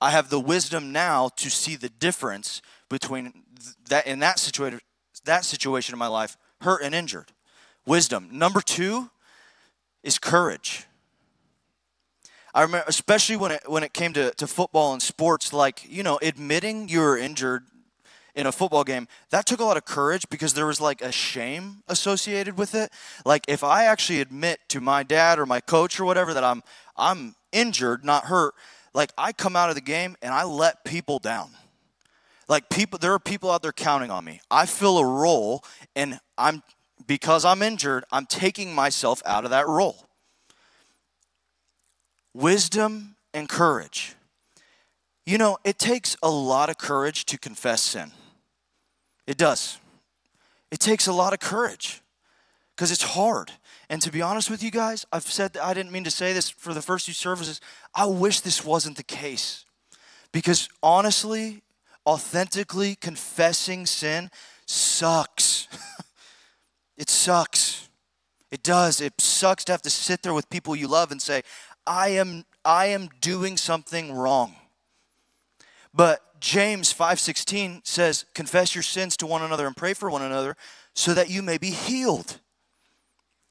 I 0.00 0.10
have 0.10 0.28
the 0.28 0.40
wisdom 0.40 0.92
now 0.92 1.30
to 1.36 1.50
see 1.50 1.76
the 1.76 1.88
difference 1.88 2.60
between 2.88 3.44
that 3.88 4.06
in 4.06 4.18
that 4.20 4.38
situation, 4.38 4.80
that 5.24 5.44
situation 5.44 5.94
in 5.94 5.98
my 5.98 6.06
life, 6.06 6.36
hurt 6.60 6.82
and 6.82 6.94
injured. 6.94 7.32
Wisdom. 7.86 8.28
Number 8.32 8.60
two 8.60 9.10
is 10.02 10.18
courage. 10.18 10.86
I 12.54 12.62
remember, 12.62 12.84
especially 12.86 13.36
when 13.36 13.50
it 13.50 13.68
when 13.68 13.82
it 13.82 13.92
came 13.92 14.12
to, 14.12 14.30
to 14.32 14.46
football 14.46 14.92
and 14.92 15.02
sports, 15.02 15.52
like 15.52 15.84
you 15.90 16.04
know, 16.04 16.20
admitting 16.22 16.88
you 16.88 17.00
were 17.00 17.18
injured 17.18 17.64
in 18.36 18.46
a 18.46 18.52
football 18.52 18.84
game, 18.84 19.08
that 19.30 19.44
took 19.44 19.58
a 19.58 19.64
lot 19.64 19.76
of 19.76 19.84
courage 19.84 20.28
because 20.28 20.54
there 20.54 20.66
was 20.66 20.80
like 20.80 21.02
a 21.02 21.10
shame 21.10 21.82
associated 21.88 22.56
with 22.56 22.74
it. 22.76 22.92
Like 23.24 23.44
if 23.48 23.64
I 23.64 23.84
actually 23.84 24.20
admit 24.20 24.60
to 24.68 24.80
my 24.80 25.02
dad 25.02 25.40
or 25.40 25.46
my 25.46 25.60
coach 25.60 25.98
or 25.98 26.04
whatever 26.04 26.32
that 26.32 26.44
I'm 26.44 26.62
I'm 26.96 27.34
injured, 27.50 28.04
not 28.04 28.26
hurt, 28.26 28.54
like 28.92 29.12
I 29.18 29.32
come 29.32 29.56
out 29.56 29.68
of 29.68 29.74
the 29.74 29.80
game 29.80 30.16
and 30.22 30.32
I 30.32 30.44
let 30.44 30.84
people 30.84 31.18
down. 31.18 31.50
Like 32.48 32.68
people 32.70 33.00
there 33.00 33.14
are 33.14 33.18
people 33.18 33.50
out 33.50 33.62
there 33.62 33.72
counting 33.72 34.12
on 34.12 34.24
me. 34.24 34.40
I 34.48 34.66
fill 34.66 34.98
a 34.98 35.04
role 35.04 35.64
and 35.96 36.20
I'm 36.38 36.62
because 37.04 37.44
I'm 37.44 37.62
injured, 37.62 38.04
I'm 38.12 38.26
taking 38.26 38.72
myself 38.72 39.22
out 39.26 39.44
of 39.44 39.50
that 39.50 39.66
role. 39.66 40.03
Wisdom 42.34 43.16
and 43.32 43.48
courage. 43.48 44.14
You 45.24 45.38
know, 45.38 45.58
it 45.64 45.78
takes 45.78 46.16
a 46.22 46.30
lot 46.30 46.68
of 46.68 46.76
courage 46.76 47.24
to 47.26 47.38
confess 47.38 47.82
sin. 47.82 48.12
It 49.26 49.38
does. 49.38 49.78
It 50.70 50.80
takes 50.80 51.06
a 51.06 51.12
lot 51.12 51.32
of 51.32 51.40
courage 51.40 52.02
because 52.76 52.90
it's 52.90 53.02
hard. 53.02 53.52
And 53.88 54.02
to 54.02 54.10
be 54.10 54.20
honest 54.20 54.50
with 54.50 54.62
you 54.62 54.70
guys, 54.70 55.06
I've 55.12 55.24
said 55.24 55.56
I 55.56 55.72
didn't 55.72 55.92
mean 55.92 56.04
to 56.04 56.10
say 56.10 56.32
this 56.32 56.50
for 56.50 56.74
the 56.74 56.82
first 56.82 57.06
two 57.06 57.12
services. 57.12 57.60
I 57.94 58.06
wish 58.06 58.40
this 58.40 58.64
wasn't 58.64 58.96
the 58.96 59.02
case. 59.02 59.64
Because 60.32 60.68
honestly, 60.82 61.62
authentically 62.06 62.96
confessing 62.96 63.86
sin 63.86 64.30
sucks. 64.66 65.68
it 66.96 67.08
sucks. 67.08 67.88
It 68.50 68.62
does. 68.62 69.00
It 69.00 69.20
sucks 69.20 69.64
to 69.64 69.72
have 69.72 69.82
to 69.82 69.90
sit 69.90 70.22
there 70.22 70.34
with 70.34 70.50
people 70.50 70.76
you 70.76 70.88
love 70.88 71.12
and 71.12 71.22
say, 71.22 71.42
I 71.86 72.10
am 72.10 72.44
I 72.64 72.86
am 72.86 73.08
doing 73.20 73.56
something 73.56 74.12
wrong. 74.12 74.56
But 75.92 76.40
James 76.40 76.92
5:16 76.92 77.82
says, 77.84 78.24
"Confess 78.34 78.74
your 78.74 78.82
sins 78.82 79.16
to 79.18 79.26
one 79.26 79.42
another 79.42 79.66
and 79.66 79.76
pray 79.76 79.94
for 79.94 80.10
one 80.10 80.22
another 80.22 80.56
so 80.94 81.14
that 81.14 81.30
you 81.30 81.42
may 81.42 81.58
be 81.58 81.70
healed." 81.70 82.40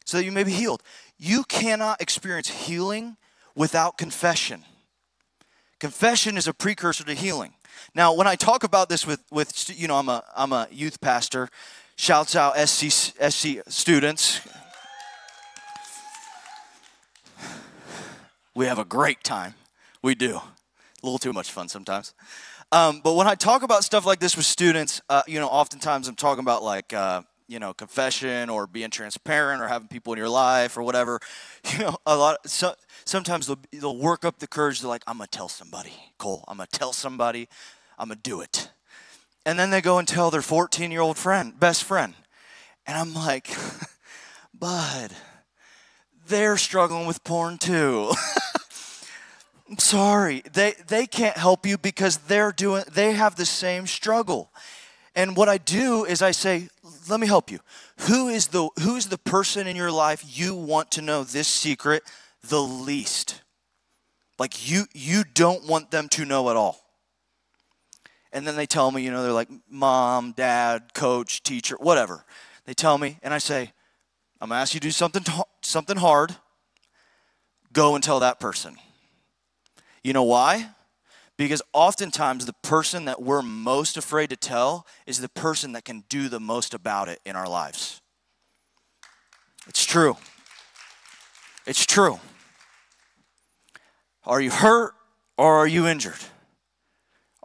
So 0.05 0.17
that 0.17 0.25
you 0.25 0.31
may 0.31 0.43
be 0.43 0.51
healed. 0.51 0.83
You 1.17 1.45
cannot 1.45 2.01
experience 2.01 2.49
healing 2.49 3.15
without 3.55 3.97
confession. 3.97 4.65
Confession 5.79 6.37
is 6.37 6.47
a 6.47 6.53
precursor 6.53 7.03
to 7.03 7.13
healing. 7.13 7.53
Now, 7.93 8.13
when 8.13 8.27
I 8.27 8.35
talk 8.35 8.63
about 8.63 8.89
this 8.89 9.05
with, 9.05 9.21
with 9.31 9.69
you 9.77 9.87
know, 9.87 9.97
I'm 9.97 10.09
a, 10.09 10.23
I'm 10.35 10.53
a 10.53 10.67
youth 10.71 11.01
pastor, 11.01 11.49
shouts 11.95 12.35
out 12.35 12.57
SC, 12.57 12.91
SC 12.91 13.61
students. 13.67 14.41
We 18.55 18.65
have 18.65 18.79
a 18.79 18.85
great 18.85 19.23
time. 19.23 19.55
We 20.01 20.15
do. 20.15 20.37
A 20.37 20.41
little 21.05 21.17
too 21.17 21.33
much 21.33 21.51
fun 21.51 21.67
sometimes. 21.69 22.13
Um, 22.71 23.01
but 23.03 23.13
when 23.13 23.27
I 23.27 23.35
talk 23.35 23.63
about 23.63 23.83
stuff 23.83 24.05
like 24.05 24.19
this 24.19 24.37
with 24.37 24.45
students, 24.45 25.01
uh, 25.09 25.23
you 25.27 25.39
know, 25.39 25.47
oftentimes 25.47 26.07
I'm 26.07 26.15
talking 26.15 26.41
about 26.41 26.63
like, 26.63 26.93
uh, 26.93 27.23
you 27.47 27.59
know, 27.59 27.73
confession 27.73 28.49
or 28.49 28.67
being 28.67 28.89
transparent 28.89 29.61
or 29.61 29.67
having 29.67 29.87
people 29.87 30.13
in 30.13 30.17
your 30.17 30.29
life 30.29 30.77
or 30.77 30.83
whatever. 30.83 31.19
You 31.71 31.79
know, 31.79 31.97
a 32.05 32.17
lot. 32.17 32.37
So, 32.45 32.75
sometimes 33.05 33.47
they'll, 33.47 33.59
they'll 33.71 33.97
work 33.97 34.25
up 34.25 34.39
the 34.39 34.47
courage. 34.47 34.81
They're 34.81 34.89
like, 34.89 35.03
I'm 35.07 35.17
gonna 35.17 35.27
tell 35.27 35.47
somebody, 35.47 35.93
Cole. 36.17 36.43
I'm 36.47 36.57
gonna 36.57 36.67
tell 36.71 36.91
somebody. 36.91 37.47
I'm 37.97 38.09
gonna 38.09 38.19
do 38.21 38.41
it. 38.41 38.69
And 39.45 39.57
then 39.57 39.69
they 39.69 39.81
go 39.81 39.97
and 39.97 40.07
tell 40.07 40.29
their 40.29 40.41
14 40.41 40.91
year 40.91 41.01
old 41.01 41.17
friend, 41.17 41.57
best 41.57 41.83
friend, 41.85 42.15
and 42.85 42.97
I'm 42.97 43.13
like, 43.13 43.55
Bud, 44.53 45.11
they're 46.27 46.57
struggling 46.57 47.07
with 47.07 47.23
porn 47.23 47.57
too. 47.57 48.11
I'm 49.69 49.77
sorry. 49.79 50.43
They 50.53 50.73
they 50.87 51.07
can't 51.07 51.37
help 51.37 51.65
you 51.65 51.77
because 51.77 52.17
they're 52.17 52.51
doing 52.51 52.83
they 52.91 53.13
have 53.13 53.35
the 53.35 53.45
same 53.45 53.87
struggle. 53.87 54.51
And 55.15 55.35
what 55.35 55.47
I 55.47 55.57
do 55.57 56.05
is 56.05 56.21
I 56.21 56.31
say, 56.31 56.69
let 57.07 57.19
me 57.19 57.27
help 57.27 57.51
you. 57.51 57.59
Who 58.07 58.29
is 58.29 58.47
the 58.47 58.69
who 58.81 58.95
is 58.95 59.07
the 59.07 59.17
person 59.17 59.67
in 59.67 59.75
your 59.75 59.91
life 59.91 60.23
you 60.27 60.55
want 60.55 60.91
to 60.91 61.01
know 61.01 61.23
this 61.23 61.47
secret 61.47 62.03
the 62.47 62.61
least? 62.61 63.41
Like 64.39 64.69
you 64.69 64.85
you 64.93 65.23
don't 65.23 65.67
want 65.67 65.91
them 65.91 66.09
to 66.09 66.25
know 66.25 66.49
at 66.49 66.55
all. 66.55 66.79
And 68.31 68.47
then 68.47 68.55
they 68.55 68.65
tell 68.65 68.89
me, 68.89 69.03
you 69.03 69.11
know, 69.11 69.21
they're 69.21 69.31
like 69.31 69.49
mom, 69.69 70.33
dad, 70.33 70.93
coach, 70.95 71.43
teacher, 71.43 71.77
whatever. 71.79 72.25
They 72.65 72.73
tell 72.73 72.97
me 72.97 73.19
and 73.21 73.33
I 73.33 73.37
say, 73.37 73.71
I'm 74.43 74.49
going 74.49 74.57
to 74.57 74.61
ask 74.61 74.73
you 74.73 74.81
to 74.81 74.87
do 74.87 74.91
something 74.91 75.23
something 75.61 75.95
hard. 75.95 76.35
Go 77.71 77.95
and 77.95 78.03
tell 78.03 78.19
that 78.19 78.41
person. 78.41 78.75
You 80.03 80.11
know 80.11 80.23
why? 80.23 80.71
Because 81.37 81.61
oftentimes 81.71 82.45
the 82.45 82.51
person 82.61 83.05
that 83.05 83.21
we're 83.21 83.41
most 83.41 83.95
afraid 83.95 84.31
to 84.31 84.35
tell 84.35 84.85
is 85.07 85.21
the 85.21 85.29
person 85.29 85.71
that 85.71 85.85
can 85.85 86.03
do 86.09 86.27
the 86.27 86.41
most 86.41 86.73
about 86.73 87.07
it 87.07 87.21
in 87.25 87.37
our 87.37 87.47
lives. 87.47 88.01
It's 89.65 89.85
true. 89.85 90.17
It's 91.65 91.85
true. 91.85 92.19
Are 94.25 94.41
you 94.41 94.51
hurt 94.51 94.93
or 95.37 95.53
are 95.55 95.67
you 95.67 95.87
injured? 95.87 96.19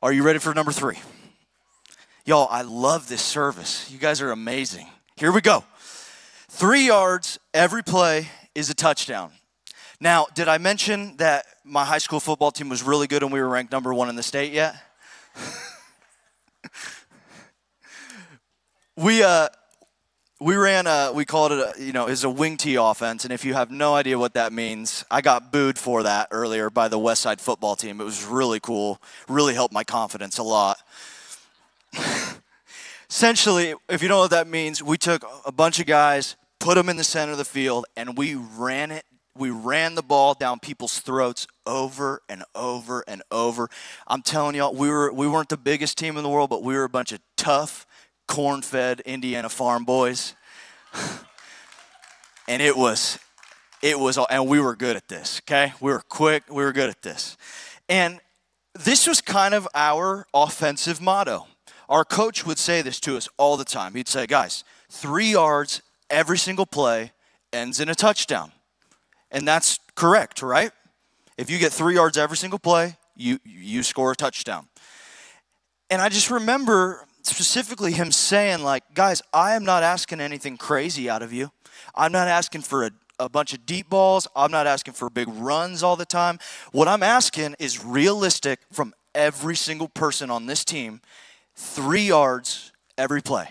Are 0.03 0.13
you 0.13 0.25
ready 0.25 0.41
for 0.41 0.53
number 0.53 0.73
three? 0.73 0.99
Y'all, 2.25 2.49
I 2.51 2.63
love 2.63 3.09
this 3.09 3.23
service. 3.23 3.89
You 3.89 3.99
guys 3.99 4.21
are 4.21 4.33
amazing. 4.33 4.89
Here 5.15 5.31
we 5.31 5.41
go. 5.43 5.63
Three 6.59 6.87
yards 6.89 7.39
every 7.55 7.85
play 7.85 8.27
is 8.53 8.69
a 8.69 8.75
touchdown. 8.75 9.31
Now, 10.01 10.27
did 10.35 10.49
I 10.49 10.59
mention 10.59 11.17
that 11.19 11.47
my 11.63 11.85
high 11.85 11.99
school 11.99 12.19
football 12.19 12.51
team 12.51 12.69
was 12.69 12.83
really 12.83 13.07
good 13.07 13.23
and 13.23 13.31
we 13.33 13.41
were 13.41 13.49
ranked 13.49 13.71
number 13.71 13.95
one 13.95 14.09
in 14.09 14.17
the 14.17 14.25
state 14.25 14.53
yet? 14.53 14.75
we 18.97 19.23
uh, 19.23 19.47
we 20.41 20.57
ran 20.57 20.89
a 20.89 21.13
we 21.15 21.25
called 21.25 21.53
it 21.53 21.61
a, 21.61 21.81
you 21.81 21.93
know 21.93 22.09
is 22.09 22.25
a 22.25 22.31
Wing-T 22.31 22.75
offense, 22.75 23.23
and 23.23 23.33
if 23.33 23.45
you 23.45 23.55
have 23.55 23.71
no 23.71 23.95
idea 23.95 24.19
what 24.19 24.35
that 24.35 24.53
means, 24.53 25.05
I 25.13 25.21
got 25.21 25.53
booed 25.53 25.79
for 25.79 26.03
that 26.03 26.27
earlier 26.33 26.71
by 26.71 26.89
the 26.89 26.99
West 26.99 27.23
Side 27.23 27.41
football 27.41 27.77
team. 27.77 28.01
It 28.01 28.05
was 28.05 28.25
really 28.25 28.59
cool, 28.59 29.01
really 29.29 29.55
helped 29.55 29.73
my 29.73 29.85
confidence 29.85 30.39
a 30.39 30.43
lot. 30.43 30.79
Essentially, 33.09 33.75
if 33.89 34.03
you 34.03 34.09
don't 34.09 34.17
know 34.17 34.23
what 34.23 34.33
that 34.33 34.49
means, 34.49 34.83
we 34.83 34.99
took 34.99 35.25
a 35.47 35.53
bunch 35.53 35.79
of 35.79 35.87
guys, 35.87 36.35
put 36.59 36.75
them 36.77 36.89
in 36.89 36.97
the 36.97 37.05
center 37.05 37.33
of 37.33 37.39
the 37.39 37.45
field, 37.45 37.87
and 37.97 38.17
we 38.17 38.35
ran 38.35 38.91
it 38.91 39.05
we 39.39 39.51
ran 39.51 39.95
the 39.95 40.03
ball 40.03 40.35
down 40.35 40.59
people's 40.59 40.99
throats 40.99 41.47
over 41.65 42.21
and 42.29 42.45
over 42.55 43.05
and 43.07 43.23
over. 43.31 43.71
I'm 44.07 44.23
telling 44.23 44.57
y'all, 44.57 44.75
we 44.75 44.91
were 44.91 45.13
we 45.13 45.29
weren't 45.29 45.49
the 45.49 45.57
biggest 45.57 45.97
team 45.97 46.17
in 46.17 46.25
the 46.25 46.29
world, 46.29 46.51
but 46.51 46.63
we 46.63 46.75
were 46.75 46.85
a 46.85 46.89
bunch 46.89 47.13
of 47.13 47.21
tough, 47.37 47.87
corn-fed 48.27 49.01
Indiana 49.01 49.49
farm 49.49 49.85
boys. 49.85 50.35
and 52.49 52.61
it 52.61 52.77
was 52.77 53.19
it 53.81 53.99
was 53.99 54.19
and 54.29 54.49
we 54.49 54.61
were 54.61 54.75
good 54.75 54.97
at 54.97 55.09
this, 55.09 55.41
okay? 55.45 55.73
We 55.81 55.93
were 55.93 56.03
quick, 56.09 56.45
we 56.49 56.65
were 56.65 56.73
good 56.73 56.91
at 56.91 57.03
this. 57.03 57.37
And 57.89 58.21
this 58.75 59.07
was 59.07 59.21
kind 59.21 59.55
of 59.55 59.69
our 59.75 60.27
offensive 60.35 61.01
motto. 61.01 61.47
Our 61.89 62.05
coach 62.05 62.45
would 62.45 62.59
say 62.59 62.83
this 62.83 63.01
to 63.01 63.17
us 63.17 63.29
all 63.39 63.57
the 63.57 63.65
time. 63.65 63.95
He'd 63.95 64.09
say, 64.09 64.27
"Guys, 64.27 64.63
3 64.91 65.31
yards 65.33 65.81
every 66.11 66.39
single 66.39 66.67
play 66.67 67.13
ends 67.53 67.81
in 67.81 67.89
a 67.89 67.95
touchdown." 67.95 68.53
And 69.31 69.47
that's 69.47 69.79
correct, 69.95 70.43
right? 70.43 70.73
If 71.37 71.51
you 71.51 71.59
get 71.59 71.73
three 71.73 71.95
yards 71.95 72.17
every 72.17 72.37
single 72.37 72.59
play, 72.59 72.97
you, 73.17 73.39
you 73.45 73.83
score 73.83 74.13
a 74.13 74.17
touchdown. 74.17 74.69
And 75.91 76.01
I 76.01 76.09
just 76.09 76.31
remember 76.31 77.07
specifically 77.23 77.93
him 77.93 78.11
saying, 78.11 78.63
like, 78.63 78.83
guys, 78.95 79.23
I 79.33 79.55
am 79.55 79.65
not 79.65 79.83
asking 79.83 80.21
anything 80.21 80.57
crazy 80.57 81.09
out 81.11 81.23
of 81.23 81.33
you. 81.33 81.51
I'm 81.95 82.13
not 82.13 82.29
asking 82.29 82.63
for 82.63 82.85
a, 82.87 82.91
a 83.19 83.29
bunch 83.29 83.53
of 83.53 83.67
deep 83.67 83.89
balls. 83.89 84.27
I'm 84.35 84.51
not 84.51 84.67
asking 84.67 84.95
for 84.95 85.11
big 85.11 85.29
runs 85.29 85.83
all 85.83 85.97
the 85.97 86.05
time. 86.05 86.39
What 86.73 86.89
I'm 86.89 87.03
asking 87.03 87.57
is 87.59 87.85
realistic 87.85 88.61
from 88.73 88.95
every 89.15 89.57
single 89.57 89.89
person 89.89 90.31
on 90.31 90.47
this 90.47 90.65
team 90.65 91.01
three 91.55 92.03
yards 92.03 92.73
every 92.97 93.21
play. 93.21 93.49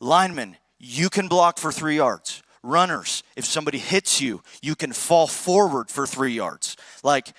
Lineman, 0.00 0.56
you 0.86 1.10
can 1.10 1.28
block 1.28 1.58
for 1.58 1.72
three 1.72 1.96
yards 1.96 2.42
runners, 2.66 3.22
if 3.36 3.44
somebody 3.44 3.78
hits 3.78 4.20
you, 4.20 4.42
you 4.60 4.74
can 4.74 4.92
fall 4.92 5.26
forward 5.26 5.88
for 5.88 6.06
three 6.06 6.32
yards. 6.32 6.76
Like, 7.02 7.32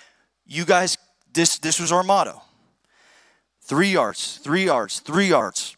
you 0.46 0.64
guys, 0.64 0.96
this, 1.32 1.58
this 1.58 1.78
was 1.78 1.92
our 1.92 2.02
motto 2.02 2.42
three 3.60 3.90
yards, 3.90 4.38
three 4.38 4.64
yards, 4.64 5.00
three 5.00 5.26
yards. 5.26 5.76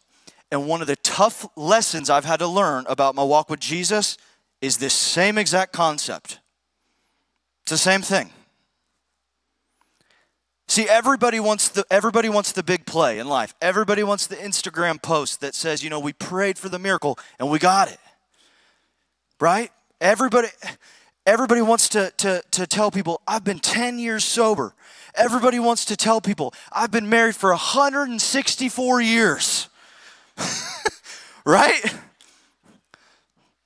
And 0.49 0.65
one 0.65 0.79
of 0.79 0.87
the 0.87 0.95
tough 0.97 1.45
lessons 1.57 2.09
I've 2.09 2.23
had 2.23 2.39
to 2.39 2.47
learn 2.47 2.85
about 2.87 3.15
my 3.15 3.23
walk 3.23 3.49
with 3.49 3.59
Jesus 3.59 4.17
is 4.61 4.77
this 4.77 4.93
same 4.93 5.37
exact 5.37 5.73
concept. 5.73 6.39
It's 7.63 7.71
the 7.71 7.77
same 7.77 8.01
thing. 8.01 8.29
See, 10.71 10.87
everybody 10.87 11.39
wants 11.39 11.67
the 11.67 11.83
everybody 11.91 12.29
wants 12.29 12.53
the 12.53 12.63
big 12.63 12.85
play 12.85 13.19
in 13.19 13.27
life. 13.27 13.53
Everybody 13.61 14.03
wants 14.03 14.27
the 14.27 14.37
Instagram 14.37 15.01
post 15.01 15.41
that 15.41 15.53
says, 15.53 15.83
you 15.83 15.89
know, 15.89 15.99
we 15.99 16.13
prayed 16.13 16.57
for 16.57 16.69
the 16.69 16.79
miracle 16.79 17.19
and 17.39 17.49
we 17.49 17.59
got 17.59 17.91
it 17.91 17.99
right? 19.41 19.71
Everybody, 19.99 20.47
everybody 21.25 21.61
wants 21.61 21.89
to, 21.89 22.13
to, 22.17 22.43
to 22.51 22.67
tell 22.67 22.91
people, 22.91 23.21
I've 23.27 23.43
been 23.43 23.59
10 23.59 23.99
years 23.99 24.23
sober. 24.23 24.73
Everybody 25.15 25.59
wants 25.59 25.83
to 25.85 25.97
tell 25.97 26.21
people, 26.21 26.53
I've 26.71 26.91
been 26.91 27.09
married 27.09 27.35
for 27.35 27.49
164 27.49 29.01
years. 29.01 29.67
right? 31.45 31.81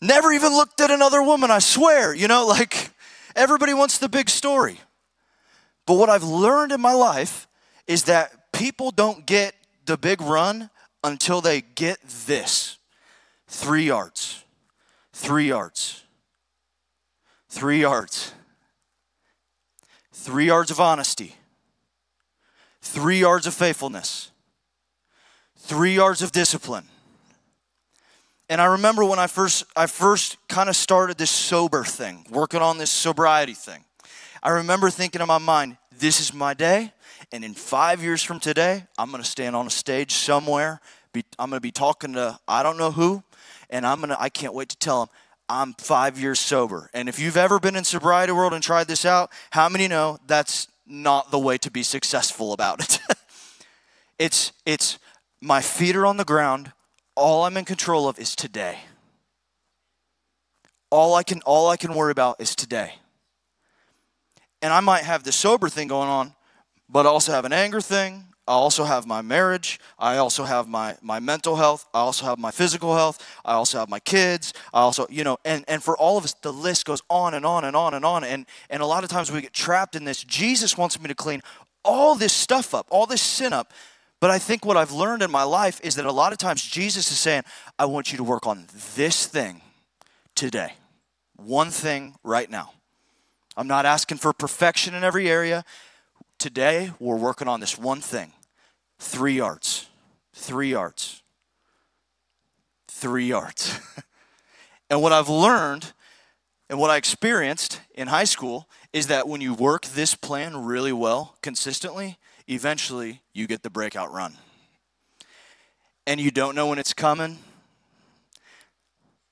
Never 0.02 0.32
even 0.32 0.54
looked 0.54 0.82
at 0.82 0.90
another 0.90 1.22
woman, 1.22 1.52
I 1.52 1.60
swear. 1.60 2.16
You 2.16 2.28
know, 2.28 2.48
like 2.48 2.90
everybody 3.36 3.74
wants 3.74 4.00
the 4.00 4.10
big 4.10 4.30
story. 4.30 4.80
But 5.86 5.96
what 5.96 6.10
I've 6.10 6.24
learned 6.24 6.72
in 6.72 6.82
my 6.82 6.94
life 6.94 7.48
is 7.88 8.04
that 8.06 8.52
people 8.52 8.92
don't 8.92 9.26
get 9.26 9.54
the 9.86 9.98
big 9.98 10.22
run 10.22 10.70
until 11.04 11.42
they 11.42 11.62
get 11.62 12.00
this 12.26 12.78
three 13.48 13.84
yards 13.84 14.46
three 15.16 15.48
yards. 15.48 16.04
Three 17.50 17.80
yards. 17.80 18.34
Three 20.12 20.46
yards 20.46 20.72
of 20.72 20.80
honesty. 20.80 21.36
Three 22.82 23.20
yards 23.20 23.48
of 23.48 23.54
faithfulness. 23.54 24.32
Three 25.58 25.96
yards 25.96 26.22
of 26.22 26.32
discipline. 26.34 26.86
And 28.50 28.62
I 28.62 28.66
remember 28.66 29.04
when 29.04 29.18
I 29.18 29.28
first 29.28 29.64
I 29.76 29.88
first 29.88 30.38
kind 30.48 30.70
of 30.70 30.76
started 30.76 31.18
this 31.18 31.32
sober 31.32 31.84
thing, 31.84 32.26
working 32.30 32.62
on 32.62 32.78
this 32.78 32.92
sobriety 32.92 33.54
thing. 33.54 33.84
I 34.46 34.50
remember 34.50 34.92
thinking 34.92 35.22
in 35.22 35.28
my 35.28 35.40
mind, 35.40 35.76
this 35.98 36.20
is 36.22 36.32
my 36.32 36.54
day, 36.54 36.94
and 37.32 37.44
in 37.44 37.56
five 37.56 38.04
years 38.04 38.22
from 38.22 38.40
today, 38.40 38.84
I'm 38.96 39.10
gonna 39.10 39.24
stand 39.24 39.56
on 39.56 39.66
a 39.66 39.72
stage 39.72 40.12
somewhere. 40.12 40.82
Be, 41.14 41.26
I'm 41.40 41.50
gonna 41.50 41.62
be 41.62 41.72
talking 41.72 42.14
to 42.14 42.38
I 42.48 42.62
don't 42.62 42.78
know 42.78 42.92
who, 42.92 43.24
and 43.72 43.88
I'm 43.88 44.00
gonna 44.02 44.16
I 44.20 44.30
can't 44.30 44.54
wait 44.54 44.70
to 44.70 44.78
tell 44.78 45.00
them 45.00 45.16
I'm 45.50 45.74
five 45.74 46.20
years 46.20 46.40
sober. 46.40 46.92
And 46.94 47.10
if 47.10 47.18
you've 47.18 47.38
ever 47.38 47.60
been 47.60 47.76
in 47.76 47.84
sobriety 47.84 48.34
world 48.34 48.54
and 48.54 48.62
tried 48.62 48.88
this 48.88 49.04
out, 49.04 49.32
how 49.50 49.68
many 49.68 49.88
know 49.88 50.20
that's 50.28 50.68
not 50.86 51.32
the 51.32 51.40
way 51.40 51.58
to 51.58 51.72
be 51.72 51.82
successful 51.82 52.54
about 52.54 52.82
it? 52.82 53.00
it's 54.20 54.52
it's 54.64 55.00
my 55.42 55.60
feet 55.60 55.96
are 55.96 56.06
on 56.06 56.18
the 56.18 56.24
ground. 56.24 56.72
All 57.16 57.46
I'm 57.46 57.58
in 57.58 57.66
control 57.66 58.08
of 58.08 58.20
is 58.20 58.36
today. 58.36 58.82
All 60.92 61.16
I 61.16 61.24
can 61.24 61.42
all 61.48 61.68
I 61.68 61.78
can 61.78 61.96
worry 61.96 62.12
about 62.12 62.40
is 62.40 62.56
today 62.56 63.00
and 64.62 64.74
I 64.74 64.80
might 64.80 65.04
have 65.04 65.24
the 65.24 65.32
sober 65.32 65.70
thing 65.70 65.88
going 65.88 66.10
on, 66.10 66.34
but 66.90 67.06
I 67.06 67.10
also 67.10 67.32
have 67.32 67.46
an 67.46 67.54
anger 67.54 67.82
thing. 67.82 68.26
I 68.48 68.54
also 68.54 68.84
have 68.84 69.08
my 69.08 69.24
marriage. 69.24 69.80
I 69.98 70.18
also 70.18 70.44
have 70.44 70.68
my, 70.68 70.96
my 71.02 71.20
mental 71.20 71.56
health. 71.56 71.88
I 71.96 72.00
also 72.00 72.26
have 72.26 72.38
my 72.38 72.52
physical 72.52 72.96
health. 72.96 73.26
I 73.44 73.54
also 73.54 73.80
have 73.80 73.90
my 73.90 74.00
kids. 74.00 74.54
I 74.72 74.82
also, 74.82 75.08
you 75.10 75.24
know, 75.24 75.38
and, 75.44 75.66
and 75.68 75.84
for 75.84 75.98
all 75.98 76.18
of 76.18 76.24
us, 76.24 76.34
the 76.34 76.54
list 76.54 76.86
goes 76.86 77.02
on 77.10 77.34
and 77.34 77.44
on 77.44 77.66
and 77.66 77.76
on 77.76 77.96
and 77.96 78.06
on. 78.06 78.24
And, 78.24 78.46
and 78.70 78.84
a 78.84 78.86
lot 78.86 79.04
of 79.04 79.10
times 79.10 79.32
we 79.32 79.42
get 79.42 79.54
trapped 79.54 79.96
in 79.96 80.04
this. 80.04 80.24
Jesus 80.24 80.78
wants 80.78 81.00
me 81.00 81.08
to 81.08 81.16
clean 81.16 81.42
all 81.84 82.14
this 82.14 82.34
stuff 82.34 82.76
up, 82.76 82.86
all 82.92 83.08
this 83.08 83.22
sin 83.22 83.52
up. 83.52 83.74
But 84.20 84.30
I 84.30 84.38
think 84.38 84.64
what 84.64 84.78
I've 84.78 84.92
learned 84.92 85.24
in 85.24 85.32
my 85.32 85.44
life 85.44 85.82
is 85.84 85.96
that 85.96 86.06
a 86.06 86.12
lot 86.12 86.32
of 86.32 86.38
times 86.38 86.64
Jesus 86.64 87.12
is 87.12 87.20
saying, 87.20 87.44
I 87.80 87.86
want 87.86 88.12
you 88.12 88.18
to 88.18 88.24
work 88.24 88.46
on 88.46 88.68
this 88.96 89.26
thing 89.26 89.62
today, 90.36 90.74
one 91.36 91.72
thing 91.72 92.16
right 92.24 92.50
now. 92.50 92.72
I'm 93.58 93.68
not 93.68 93.86
asking 93.86 94.18
for 94.18 94.34
perfection 94.34 94.94
in 94.94 95.04
every 95.04 95.30
area. 95.30 95.64
Today, 96.38 96.92
we're 97.00 97.16
working 97.16 97.48
on 97.48 97.60
this 97.60 97.78
one 97.78 98.02
thing 98.02 98.34
three 99.00 99.34
yards. 99.34 99.88
Three 100.34 100.70
yards. 100.70 101.24
Three 102.90 103.26
yards. 103.26 103.80
and 104.90 105.02
what 105.02 105.14
I've 105.14 105.30
learned 105.30 105.94
and 106.70 106.80
what 106.80 106.90
I 106.90 106.98
experienced 106.98 107.80
in 107.94 108.08
high 108.08 108.24
school 108.24 108.68
is 108.92 109.08
that 109.08 109.28
when 109.28 109.40
you 109.40 109.54
work 109.54 109.86
this 109.86 110.16
plan 110.16 110.58
really 110.58 110.94
well, 110.94 111.38
consistently, 111.42 112.18
eventually 112.48 113.22
you 113.34 113.48
get 113.48 113.64
the 113.64 113.70
breakout 113.70 114.12
run. 114.12 114.36
And 116.08 116.20
you 116.20 116.32
don't 116.32 116.56
know 116.56 116.68
when 116.68 116.80
it's 116.80 116.94
coming. 116.94 117.40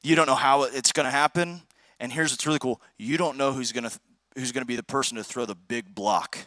You 0.01 0.15
don't 0.15 0.27
know 0.27 0.35
how 0.35 0.63
it's 0.63 0.91
going 0.91 1.05
to 1.05 1.11
happen. 1.11 1.61
And 1.99 2.11
here's 2.11 2.31
what's 2.31 2.45
really 2.45 2.59
cool 2.59 2.81
you 2.97 3.17
don't 3.17 3.37
know 3.37 3.51
who's 3.51 3.71
going 3.71 3.85
to 3.85 3.99
who's 4.35 4.51
going 4.51 4.61
to 4.61 4.67
be 4.67 4.75
the 4.75 4.83
person 4.83 5.17
to 5.17 5.23
throw 5.23 5.45
the 5.45 5.55
big 5.55 5.93
block 5.93 6.37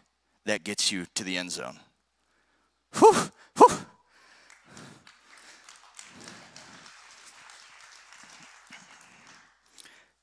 that 0.45 0.65
gets 0.65 0.91
you 0.93 1.07
to 1.15 1.25
the 1.25 1.37
end 1.37 1.53
zone. 1.53 1.79
Whew, 2.99 3.15
whew. 3.57 3.79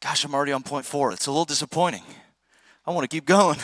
Gosh, 0.02 0.26
I'm 0.26 0.34
already 0.36 0.52
on 0.52 0.63
point 0.63 0.86
four. 0.86 1.12
It's 1.12 1.28
a 1.28 1.32
little 1.32 1.45
disappointing. 1.45 2.04
I 2.86 2.91
want 2.91 3.10
to 3.10 3.15
keep 3.15 3.26
going. 3.26 3.58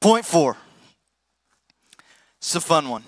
Point 0.00 0.24
four. 0.24 0.56
It's 2.36 2.54
a 2.54 2.60
fun 2.60 2.88
one. 2.88 3.04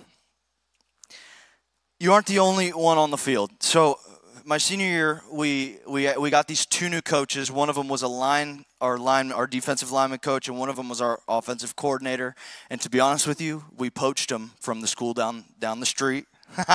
You 1.99 2.13
aren't 2.15 2.27
the 2.27 2.39
only 2.39 2.71
one 2.71 2.97
on 2.97 3.11
the 3.11 3.19
field. 3.19 3.51
So 3.61 3.99
my 4.45 4.59
senior 4.59 4.87
year, 4.87 5.23
we, 5.31 5.79
we, 5.87 6.13
we 6.17 6.31
got 6.31 6.47
these 6.47 6.67
two 6.67 6.89
new 6.89 7.01
coaches. 7.01 7.51
One 7.51 7.69
of 7.69 7.75
them 7.75 7.89
was 7.89 8.03
a 8.03 8.09
line, 8.09 8.65
our 8.81 8.99
line, 8.99 9.33
our 9.33 9.47
defensive 9.47 9.91
lineman 9.91 10.19
coach, 10.19 10.49
and 10.49 10.59
one 10.59 10.69
of 10.69 10.77
them 10.77 10.89
was 10.89 11.01
our 11.01 11.21
offensive 11.29 11.77
coordinator. 11.77 12.35
And 12.69 12.81
to 12.81 12.91
be 12.91 13.01
honest 13.01 13.27
with 13.27 13.41
you, 13.41 13.65
we 13.77 13.91
poached 13.91 14.29
them 14.29 14.53
from 14.61 14.81
the 14.81 14.87
school 14.87 15.15
down 15.15 15.45
down 15.59 15.81
the 15.81 15.87
street. 15.87 16.27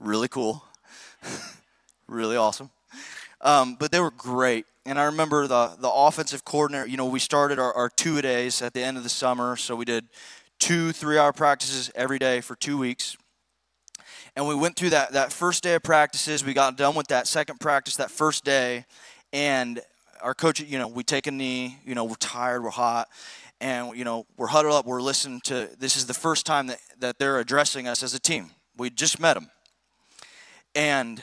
really 0.00 0.28
cool, 0.28 0.64
really 2.06 2.36
awesome. 2.36 2.70
Um, 3.40 3.76
but 3.78 3.90
they 3.92 4.00
were 4.00 4.10
great. 4.10 4.66
And 4.84 4.98
I 4.98 5.04
remember 5.04 5.46
the 5.46 5.76
the 5.78 5.90
offensive 5.90 6.44
coordinator. 6.44 6.86
You 6.86 6.96
know, 6.96 7.06
we 7.06 7.20
started 7.20 7.58
our, 7.58 7.72
our 7.72 7.88
two 7.88 8.20
days 8.20 8.62
at 8.62 8.74
the 8.74 8.82
end 8.82 8.96
of 8.96 9.02
the 9.02 9.08
summer, 9.08 9.56
so 9.56 9.76
we 9.76 9.84
did 9.84 10.06
two 10.58 10.92
three 10.92 11.18
hour 11.18 11.32
practices 11.32 11.90
every 11.94 12.18
day 12.18 12.40
for 12.40 12.56
two 12.56 12.78
weeks 12.78 13.16
and 14.34 14.48
we 14.48 14.54
went 14.54 14.76
through 14.76 14.90
that, 14.90 15.12
that 15.12 15.32
first 15.32 15.62
day 15.62 15.74
of 15.74 15.82
practices. 15.82 16.44
We 16.44 16.54
got 16.54 16.76
done 16.76 16.94
with 16.94 17.08
that 17.08 17.26
second 17.26 17.60
practice 17.60 17.96
that 17.96 18.10
first 18.10 18.44
day. 18.44 18.86
And 19.32 19.80
our 20.22 20.34
coach, 20.34 20.60
you 20.60 20.78
know, 20.78 20.88
we 20.88 21.02
take 21.02 21.26
a 21.26 21.30
knee, 21.30 21.78
you 21.84 21.94
know, 21.94 22.04
we're 22.04 22.14
tired, 22.14 22.62
we're 22.62 22.70
hot. 22.70 23.08
And, 23.60 23.96
you 23.96 24.04
know, 24.04 24.26
we're 24.36 24.48
huddled 24.48 24.74
up, 24.74 24.86
we're 24.86 25.02
listening 25.02 25.40
to, 25.42 25.68
this 25.78 25.96
is 25.96 26.06
the 26.06 26.14
first 26.14 26.46
time 26.46 26.66
that, 26.68 26.78
that 26.98 27.18
they're 27.18 27.38
addressing 27.38 27.86
us 27.86 28.02
as 28.02 28.14
a 28.14 28.18
team. 28.18 28.50
We 28.76 28.90
just 28.90 29.20
met 29.20 29.34
them. 29.34 29.50
And 30.74 31.22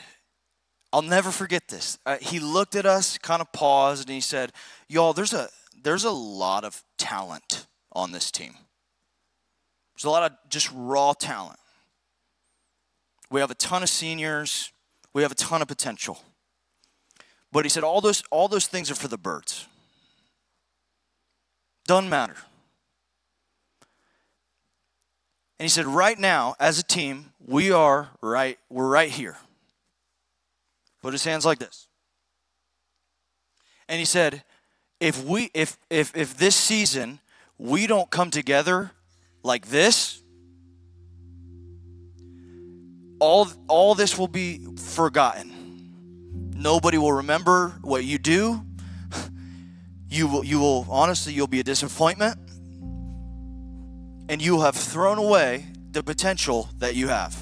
I'll 0.92 1.02
never 1.02 1.30
forget 1.30 1.68
this. 1.68 1.98
Uh, 2.06 2.16
he 2.20 2.40
looked 2.40 2.76
at 2.76 2.86
us, 2.86 3.18
kind 3.18 3.42
of 3.42 3.52
paused, 3.52 4.08
and 4.08 4.14
he 4.14 4.20
said, 4.20 4.52
Y'all, 4.88 5.12
there's 5.12 5.32
a, 5.32 5.48
there's 5.82 6.04
a 6.04 6.10
lot 6.10 6.64
of 6.64 6.82
talent 6.98 7.66
on 7.92 8.12
this 8.12 8.30
team. 8.30 8.54
There's 9.94 10.04
a 10.04 10.10
lot 10.10 10.30
of 10.30 10.36
just 10.48 10.70
raw 10.74 11.12
talent. 11.12 11.58
We 13.30 13.40
have 13.40 13.50
a 13.50 13.54
ton 13.54 13.82
of 13.82 13.88
seniors. 13.88 14.72
We 15.12 15.22
have 15.22 15.32
a 15.32 15.36
ton 15.36 15.62
of 15.62 15.68
potential. 15.68 16.22
But 17.52 17.64
he 17.64 17.68
said 17.68 17.82
all 17.82 18.00
those 18.00 18.22
all 18.30 18.48
those 18.48 18.66
things 18.66 18.90
are 18.90 18.94
for 18.94 19.08
the 19.08 19.18
birds. 19.18 19.66
Doesn't 21.86 22.08
matter. 22.08 22.36
And 25.58 25.64
he 25.64 25.68
said, 25.68 25.84
right 25.84 26.18
now, 26.18 26.54
as 26.58 26.78
a 26.78 26.82
team, 26.82 27.34
we 27.46 27.70
are 27.70 28.08
right, 28.22 28.58
we're 28.70 28.88
right 28.88 29.10
here. 29.10 29.36
Put 31.02 31.12
his 31.12 31.22
hands 31.22 31.44
like 31.44 31.58
this. 31.58 31.86
And 33.86 33.98
he 33.98 34.06
said, 34.06 34.42
if 35.00 35.22
we 35.22 35.50
if 35.52 35.76
if 35.90 36.16
if 36.16 36.34
this 36.36 36.56
season 36.56 37.20
we 37.58 37.86
don't 37.86 38.10
come 38.10 38.30
together 38.30 38.92
like 39.42 39.66
this, 39.66 40.22
all, 43.20 43.48
all 43.68 43.94
this 43.94 44.18
will 44.18 44.28
be 44.28 44.66
forgotten. 44.76 45.52
Nobody 46.56 46.98
will 46.98 47.12
remember 47.12 47.78
what 47.82 48.04
you 48.04 48.18
do. 48.18 48.62
You 50.08 50.26
will, 50.26 50.44
you 50.44 50.58
will 50.58 50.86
honestly, 50.90 51.32
you'll 51.32 51.46
be 51.46 51.60
a 51.60 51.64
disappointment. 51.64 52.36
And 54.28 54.42
you 54.42 54.54
will 54.54 54.62
have 54.62 54.74
thrown 54.74 55.18
away 55.18 55.66
the 55.92 56.02
potential 56.02 56.68
that 56.78 56.96
you 56.96 57.08
have. 57.08 57.36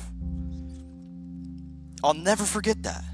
I'll 2.05 2.15
never 2.15 2.45
forget 2.45 2.83
that. 2.83 3.05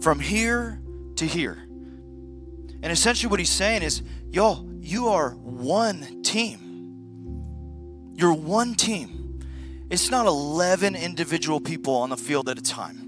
From 0.00 0.20
here 0.20 0.80
to 1.16 1.26
here. 1.26 1.58
And 2.82 2.86
essentially, 2.86 3.30
what 3.30 3.38
he's 3.38 3.50
saying 3.50 3.82
is, 3.82 4.02
y'all, 4.30 4.68
you 4.80 5.08
are 5.08 5.30
one 5.30 6.22
team. 6.22 8.12
You're 8.14 8.34
one 8.34 8.74
team. 8.74 9.23
It's 9.90 10.10
not 10.10 10.26
11 10.26 10.96
individual 10.96 11.60
people 11.60 11.94
on 11.96 12.10
the 12.10 12.16
field 12.16 12.48
at 12.48 12.58
a 12.58 12.62
time. 12.62 13.04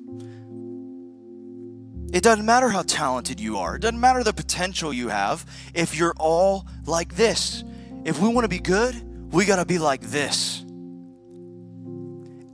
It 2.13 2.23
doesn't 2.23 2.47
matter 2.47 2.69
how 2.69 2.83
talented 2.83 3.41
you 3.41 3.59
are, 3.59 3.77
it 3.77 3.83
doesn't 3.83 4.01
matter 4.01 4.23
the 4.23 4.33
potential 4.33 4.93
you 4.93 5.09
have 5.09 5.45
if 5.75 5.97
you're 5.97 6.15
all 6.17 6.67
like 6.87 7.17
this. 7.17 7.65
If 8.05 8.21
we 8.21 8.29
want 8.29 8.45
to 8.45 8.49
be 8.49 8.61
good, 8.61 8.95
we 9.33 9.45
got 9.45 9.57
to 9.57 9.65
be 9.65 9.79
like 9.79 10.01
this. 10.01 10.65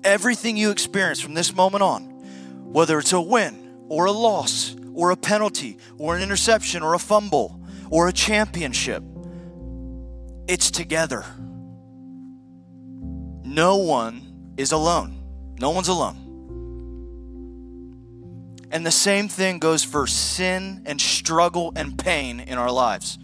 Everything 0.05 0.57
you 0.57 0.71
experience 0.71 1.21
from 1.21 1.35
this 1.35 1.55
moment 1.55 1.83
on, 1.83 2.03
whether 2.73 2.99
it's 2.99 3.13
a 3.13 3.21
win 3.21 3.85
or 3.89 4.07
a 4.07 4.13
loss 4.13 4.75
or 4.95 5.11
a 5.11 5.17
penalty 5.17 5.79
or 5.99 6.17
an 6.17 6.23
interception 6.23 6.83
or 6.83 6.95
a 6.95 6.99
fumble 6.99 7.61
or 7.91 8.09
a 8.09 8.13
championship, 8.13 9.03
it's 10.49 10.71
together. 10.71 11.25
No 13.53 13.77
one 13.77 14.55
is 14.57 14.73
alone. 14.73 15.15
No 15.61 15.69
one's 15.71 15.89
alone. 15.89 16.17
And 18.71 18.87
the 18.87 18.91
same 18.91 19.29
thing 19.29 19.59
goes 19.59 19.85
for 19.85 20.07
sin 20.07 20.83
and 20.87 20.99
struggle 20.99 21.71
and 21.77 21.99
pain 21.99 22.41
in 22.41 22.57
our 22.57 22.71
lives. 22.71 23.19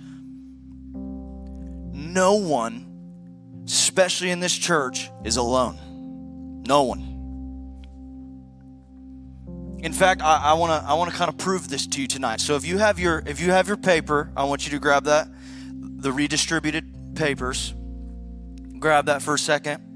No 0.92 2.34
one, 2.34 3.64
especially 3.64 4.30
in 4.30 4.40
this 4.40 4.54
church, 4.54 5.10
is 5.24 5.38
alone. 5.38 6.62
No 6.66 6.82
one. 6.82 7.00
In 9.82 9.94
fact, 9.94 10.20
I 10.20 10.52
want 10.52 10.72
to 10.72 10.86
I 10.86 10.92
want 10.92 11.10
to 11.10 11.16
kind 11.16 11.30
of 11.30 11.38
prove 11.38 11.70
this 11.70 11.86
to 11.86 12.02
you 12.02 12.06
tonight. 12.06 12.42
So 12.42 12.54
if 12.56 12.66
you 12.66 12.76
have 12.76 12.98
your 12.98 13.22
if 13.24 13.40
you 13.40 13.50
have 13.52 13.66
your 13.66 13.78
paper, 13.78 14.30
I 14.36 14.44
want 14.44 14.66
you 14.66 14.72
to 14.72 14.78
grab 14.78 15.04
that, 15.04 15.28
the 15.72 16.12
redistributed 16.12 17.14
papers. 17.16 17.72
Grab 18.78 19.06
that 19.06 19.22
for 19.22 19.32
a 19.34 19.38
second. 19.38 19.87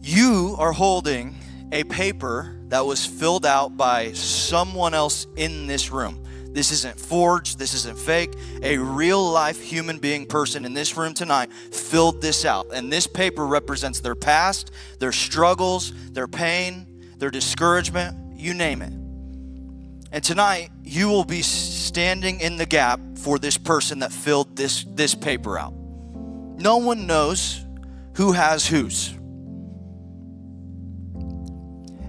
You 0.00 0.56
are 0.58 0.72
holding 0.72 1.34
a 1.72 1.84
paper 1.84 2.58
that 2.68 2.84
was 2.84 3.04
filled 3.04 3.44
out 3.44 3.76
by 3.76 4.12
someone 4.12 4.94
else 4.94 5.26
in 5.36 5.66
this 5.66 5.90
room. 5.90 6.24
This 6.52 6.72
isn't 6.72 6.98
forged, 6.98 7.58
this 7.58 7.74
isn't 7.74 7.98
fake. 7.98 8.32
A 8.62 8.78
real 8.78 9.30
life 9.30 9.60
human 9.60 9.98
being 9.98 10.26
person 10.26 10.64
in 10.64 10.72
this 10.74 10.96
room 10.96 11.14
tonight 11.14 11.52
filled 11.52 12.22
this 12.22 12.44
out. 12.44 12.68
And 12.72 12.92
this 12.92 13.06
paper 13.06 13.46
represents 13.46 14.00
their 14.00 14.14
past, 14.14 14.70
their 14.98 15.12
struggles, 15.12 15.92
their 16.12 16.26
pain, 16.26 16.86
their 17.18 17.30
discouragement, 17.30 18.38
you 18.38 18.54
name 18.54 18.82
it. 18.82 18.92
And 20.10 20.24
tonight, 20.24 20.70
you 20.82 21.08
will 21.08 21.24
be 21.24 21.42
standing 21.42 22.40
in 22.40 22.56
the 22.56 22.64
gap 22.64 22.98
for 23.16 23.38
this 23.38 23.58
person 23.58 23.98
that 23.98 24.10
filled 24.10 24.56
this, 24.56 24.84
this 24.88 25.14
paper 25.14 25.58
out. 25.58 25.74
No 25.74 26.78
one 26.78 27.06
knows 27.06 27.62
who 28.14 28.32
has 28.32 28.66
whose. 28.66 29.17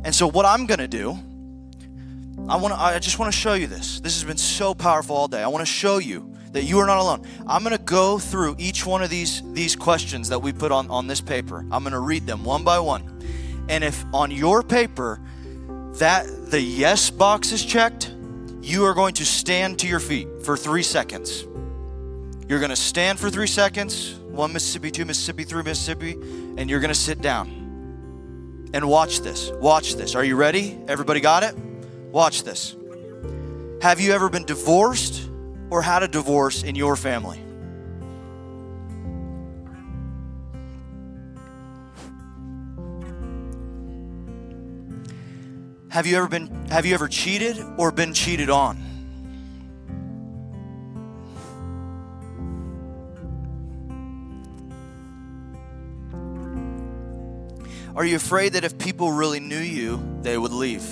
And 0.09 0.15
so, 0.15 0.25
what 0.25 0.43
I'm 0.43 0.65
going 0.65 0.79
to 0.79 0.87
do, 0.87 1.11
I 2.49 2.55
want 2.55 2.73
to, 2.73 2.79
I 2.79 2.97
just 2.97 3.19
want 3.19 3.31
to 3.31 3.39
show 3.39 3.53
you 3.53 3.67
this. 3.67 3.99
This 3.99 4.15
has 4.15 4.23
been 4.23 4.39
so 4.39 4.73
powerful 4.73 5.15
all 5.15 5.27
day. 5.27 5.43
I 5.43 5.47
want 5.49 5.61
to 5.61 5.71
show 5.71 5.99
you 5.99 6.35
that 6.51 6.63
you 6.63 6.79
are 6.79 6.87
not 6.87 6.97
alone. 6.97 7.27
I'm 7.45 7.63
going 7.63 7.77
to 7.77 7.83
go 7.83 8.17
through 8.17 8.55
each 8.57 8.87
one 8.87 9.03
of 9.03 9.11
these 9.11 9.43
these 9.53 9.75
questions 9.75 10.29
that 10.29 10.39
we 10.39 10.51
put 10.51 10.71
on 10.71 10.89
on 10.89 11.05
this 11.05 11.21
paper. 11.21 11.59
I'm 11.71 11.83
going 11.83 11.93
to 11.93 11.99
read 11.99 12.25
them 12.25 12.43
one 12.43 12.63
by 12.63 12.79
one. 12.79 13.21
And 13.69 13.83
if 13.83 14.03
on 14.11 14.31
your 14.31 14.63
paper 14.63 15.21
that 15.99 16.25
the 16.49 16.59
yes 16.59 17.11
box 17.11 17.51
is 17.51 17.63
checked, 17.63 18.11
you 18.63 18.85
are 18.85 18.95
going 18.95 19.13
to 19.13 19.25
stand 19.25 19.77
to 19.77 19.87
your 19.87 19.99
feet 19.99 20.27
for 20.41 20.57
3 20.57 20.81
seconds. 20.81 21.43
You're 22.47 22.57
going 22.57 22.71
to 22.71 22.75
stand 22.75 23.19
for 23.19 23.29
3 23.29 23.45
seconds, 23.45 24.15
1 24.15 24.53
Mississippi, 24.53 24.89
2 24.89 25.05
Mississippi, 25.05 25.43
3 25.43 25.61
Mississippi, 25.61 26.13
and 26.57 26.67
you're 26.67 26.79
going 26.79 26.89
to 26.89 26.99
sit 26.99 27.21
down. 27.21 27.59
And 28.73 28.87
watch 28.87 29.21
this. 29.21 29.51
Watch 29.51 29.95
this. 29.95 30.15
Are 30.15 30.23
you 30.23 30.35
ready? 30.35 30.79
Everybody 30.87 31.19
got 31.19 31.43
it? 31.43 31.55
Watch 32.11 32.43
this. 32.43 32.75
Have 33.81 33.99
you 33.99 34.11
ever 34.11 34.29
been 34.29 34.45
divorced 34.45 35.29
or 35.69 35.81
had 35.81 36.03
a 36.03 36.07
divorce 36.07 36.63
in 36.63 36.75
your 36.75 36.95
family? 36.95 37.41
Have 45.89 46.05
you 46.05 46.17
ever 46.17 46.27
been 46.27 46.67
have 46.67 46.85
you 46.85 46.93
ever 46.93 47.07
cheated 47.07 47.57
or 47.77 47.91
been 47.91 48.13
cheated 48.13 48.49
on? 48.49 48.88
Are 57.99 58.05
you 58.05 58.15
afraid 58.15 58.53
that 58.53 58.63
if 58.63 58.77
people 58.77 59.11
really 59.11 59.41
knew 59.41 59.59
you, 59.59 60.01
they 60.21 60.37
would 60.37 60.53
leave? 60.53 60.85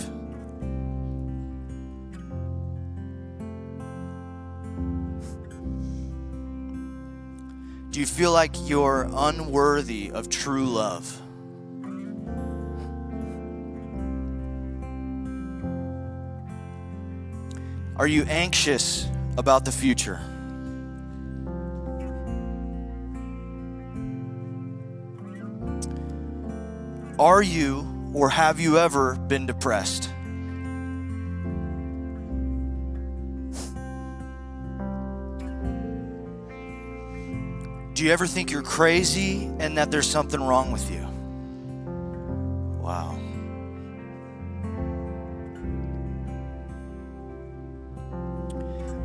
Do 7.92 8.02
you 8.02 8.06
feel 8.06 8.34
like 8.34 8.52
you're 8.68 9.10
unworthy 9.16 10.12
of 10.12 10.28
true 10.28 10.66
love? 10.66 11.22
Are 17.96 18.08
you 18.08 18.24
anxious 18.24 19.08
about 19.38 19.64
the 19.64 19.72
future? 19.72 20.20
Are 27.20 27.42
you 27.42 28.12
or 28.14 28.30
have 28.30 28.60
you 28.60 28.78
ever 28.78 29.16
been 29.16 29.48
depressed? 29.48 30.10
Do 37.96 38.06
you 38.06 38.12
ever 38.12 38.28
think 38.28 38.52
you're 38.52 38.62
crazy 38.62 39.46
and 39.58 39.80
that 39.80 39.90
there's 39.90 40.08
something 40.08 40.40
wrong 40.40 40.72
with 40.72 40.92
you? 40.92 41.08
Wow. 42.84 43.18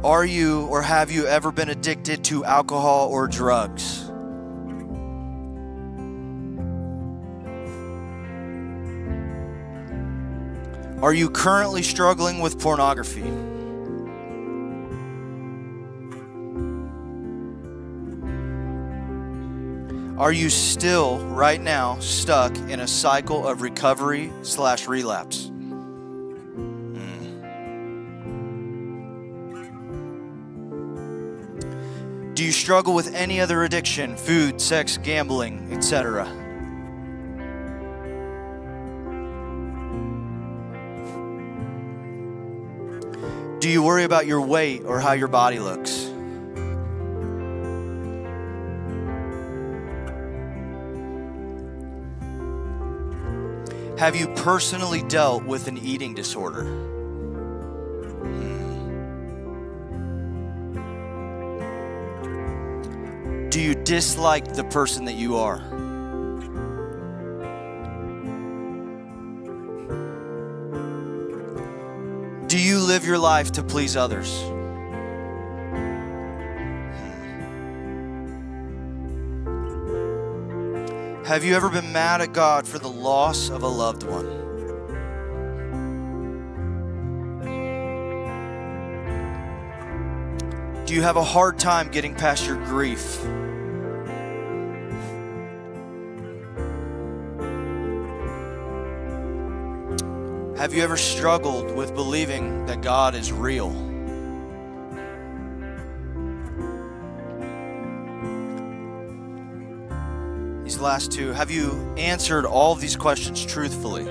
Are 0.04 0.26
you 0.26 0.66
or 0.66 0.82
have 0.82 1.10
you 1.10 1.26
ever 1.26 1.50
been 1.50 1.70
addicted 1.70 2.24
to 2.24 2.44
alcohol 2.44 3.08
or 3.08 3.26
drugs? 3.26 4.01
Are 11.02 11.12
you 11.12 11.28
currently 11.28 11.82
struggling 11.82 12.38
with 12.38 12.60
pornography? 12.60 13.28
Are 20.16 20.30
you 20.30 20.48
still, 20.48 21.18
right 21.26 21.60
now, 21.60 21.98
stuck 21.98 22.56
in 22.56 22.78
a 22.78 22.86
cycle 22.86 23.48
of 23.48 23.62
recovery 23.62 24.32
slash 24.42 24.86
relapse? 24.86 25.46
Hmm. 25.48 27.40
Do 32.34 32.44
you 32.44 32.52
struggle 32.52 32.94
with 32.94 33.12
any 33.12 33.40
other 33.40 33.64
addiction, 33.64 34.16
food, 34.16 34.60
sex, 34.60 34.98
gambling, 34.98 35.66
etc.? 35.72 36.41
Do 43.62 43.68
you 43.68 43.80
worry 43.80 44.02
about 44.02 44.26
your 44.26 44.40
weight 44.40 44.82
or 44.86 44.98
how 44.98 45.12
your 45.12 45.28
body 45.28 45.60
looks? 45.60 46.06
Have 54.00 54.16
you 54.16 54.26
personally 54.34 55.02
dealt 55.02 55.44
with 55.44 55.68
an 55.68 55.78
eating 55.78 56.12
disorder? 56.12 56.64
Hmm. 58.24 58.78
Do 63.48 63.60
you 63.60 63.76
dislike 63.76 64.54
the 64.54 64.64
person 64.64 65.04
that 65.04 65.14
you 65.14 65.36
are? 65.36 65.71
Live 72.92 73.06
your 73.06 73.16
life 73.16 73.50
to 73.50 73.62
please 73.62 73.96
others? 73.96 74.42
Have 81.26 81.42
you 81.42 81.54
ever 81.54 81.70
been 81.70 81.90
mad 81.90 82.20
at 82.20 82.34
God 82.34 82.68
for 82.68 82.78
the 82.78 82.90
loss 82.90 83.48
of 83.48 83.62
a 83.62 83.66
loved 83.66 84.02
one? 84.02 84.26
Do 90.84 90.92
you 90.92 91.00
have 91.00 91.16
a 91.16 91.24
hard 91.24 91.58
time 91.58 91.88
getting 91.88 92.14
past 92.14 92.46
your 92.46 92.62
grief? 92.66 93.24
Have 100.62 100.72
you 100.72 100.84
ever 100.84 100.96
struggled 100.96 101.74
with 101.74 101.92
believing 101.92 102.66
that 102.66 102.82
God 102.82 103.16
is 103.16 103.32
real? 103.32 103.70
These 110.62 110.78
last 110.78 111.10
two, 111.10 111.32
have 111.32 111.50
you 111.50 111.72
answered 111.96 112.46
all 112.46 112.76
these 112.76 112.94
questions 112.94 113.44
truthfully? 113.44 114.08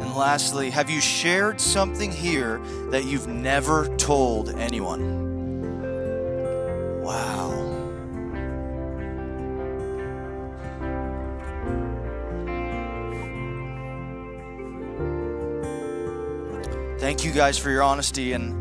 And 0.00 0.14
lastly, 0.16 0.70
have 0.70 0.88
you 0.88 1.02
shared 1.02 1.60
something 1.60 2.10
here 2.10 2.58
that 2.88 3.04
you've 3.04 3.28
never 3.28 3.94
told 3.98 4.48
anyone? 4.48 5.33
Thank 16.98 17.24
you 17.24 17.32
guys 17.32 17.58
for 17.58 17.70
your 17.70 17.82
honesty. 17.82 18.32
And 18.32 18.54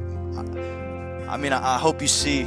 I 1.29 1.37
mean, 1.37 1.53
I 1.53 1.77
hope 1.77 2.01
you 2.01 2.07
see 2.07 2.45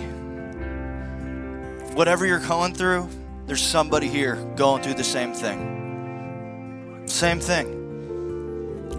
whatever 1.95 2.26
you're 2.26 2.41
going 2.41 2.74
through, 2.74 3.09
there's 3.47 3.62
somebody 3.62 4.09
here 4.09 4.37
going 4.57 4.82
through 4.82 4.95
the 4.95 5.05
same 5.05 5.32
thing. 5.32 7.05
Same 7.07 7.41
thing. 7.41 7.72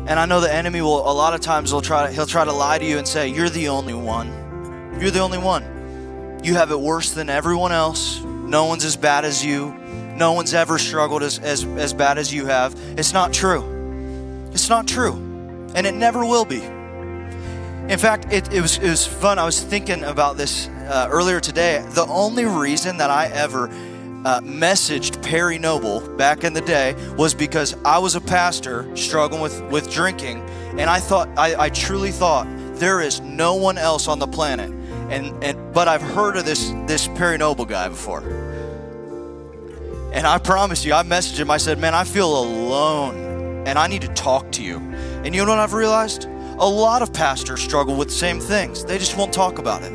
And 0.08 0.20
I 0.20 0.26
know 0.26 0.40
the 0.40 0.52
enemy 0.52 0.82
will 0.82 1.00
a 1.00 1.12
lot 1.12 1.34
of 1.34 1.42
times 1.42 1.70
he'll 1.70 1.82
try 1.82 2.08
to, 2.08 2.14
he'll 2.14 2.26
try 2.26 2.46
to 2.46 2.54
lie 2.54 2.80
to 2.80 2.86
you 2.86 2.98
and 2.98 3.08
say, 3.08 3.28
"You're 3.28 3.50
the 3.50 3.68
only 3.68 3.94
one. 3.94 4.98
You're 5.00 5.12
the 5.12 5.20
only 5.20 5.38
one. 5.38 6.40
You 6.44 6.56
have 6.56 6.72
it 6.72 6.80
worse 6.80 7.12
than 7.12 7.30
everyone 7.30 7.72
else. 7.72 8.22
No 8.24 8.66
one's 8.66 8.86
as 8.86 8.96
bad 8.96 9.26
as 9.26 9.46
you. 9.46 9.74
No 10.16 10.32
one's 10.32 10.54
ever 10.54 10.80
struggled 10.80 11.24
as, 11.24 11.40
as, 11.40 11.66
as 11.66 11.94
bad 11.94 12.18
as 12.18 12.34
you 12.34 12.46
have." 12.46 12.74
It's 12.98 13.14
not 13.14 13.34
true. 13.34 14.50
It's 14.54 14.70
not 14.70 14.88
true. 14.88 15.14
And 15.76 15.86
it 15.86 15.94
never 15.94 16.26
will 16.26 16.46
be. 16.46 16.62
In 17.90 17.98
fact, 17.98 18.34
it, 18.34 18.52
it, 18.54 18.62
was, 18.62 18.78
it 18.80 18.90
was 18.90 19.08
fun. 19.08 19.40
I 19.40 19.46
was 19.46 19.64
thinking 19.64 20.04
about 20.04 20.36
this 20.36 20.68
uh, 20.68 21.08
earlier 21.10 21.40
today. 21.40 21.86
The 21.92 22.06
only 22.08 22.44
reason 22.44 22.98
that 22.98 23.10
I 23.10 23.28
ever 23.28 23.70
uh, 24.26 24.42
messaged 24.42 25.24
Perry 25.24 25.58
Noble 25.58 26.02
back 26.18 26.44
in 26.44 26.52
the 26.52 26.60
day 26.60 26.96
was 27.16 27.34
because 27.34 27.78
I 27.86 27.98
was 27.98 28.16
a 28.16 28.22
pastor 28.22 28.94
struggling 28.94 29.42
with, 29.42 29.62
with 29.72 29.90
drinking, 29.90 30.42
and 30.72 30.90
I 30.90 31.00
thought 31.00 31.30
I, 31.38 31.56
I 31.56 31.70
truly 31.70 32.12
thought 32.12 32.46
there 32.74 33.00
is 33.00 33.22
no 33.22 33.56
one 33.56 33.78
else 33.78 34.10
on 34.10 34.20
the 34.20 34.28
planet. 34.28 34.70
And, 35.10 35.42
and 35.42 35.74
but 35.74 35.88
I've 35.88 36.02
heard 36.02 36.36
of 36.36 36.44
this 36.44 36.74
this 36.88 37.08
Perry 37.08 37.38
Noble 37.38 37.64
guy 37.64 37.88
before. 37.88 38.20
And 40.12 40.28
I 40.28 40.40
promise 40.40 40.84
you, 40.84 40.94
I 40.94 41.04
messaged 41.04 41.40
him. 41.40 41.50
I 41.50 41.58
said, 41.58 41.80
"Man, 41.80 41.96
I 41.96 42.04
feel 42.04 42.38
alone, 42.38 43.66
and 43.66 43.80
I 43.80 43.88
need 43.88 44.02
to 44.02 44.10
talk 44.10 44.52
to 44.54 44.64
you." 44.64 44.80
And 45.24 45.34
you 45.34 45.46
know 45.46 45.52
what 45.52 45.60
I've 45.60 45.74
realized? 45.74 46.28
A 46.60 46.68
lot 46.68 47.04
of 47.04 47.14
pastors 47.14 47.62
struggle 47.62 47.96
with 47.96 48.08
the 48.08 48.16
same 48.16 48.40
things. 48.40 48.84
They 48.84 48.98
just 48.98 49.16
won't 49.16 49.32
talk 49.32 49.60
about 49.60 49.84
it. 49.84 49.92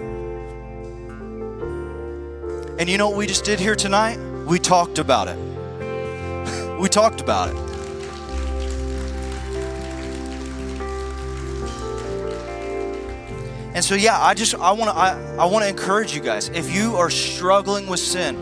And 2.79 2.89
you 2.89 2.99
know 2.99 3.09
what 3.09 3.17
we 3.17 3.27
just 3.27 3.45
did 3.45 3.59
here 3.59 3.75
tonight? 3.75 4.17
We 4.47 4.61
talked 4.61 5.01
about 5.01 5.27
it. 5.27 5.37
we 6.81 6.89
talked 6.89 7.21
about 7.21 7.49
it. 7.49 7.57
And 13.75 13.85
so 13.85 13.97
yeah, 13.97 14.21
I 14.21 14.35
just 14.35 14.55
I 14.55 14.71
want 14.71 14.91
to 14.91 14.97
I, 14.97 15.19
I 15.39 15.47
want 15.47 15.65
to 15.65 15.69
encourage 15.69 16.15
you 16.15 16.21
guys. 16.21 16.49
If 16.51 16.73
you 16.73 16.95
are 16.97 17.11
struggling 17.11 17.89
with 17.89 18.01
sin 18.01 18.37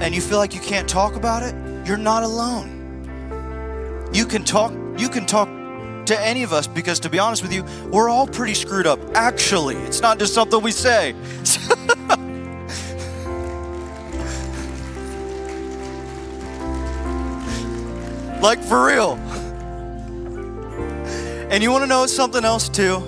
and 0.00 0.12
you 0.12 0.20
feel 0.20 0.38
like 0.38 0.54
you 0.54 0.60
can't 0.60 0.88
talk 0.88 1.14
about 1.14 1.44
it, 1.44 1.54
you're 1.86 1.96
not 1.96 2.24
alone. 2.24 4.08
You 4.12 4.26
can 4.26 4.42
talk 4.42 4.72
you 4.96 5.08
can 5.08 5.24
talk 5.24 5.48
to 6.08 6.20
any 6.20 6.42
of 6.42 6.52
us 6.54 6.66
because, 6.66 6.98
to 7.00 7.10
be 7.10 7.18
honest 7.18 7.42
with 7.42 7.52
you, 7.52 7.64
we're 7.90 8.08
all 8.08 8.26
pretty 8.26 8.54
screwed 8.54 8.86
up. 8.86 8.98
Actually, 9.14 9.76
it's 9.76 10.00
not 10.00 10.18
just 10.18 10.32
something 10.34 10.62
we 10.62 10.72
say. 10.72 11.12
like, 18.40 18.62
for 18.64 18.86
real. 18.86 19.12
And 21.50 21.62
you 21.62 21.70
want 21.70 21.82
to 21.82 21.86
know 21.86 22.06
something 22.06 22.44
else, 22.44 22.70
too? 22.70 23.02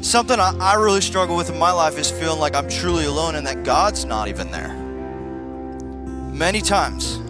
Something 0.00 0.40
I, 0.40 0.56
I 0.60 0.74
really 0.74 1.00
struggle 1.00 1.36
with 1.36 1.50
in 1.50 1.58
my 1.58 1.70
life 1.70 1.96
is 1.98 2.10
feeling 2.10 2.40
like 2.40 2.56
I'm 2.56 2.68
truly 2.68 3.04
alone 3.04 3.36
and 3.36 3.46
that 3.46 3.62
God's 3.62 4.04
not 4.04 4.26
even 4.28 4.50
there. 4.50 4.74
Many 6.32 6.60
times, 6.60 7.20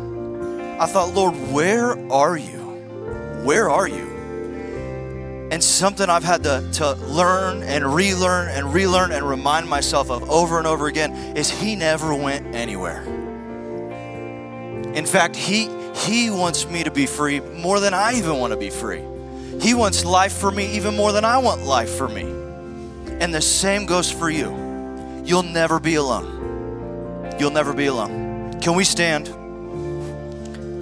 I 0.81 0.87
thought, 0.87 1.13
Lord, 1.15 1.35
where 1.53 1.91
are 2.11 2.39
you? 2.39 2.61
Where 3.45 3.69
are 3.69 3.87
you? 3.87 4.14
And 5.55 5.63
something 5.63 6.11
I've 6.11 6.25
had 6.25 6.43
to, 6.43 6.69
to 6.73 6.95
learn 6.95 7.63
and 7.63 7.95
relearn 7.95 8.49
and 8.49 8.75
relearn 8.75 9.13
and 9.13 9.25
remind 9.25 9.69
myself 9.69 10.11
of 10.11 10.29
over 10.29 10.59
and 10.59 10.67
over 10.67 10.89
again 10.89 11.13
is 11.37 11.49
He 11.49 11.77
never 11.77 12.13
went 12.13 12.57
anywhere. 12.57 13.05
In 14.95 15.07
fact, 15.07 15.37
He 15.37 15.71
He 15.95 16.29
wants 16.29 16.67
me 16.69 16.83
to 16.83 16.91
be 16.91 17.07
free 17.07 17.39
more 17.39 17.79
than 17.79 17.95
I 17.95 18.15
even 18.15 18.41
want 18.41 18.53
to 18.53 18.57
be 18.57 18.69
free. 18.69 19.05
He 19.61 19.75
wants 19.75 20.05
life 20.05 20.33
for 20.33 20.51
me 20.51 20.75
even 20.75 20.97
more 20.97 21.13
than 21.13 21.25
I 21.25 21.39
want 21.39 21.63
life 21.63 21.95
for 21.95 22.09
me. 22.09 22.23
And 23.21 23.33
the 23.33 23.41
same 23.41 23.87
goes 23.87 24.11
for 24.11 24.29
you. 24.29 25.23
You'll 25.25 25.45
never 25.45 25.79
be 25.79 25.95
alone. 25.95 27.37
You'll 27.39 27.53
never 27.53 27.73
be 27.73 27.87
alone. 27.87 28.61
Can 28.61 28.75
we 28.75 28.83
stand? 28.83 29.29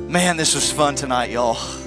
Man, 0.08 0.38
this 0.38 0.54
was 0.54 0.72
fun 0.72 0.94
tonight, 0.94 1.28
y'all. 1.28 1.81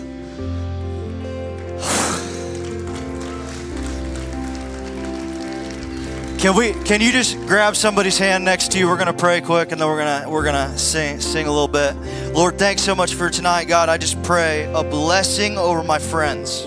Can 6.46 6.56
we 6.56 6.74
can 6.74 7.02
you 7.02 7.12
just 7.12 7.40
grab 7.48 7.76
somebody's 7.76 8.20
hand 8.20 8.46
next 8.46 8.72
to 8.74 8.78
you? 8.78 8.88
We're 8.88 9.00
gonna 9.00 9.14
pray 9.14 9.42
quick 9.42 9.72
and 9.72 9.82
then 9.82 9.88
we're 9.88 9.98
gonna 9.98 10.30
we're 10.30 10.44
gonna 10.44 10.78
sing 10.78 11.20
sing 11.20 11.48
a 11.48 11.52
little 11.52 11.68
bit. 11.68 11.96
Lord, 12.36 12.60
thanks 12.60 12.84
so 12.84 12.94
much 12.94 13.16
for 13.16 13.32
tonight, 13.32 13.64
God. 13.64 13.90
I 13.90 13.98
just 13.98 14.22
pray 14.22 14.72
a 14.72 14.84
blessing 14.84 15.58
over 15.58 15.84
my 15.84 15.98
friends. 15.98 16.62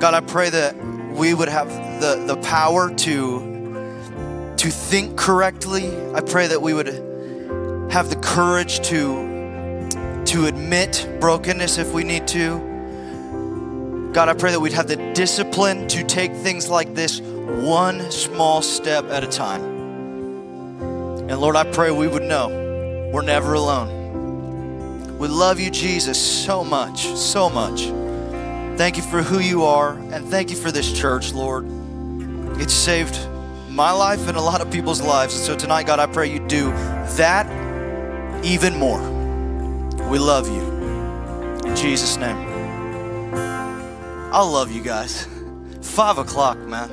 God, 0.00 0.14
I 0.14 0.20
pray 0.20 0.48
that 0.48 0.74
we 1.12 1.34
would 1.34 1.48
have 1.48 1.68
the, 2.00 2.24
the 2.26 2.38
power 2.38 2.88
to, 2.88 4.54
to 4.56 4.70
think 4.70 5.18
correctly. 5.18 5.94
I 6.14 6.22
pray 6.22 6.46
that 6.46 6.62
we 6.62 6.72
would 6.72 6.86
have 7.92 8.08
the 8.08 8.18
courage 8.22 8.80
to, 8.88 10.24
to 10.24 10.46
admit 10.46 11.06
brokenness 11.20 11.76
if 11.76 11.92
we 11.92 12.02
need 12.02 12.26
to. 12.28 12.67
God, 14.12 14.28
I 14.28 14.34
pray 14.34 14.52
that 14.52 14.60
we'd 14.60 14.72
have 14.72 14.88
the 14.88 14.96
discipline 15.12 15.86
to 15.88 16.02
take 16.02 16.32
things 16.32 16.68
like 16.68 16.94
this 16.94 17.20
one 17.20 18.10
small 18.10 18.62
step 18.62 19.04
at 19.10 19.22
a 19.22 19.26
time. 19.26 19.62
And 21.28 21.38
Lord, 21.38 21.56
I 21.56 21.64
pray 21.70 21.90
we 21.90 22.08
would 22.08 22.22
know 22.22 22.48
we're 23.12 23.22
never 23.22 23.52
alone. 23.52 25.18
We 25.18 25.28
love 25.28 25.60
you, 25.60 25.70
Jesus, 25.70 26.18
so 26.18 26.64
much, 26.64 27.06
so 27.06 27.50
much. 27.50 27.82
Thank 28.78 28.96
you 28.96 29.02
for 29.02 29.22
who 29.22 29.40
you 29.40 29.64
are, 29.64 29.98
and 30.12 30.26
thank 30.28 30.50
you 30.50 30.56
for 30.56 30.70
this 30.70 30.90
church, 30.92 31.32
Lord. 31.32 31.66
It's 32.60 32.72
saved 32.72 33.18
my 33.68 33.90
life 33.92 34.26
and 34.26 34.36
a 34.36 34.40
lot 34.40 34.60
of 34.60 34.70
people's 34.70 35.02
lives. 35.02 35.36
And 35.36 35.44
so 35.44 35.54
tonight, 35.54 35.86
God, 35.86 35.98
I 35.98 36.06
pray 36.06 36.32
you 36.32 36.40
do 36.46 36.70
that 37.16 37.46
even 38.44 38.76
more. 38.76 39.00
We 40.08 40.18
love 40.18 40.48
you. 40.48 40.62
In 41.68 41.76
Jesus' 41.76 42.16
name. 42.16 42.47
I 44.30 44.42
love 44.42 44.70
you 44.70 44.82
guys. 44.82 45.26
Five 45.80 46.18
o'clock, 46.18 46.58
man. 46.58 46.90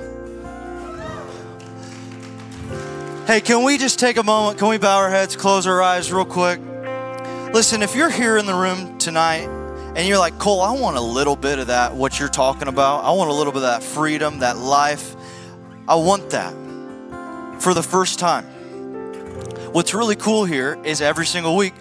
Hey, 3.27 3.41
can 3.41 3.65
we 3.65 3.77
just 3.77 3.99
take 3.99 4.15
a 4.15 4.23
moment? 4.23 4.57
Can 4.57 4.69
we 4.69 4.77
bow 4.77 4.97
our 4.97 5.09
heads, 5.09 5.35
close 5.35 5.67
our 5.67 5.81
eyes 5.81 6.13
real 6.13 6.23
quick? 6.23 6.61
Listen, 7.53 7.81
if 7.81 7.93
you're 7.93 8.09
here 8.09 8.37
in 8.37 8.45
the 8.45 8.53
room 8.53 8.97
tonight 8.99 9.49
and 9.95 10.07
you're 10.07 10.17
like, 10.17 10.39
Cole, 10.39 10.61
I 10.61 10.71
want 10.79 10.95
a 10.95 11.01
little 11.01 11.35
bit 11.35 11.59
of 11.59 11.67
that, 11.67 11.93
what 11.93 12.19
you're 12.19 12.29
talking 12.29 12.69
about. 12.69 13.03
I 13.03 13.11
want 13.11 13.29
a 13.29 13.33
little 13.33 13.51
bit 13.51 13.63
of 13.63 13.69
that 13.69 13.83
freedom, 13.83 14.39
that 14.39 14.57
life. 14.57 15.15
I 15.89 15.95
want 15.95 16.29
that 16.29 16.53
for 17.61 17.73
the 17.73 17.83
first 17.83 18.17
time. 18.17 18.45
What's 19.73 19.93
really 19.93 20.15
cool 20.15 20.45
here 20.45 20.79
is 20.85 21.01
every 21.01 21.25
single 21.25 21.57
week 21.57 21.73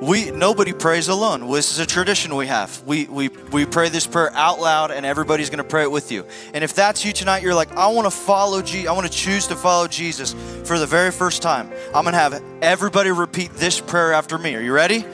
we 0.00 0.30
nobody 0.30 0.72
prays 0.72 1.08
alone. 1.08 1.50
This 1.50 1.72
is 1.72 1.78
a 1.78 1.86
tradition 1.86 2.34
we 2.34 2.46
have. 2.46 2.82
We 2.86 3.04
we 3.06 3.28
we 3.28 3.66
pray 3.66 3.90
this 3.90 4.06
prayer 4.06 4.32
out 4.32 4.58
loud, 4.58 4.90
and 4.90 5.04
everybody's 5.04 5.50
going 5.50 5.58
to 5.58 5.64
pray 5.64 5.82
it 5.82 5.90
with 5.90 6.10
you. 6.10 6.26
And 6.54 6.64
if 6.64 6.74
that's 6.74 7.04
you 7.04 7.12
tonight, 7.12 7.42
you're 7.42 7.54
like, 7.54 7.72
I 7.76 7.88
want 7.88 8.06
to 8.06 8.10
follow 8.10 8.62
Jesus. 8.62 8.88
I 8.88 8.92
want 8.92 9.06
to 9.06 9.12
choose 9.12 9.46
to 9.48 9.56
follow 9.56 9.86
Jesus 9.86 10.34
for 10.64 10.78
the 10.78 10.86
very 10.86 11.10
first 11.10 11.42
time. 11.42 11.70
I'm 11.94 12.04
going 12.04 12.12
to 12.14 12.18
have 12.18 12.42
everybody 12.62 13.10
repeat 13.10 13.52
this 13.54 13.78
prayer 13.78 14.12
after 14.12 14.38
me. 14.38 14.54
Are 14.54 14.62
you 14.62 14.72
ready? 14.72 15.04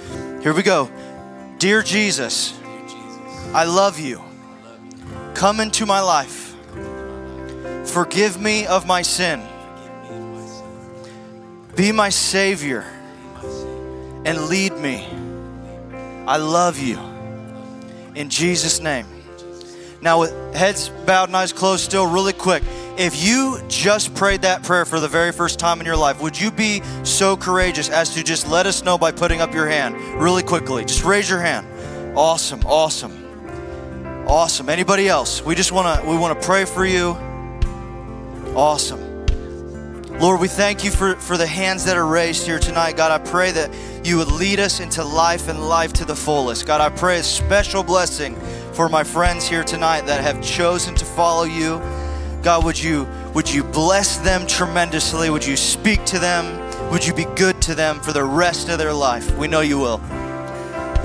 Here 0.40 0.54
we 0.54 0.62
go. 0.62 0.90
Dear 1.58 1.82
Jesus, 1.82 2.56
I 3.52 3.64
love 3.64 3.98
you. 3.98 4.22
Come 5.34 5.58
into 5.60 5.84
my 5.84 6.00
life. 6.00 6.54
Forgive 7.86 8.40
me 8.40 8.66
of 8.66 8.86
my 8.86 9.02
sin. 9.02 9.42
Be 11.74 11.92
my 11.92 12.08
Savior 12.08 12.95
and 14.26 14.48
lead 14.48 14.76
me. 14.76 15.06
I 16.26 16.36
love 16.36 16.78
you. 16.80 16.98
In 18.16 18.28
Jesus' 18.28 18.80
name. 18.80 19.06
Now, 20.02 20.20
with 20.20 20.54
heads 20.54 20.88
bowed 21.06 21.28
and 21.28 21.36
eyes 21.36 21.52
closed, 21.52 21.84
still 21.84 22.06
really 22.06 22.32
quick, 22.32 22.64
if 22.98 23.24
you 23.24 23.60
just 23.68 24.14
prayed 24.14 24.42
that 24.42 24.64
prayer 24.64 24.84
for 24.84 24.98
the 24.98 25.08
very 25.08 25.30
first 25.30 25.60
time 25.60 25.78
in 25.80 25.86
your 25.86 25.96
life, 25.96 26.20
would 26.20 26.38
you 26.38 26.50
be 26.50 26.82
so 27.04 27.36
courageous 27.36 27.88
as 27.88 28.14
to 28.14 28.24
just 28.24 28.48
let 28.48 28.66
us 28.66 28.82
know 28.82 28.98
by 28.98 29.12
putting 29.12 29.40
up 29.40 29.54
your 29.54 29.68
hand 29.68 29.94
really 30.20 30.42
quickly? 30.42 30.84
Just 30.84 31.04
raise 31.04 31.30
your 31.30 31.40
hand. 31.40 31.66
Awesome, 32.18 32.60
awesome. 32.66 33.22
Awesome. 34.26 34.68
Anybody 34.68 35.08
else? 35.08 35.40
We 35.44 35.54
just 35.54 35.70
want 35.70 36.00
to 36.00 36.08
we 36.08 36.16
want 36.16 36.40
to 36.40 36.46
pray 36.46 36.64
for 36.64 36.84
you. 36.84 37.10
Awesome. 38.56 39.05
Lord, 40.18 40.40
we 40.40 40.48
thank 40.48 40.82
you 40.82 40.90
for, 40.90 41.14
for 41.16 41.36
the 41.36 41.46
hands 41.46 41.84
that 41.84 41.96
are 41.98 42.06
raised 42.06 42.46
here 42.46 42.58
tonight. 42.58 42.96
God, 42.96 43.12
I 43.12 43.22
pray 43.22 43.52
that 43.52 43.70
you 44.02 44.16
would 44.16 44.32
lead 44.32 44.58
us 44.58 44.80
into 44.80 45.04
life 45.04 45.48
and 45.48 45.68
life 45.68 45.92
to 45.94 46.06
the 46.06 46.16
fullest. 46.16 46.66
God, 46.66 46.80
I 46.80 46.88
pray 46.88 47.18
a 47.18 47.22
special 47.22 47.82
blessing 47.82 48.34
for 48.72 48.88
my 48.88 49.04
friends 49.04 49.46
here 49.46 49.62
tonight 49.62 50.06
that 50.06 50.22
have 50.22 50.42
chosen 50.42 50.94
to 50.94 51.04
follow 51.04 51.44
you. 51.44 51.82
God, 52.42 52.64
would 52.64 52.82
you 52.82 53.06
Would 53.34 53.52
you 53.52 53.62
bless 53.62 54.16
them 54.16 54.46
tremendously? 54.46 55.28
Would 55.28 55.44
you 55.44 55.56
speak 55.56 56.02
to 56.06 56.18
them? 56.18 56.90
Would 56.90 57.06
you 57.06 57.12
be 57.12 57.26
good 57.36 57.60
to 57.62 57.74
them 57.74 58.00
for 58.00 58.14
the 58.14 58.24
rest 58.24 58.70
of 58.70 58.78
their 58.78 58.94
life? 58.94 59.36
We 59.36 59.48
know 59.48 59.60
you 59.60 59.78
will. 59.78 60.00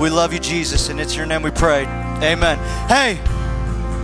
We 0.00 0.08
love 0.08 0.32
you, 0.32 0.38
Jesus, 0.38 0.88
and 0.88 0.98
it's 0.98 1.14
your 1.14 1.26
name 1.26 1.42
we 1.42 1.50
pray. 1.50 1.84
Amen. 2.22 2.56
Hey, 2.88 3.20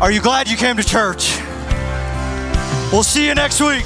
are 0.03 0.13
you 0.13 0.21
glad 0.21 0.51
you 0.51 0.59
came 0.59 0.77
to 0.77 0.85
church? 0.85 1.39
We'll 2.93 3.03
see 3.03 3.27
you 3.27 3.35
next 3.35 3.63
week. 3.63 3.85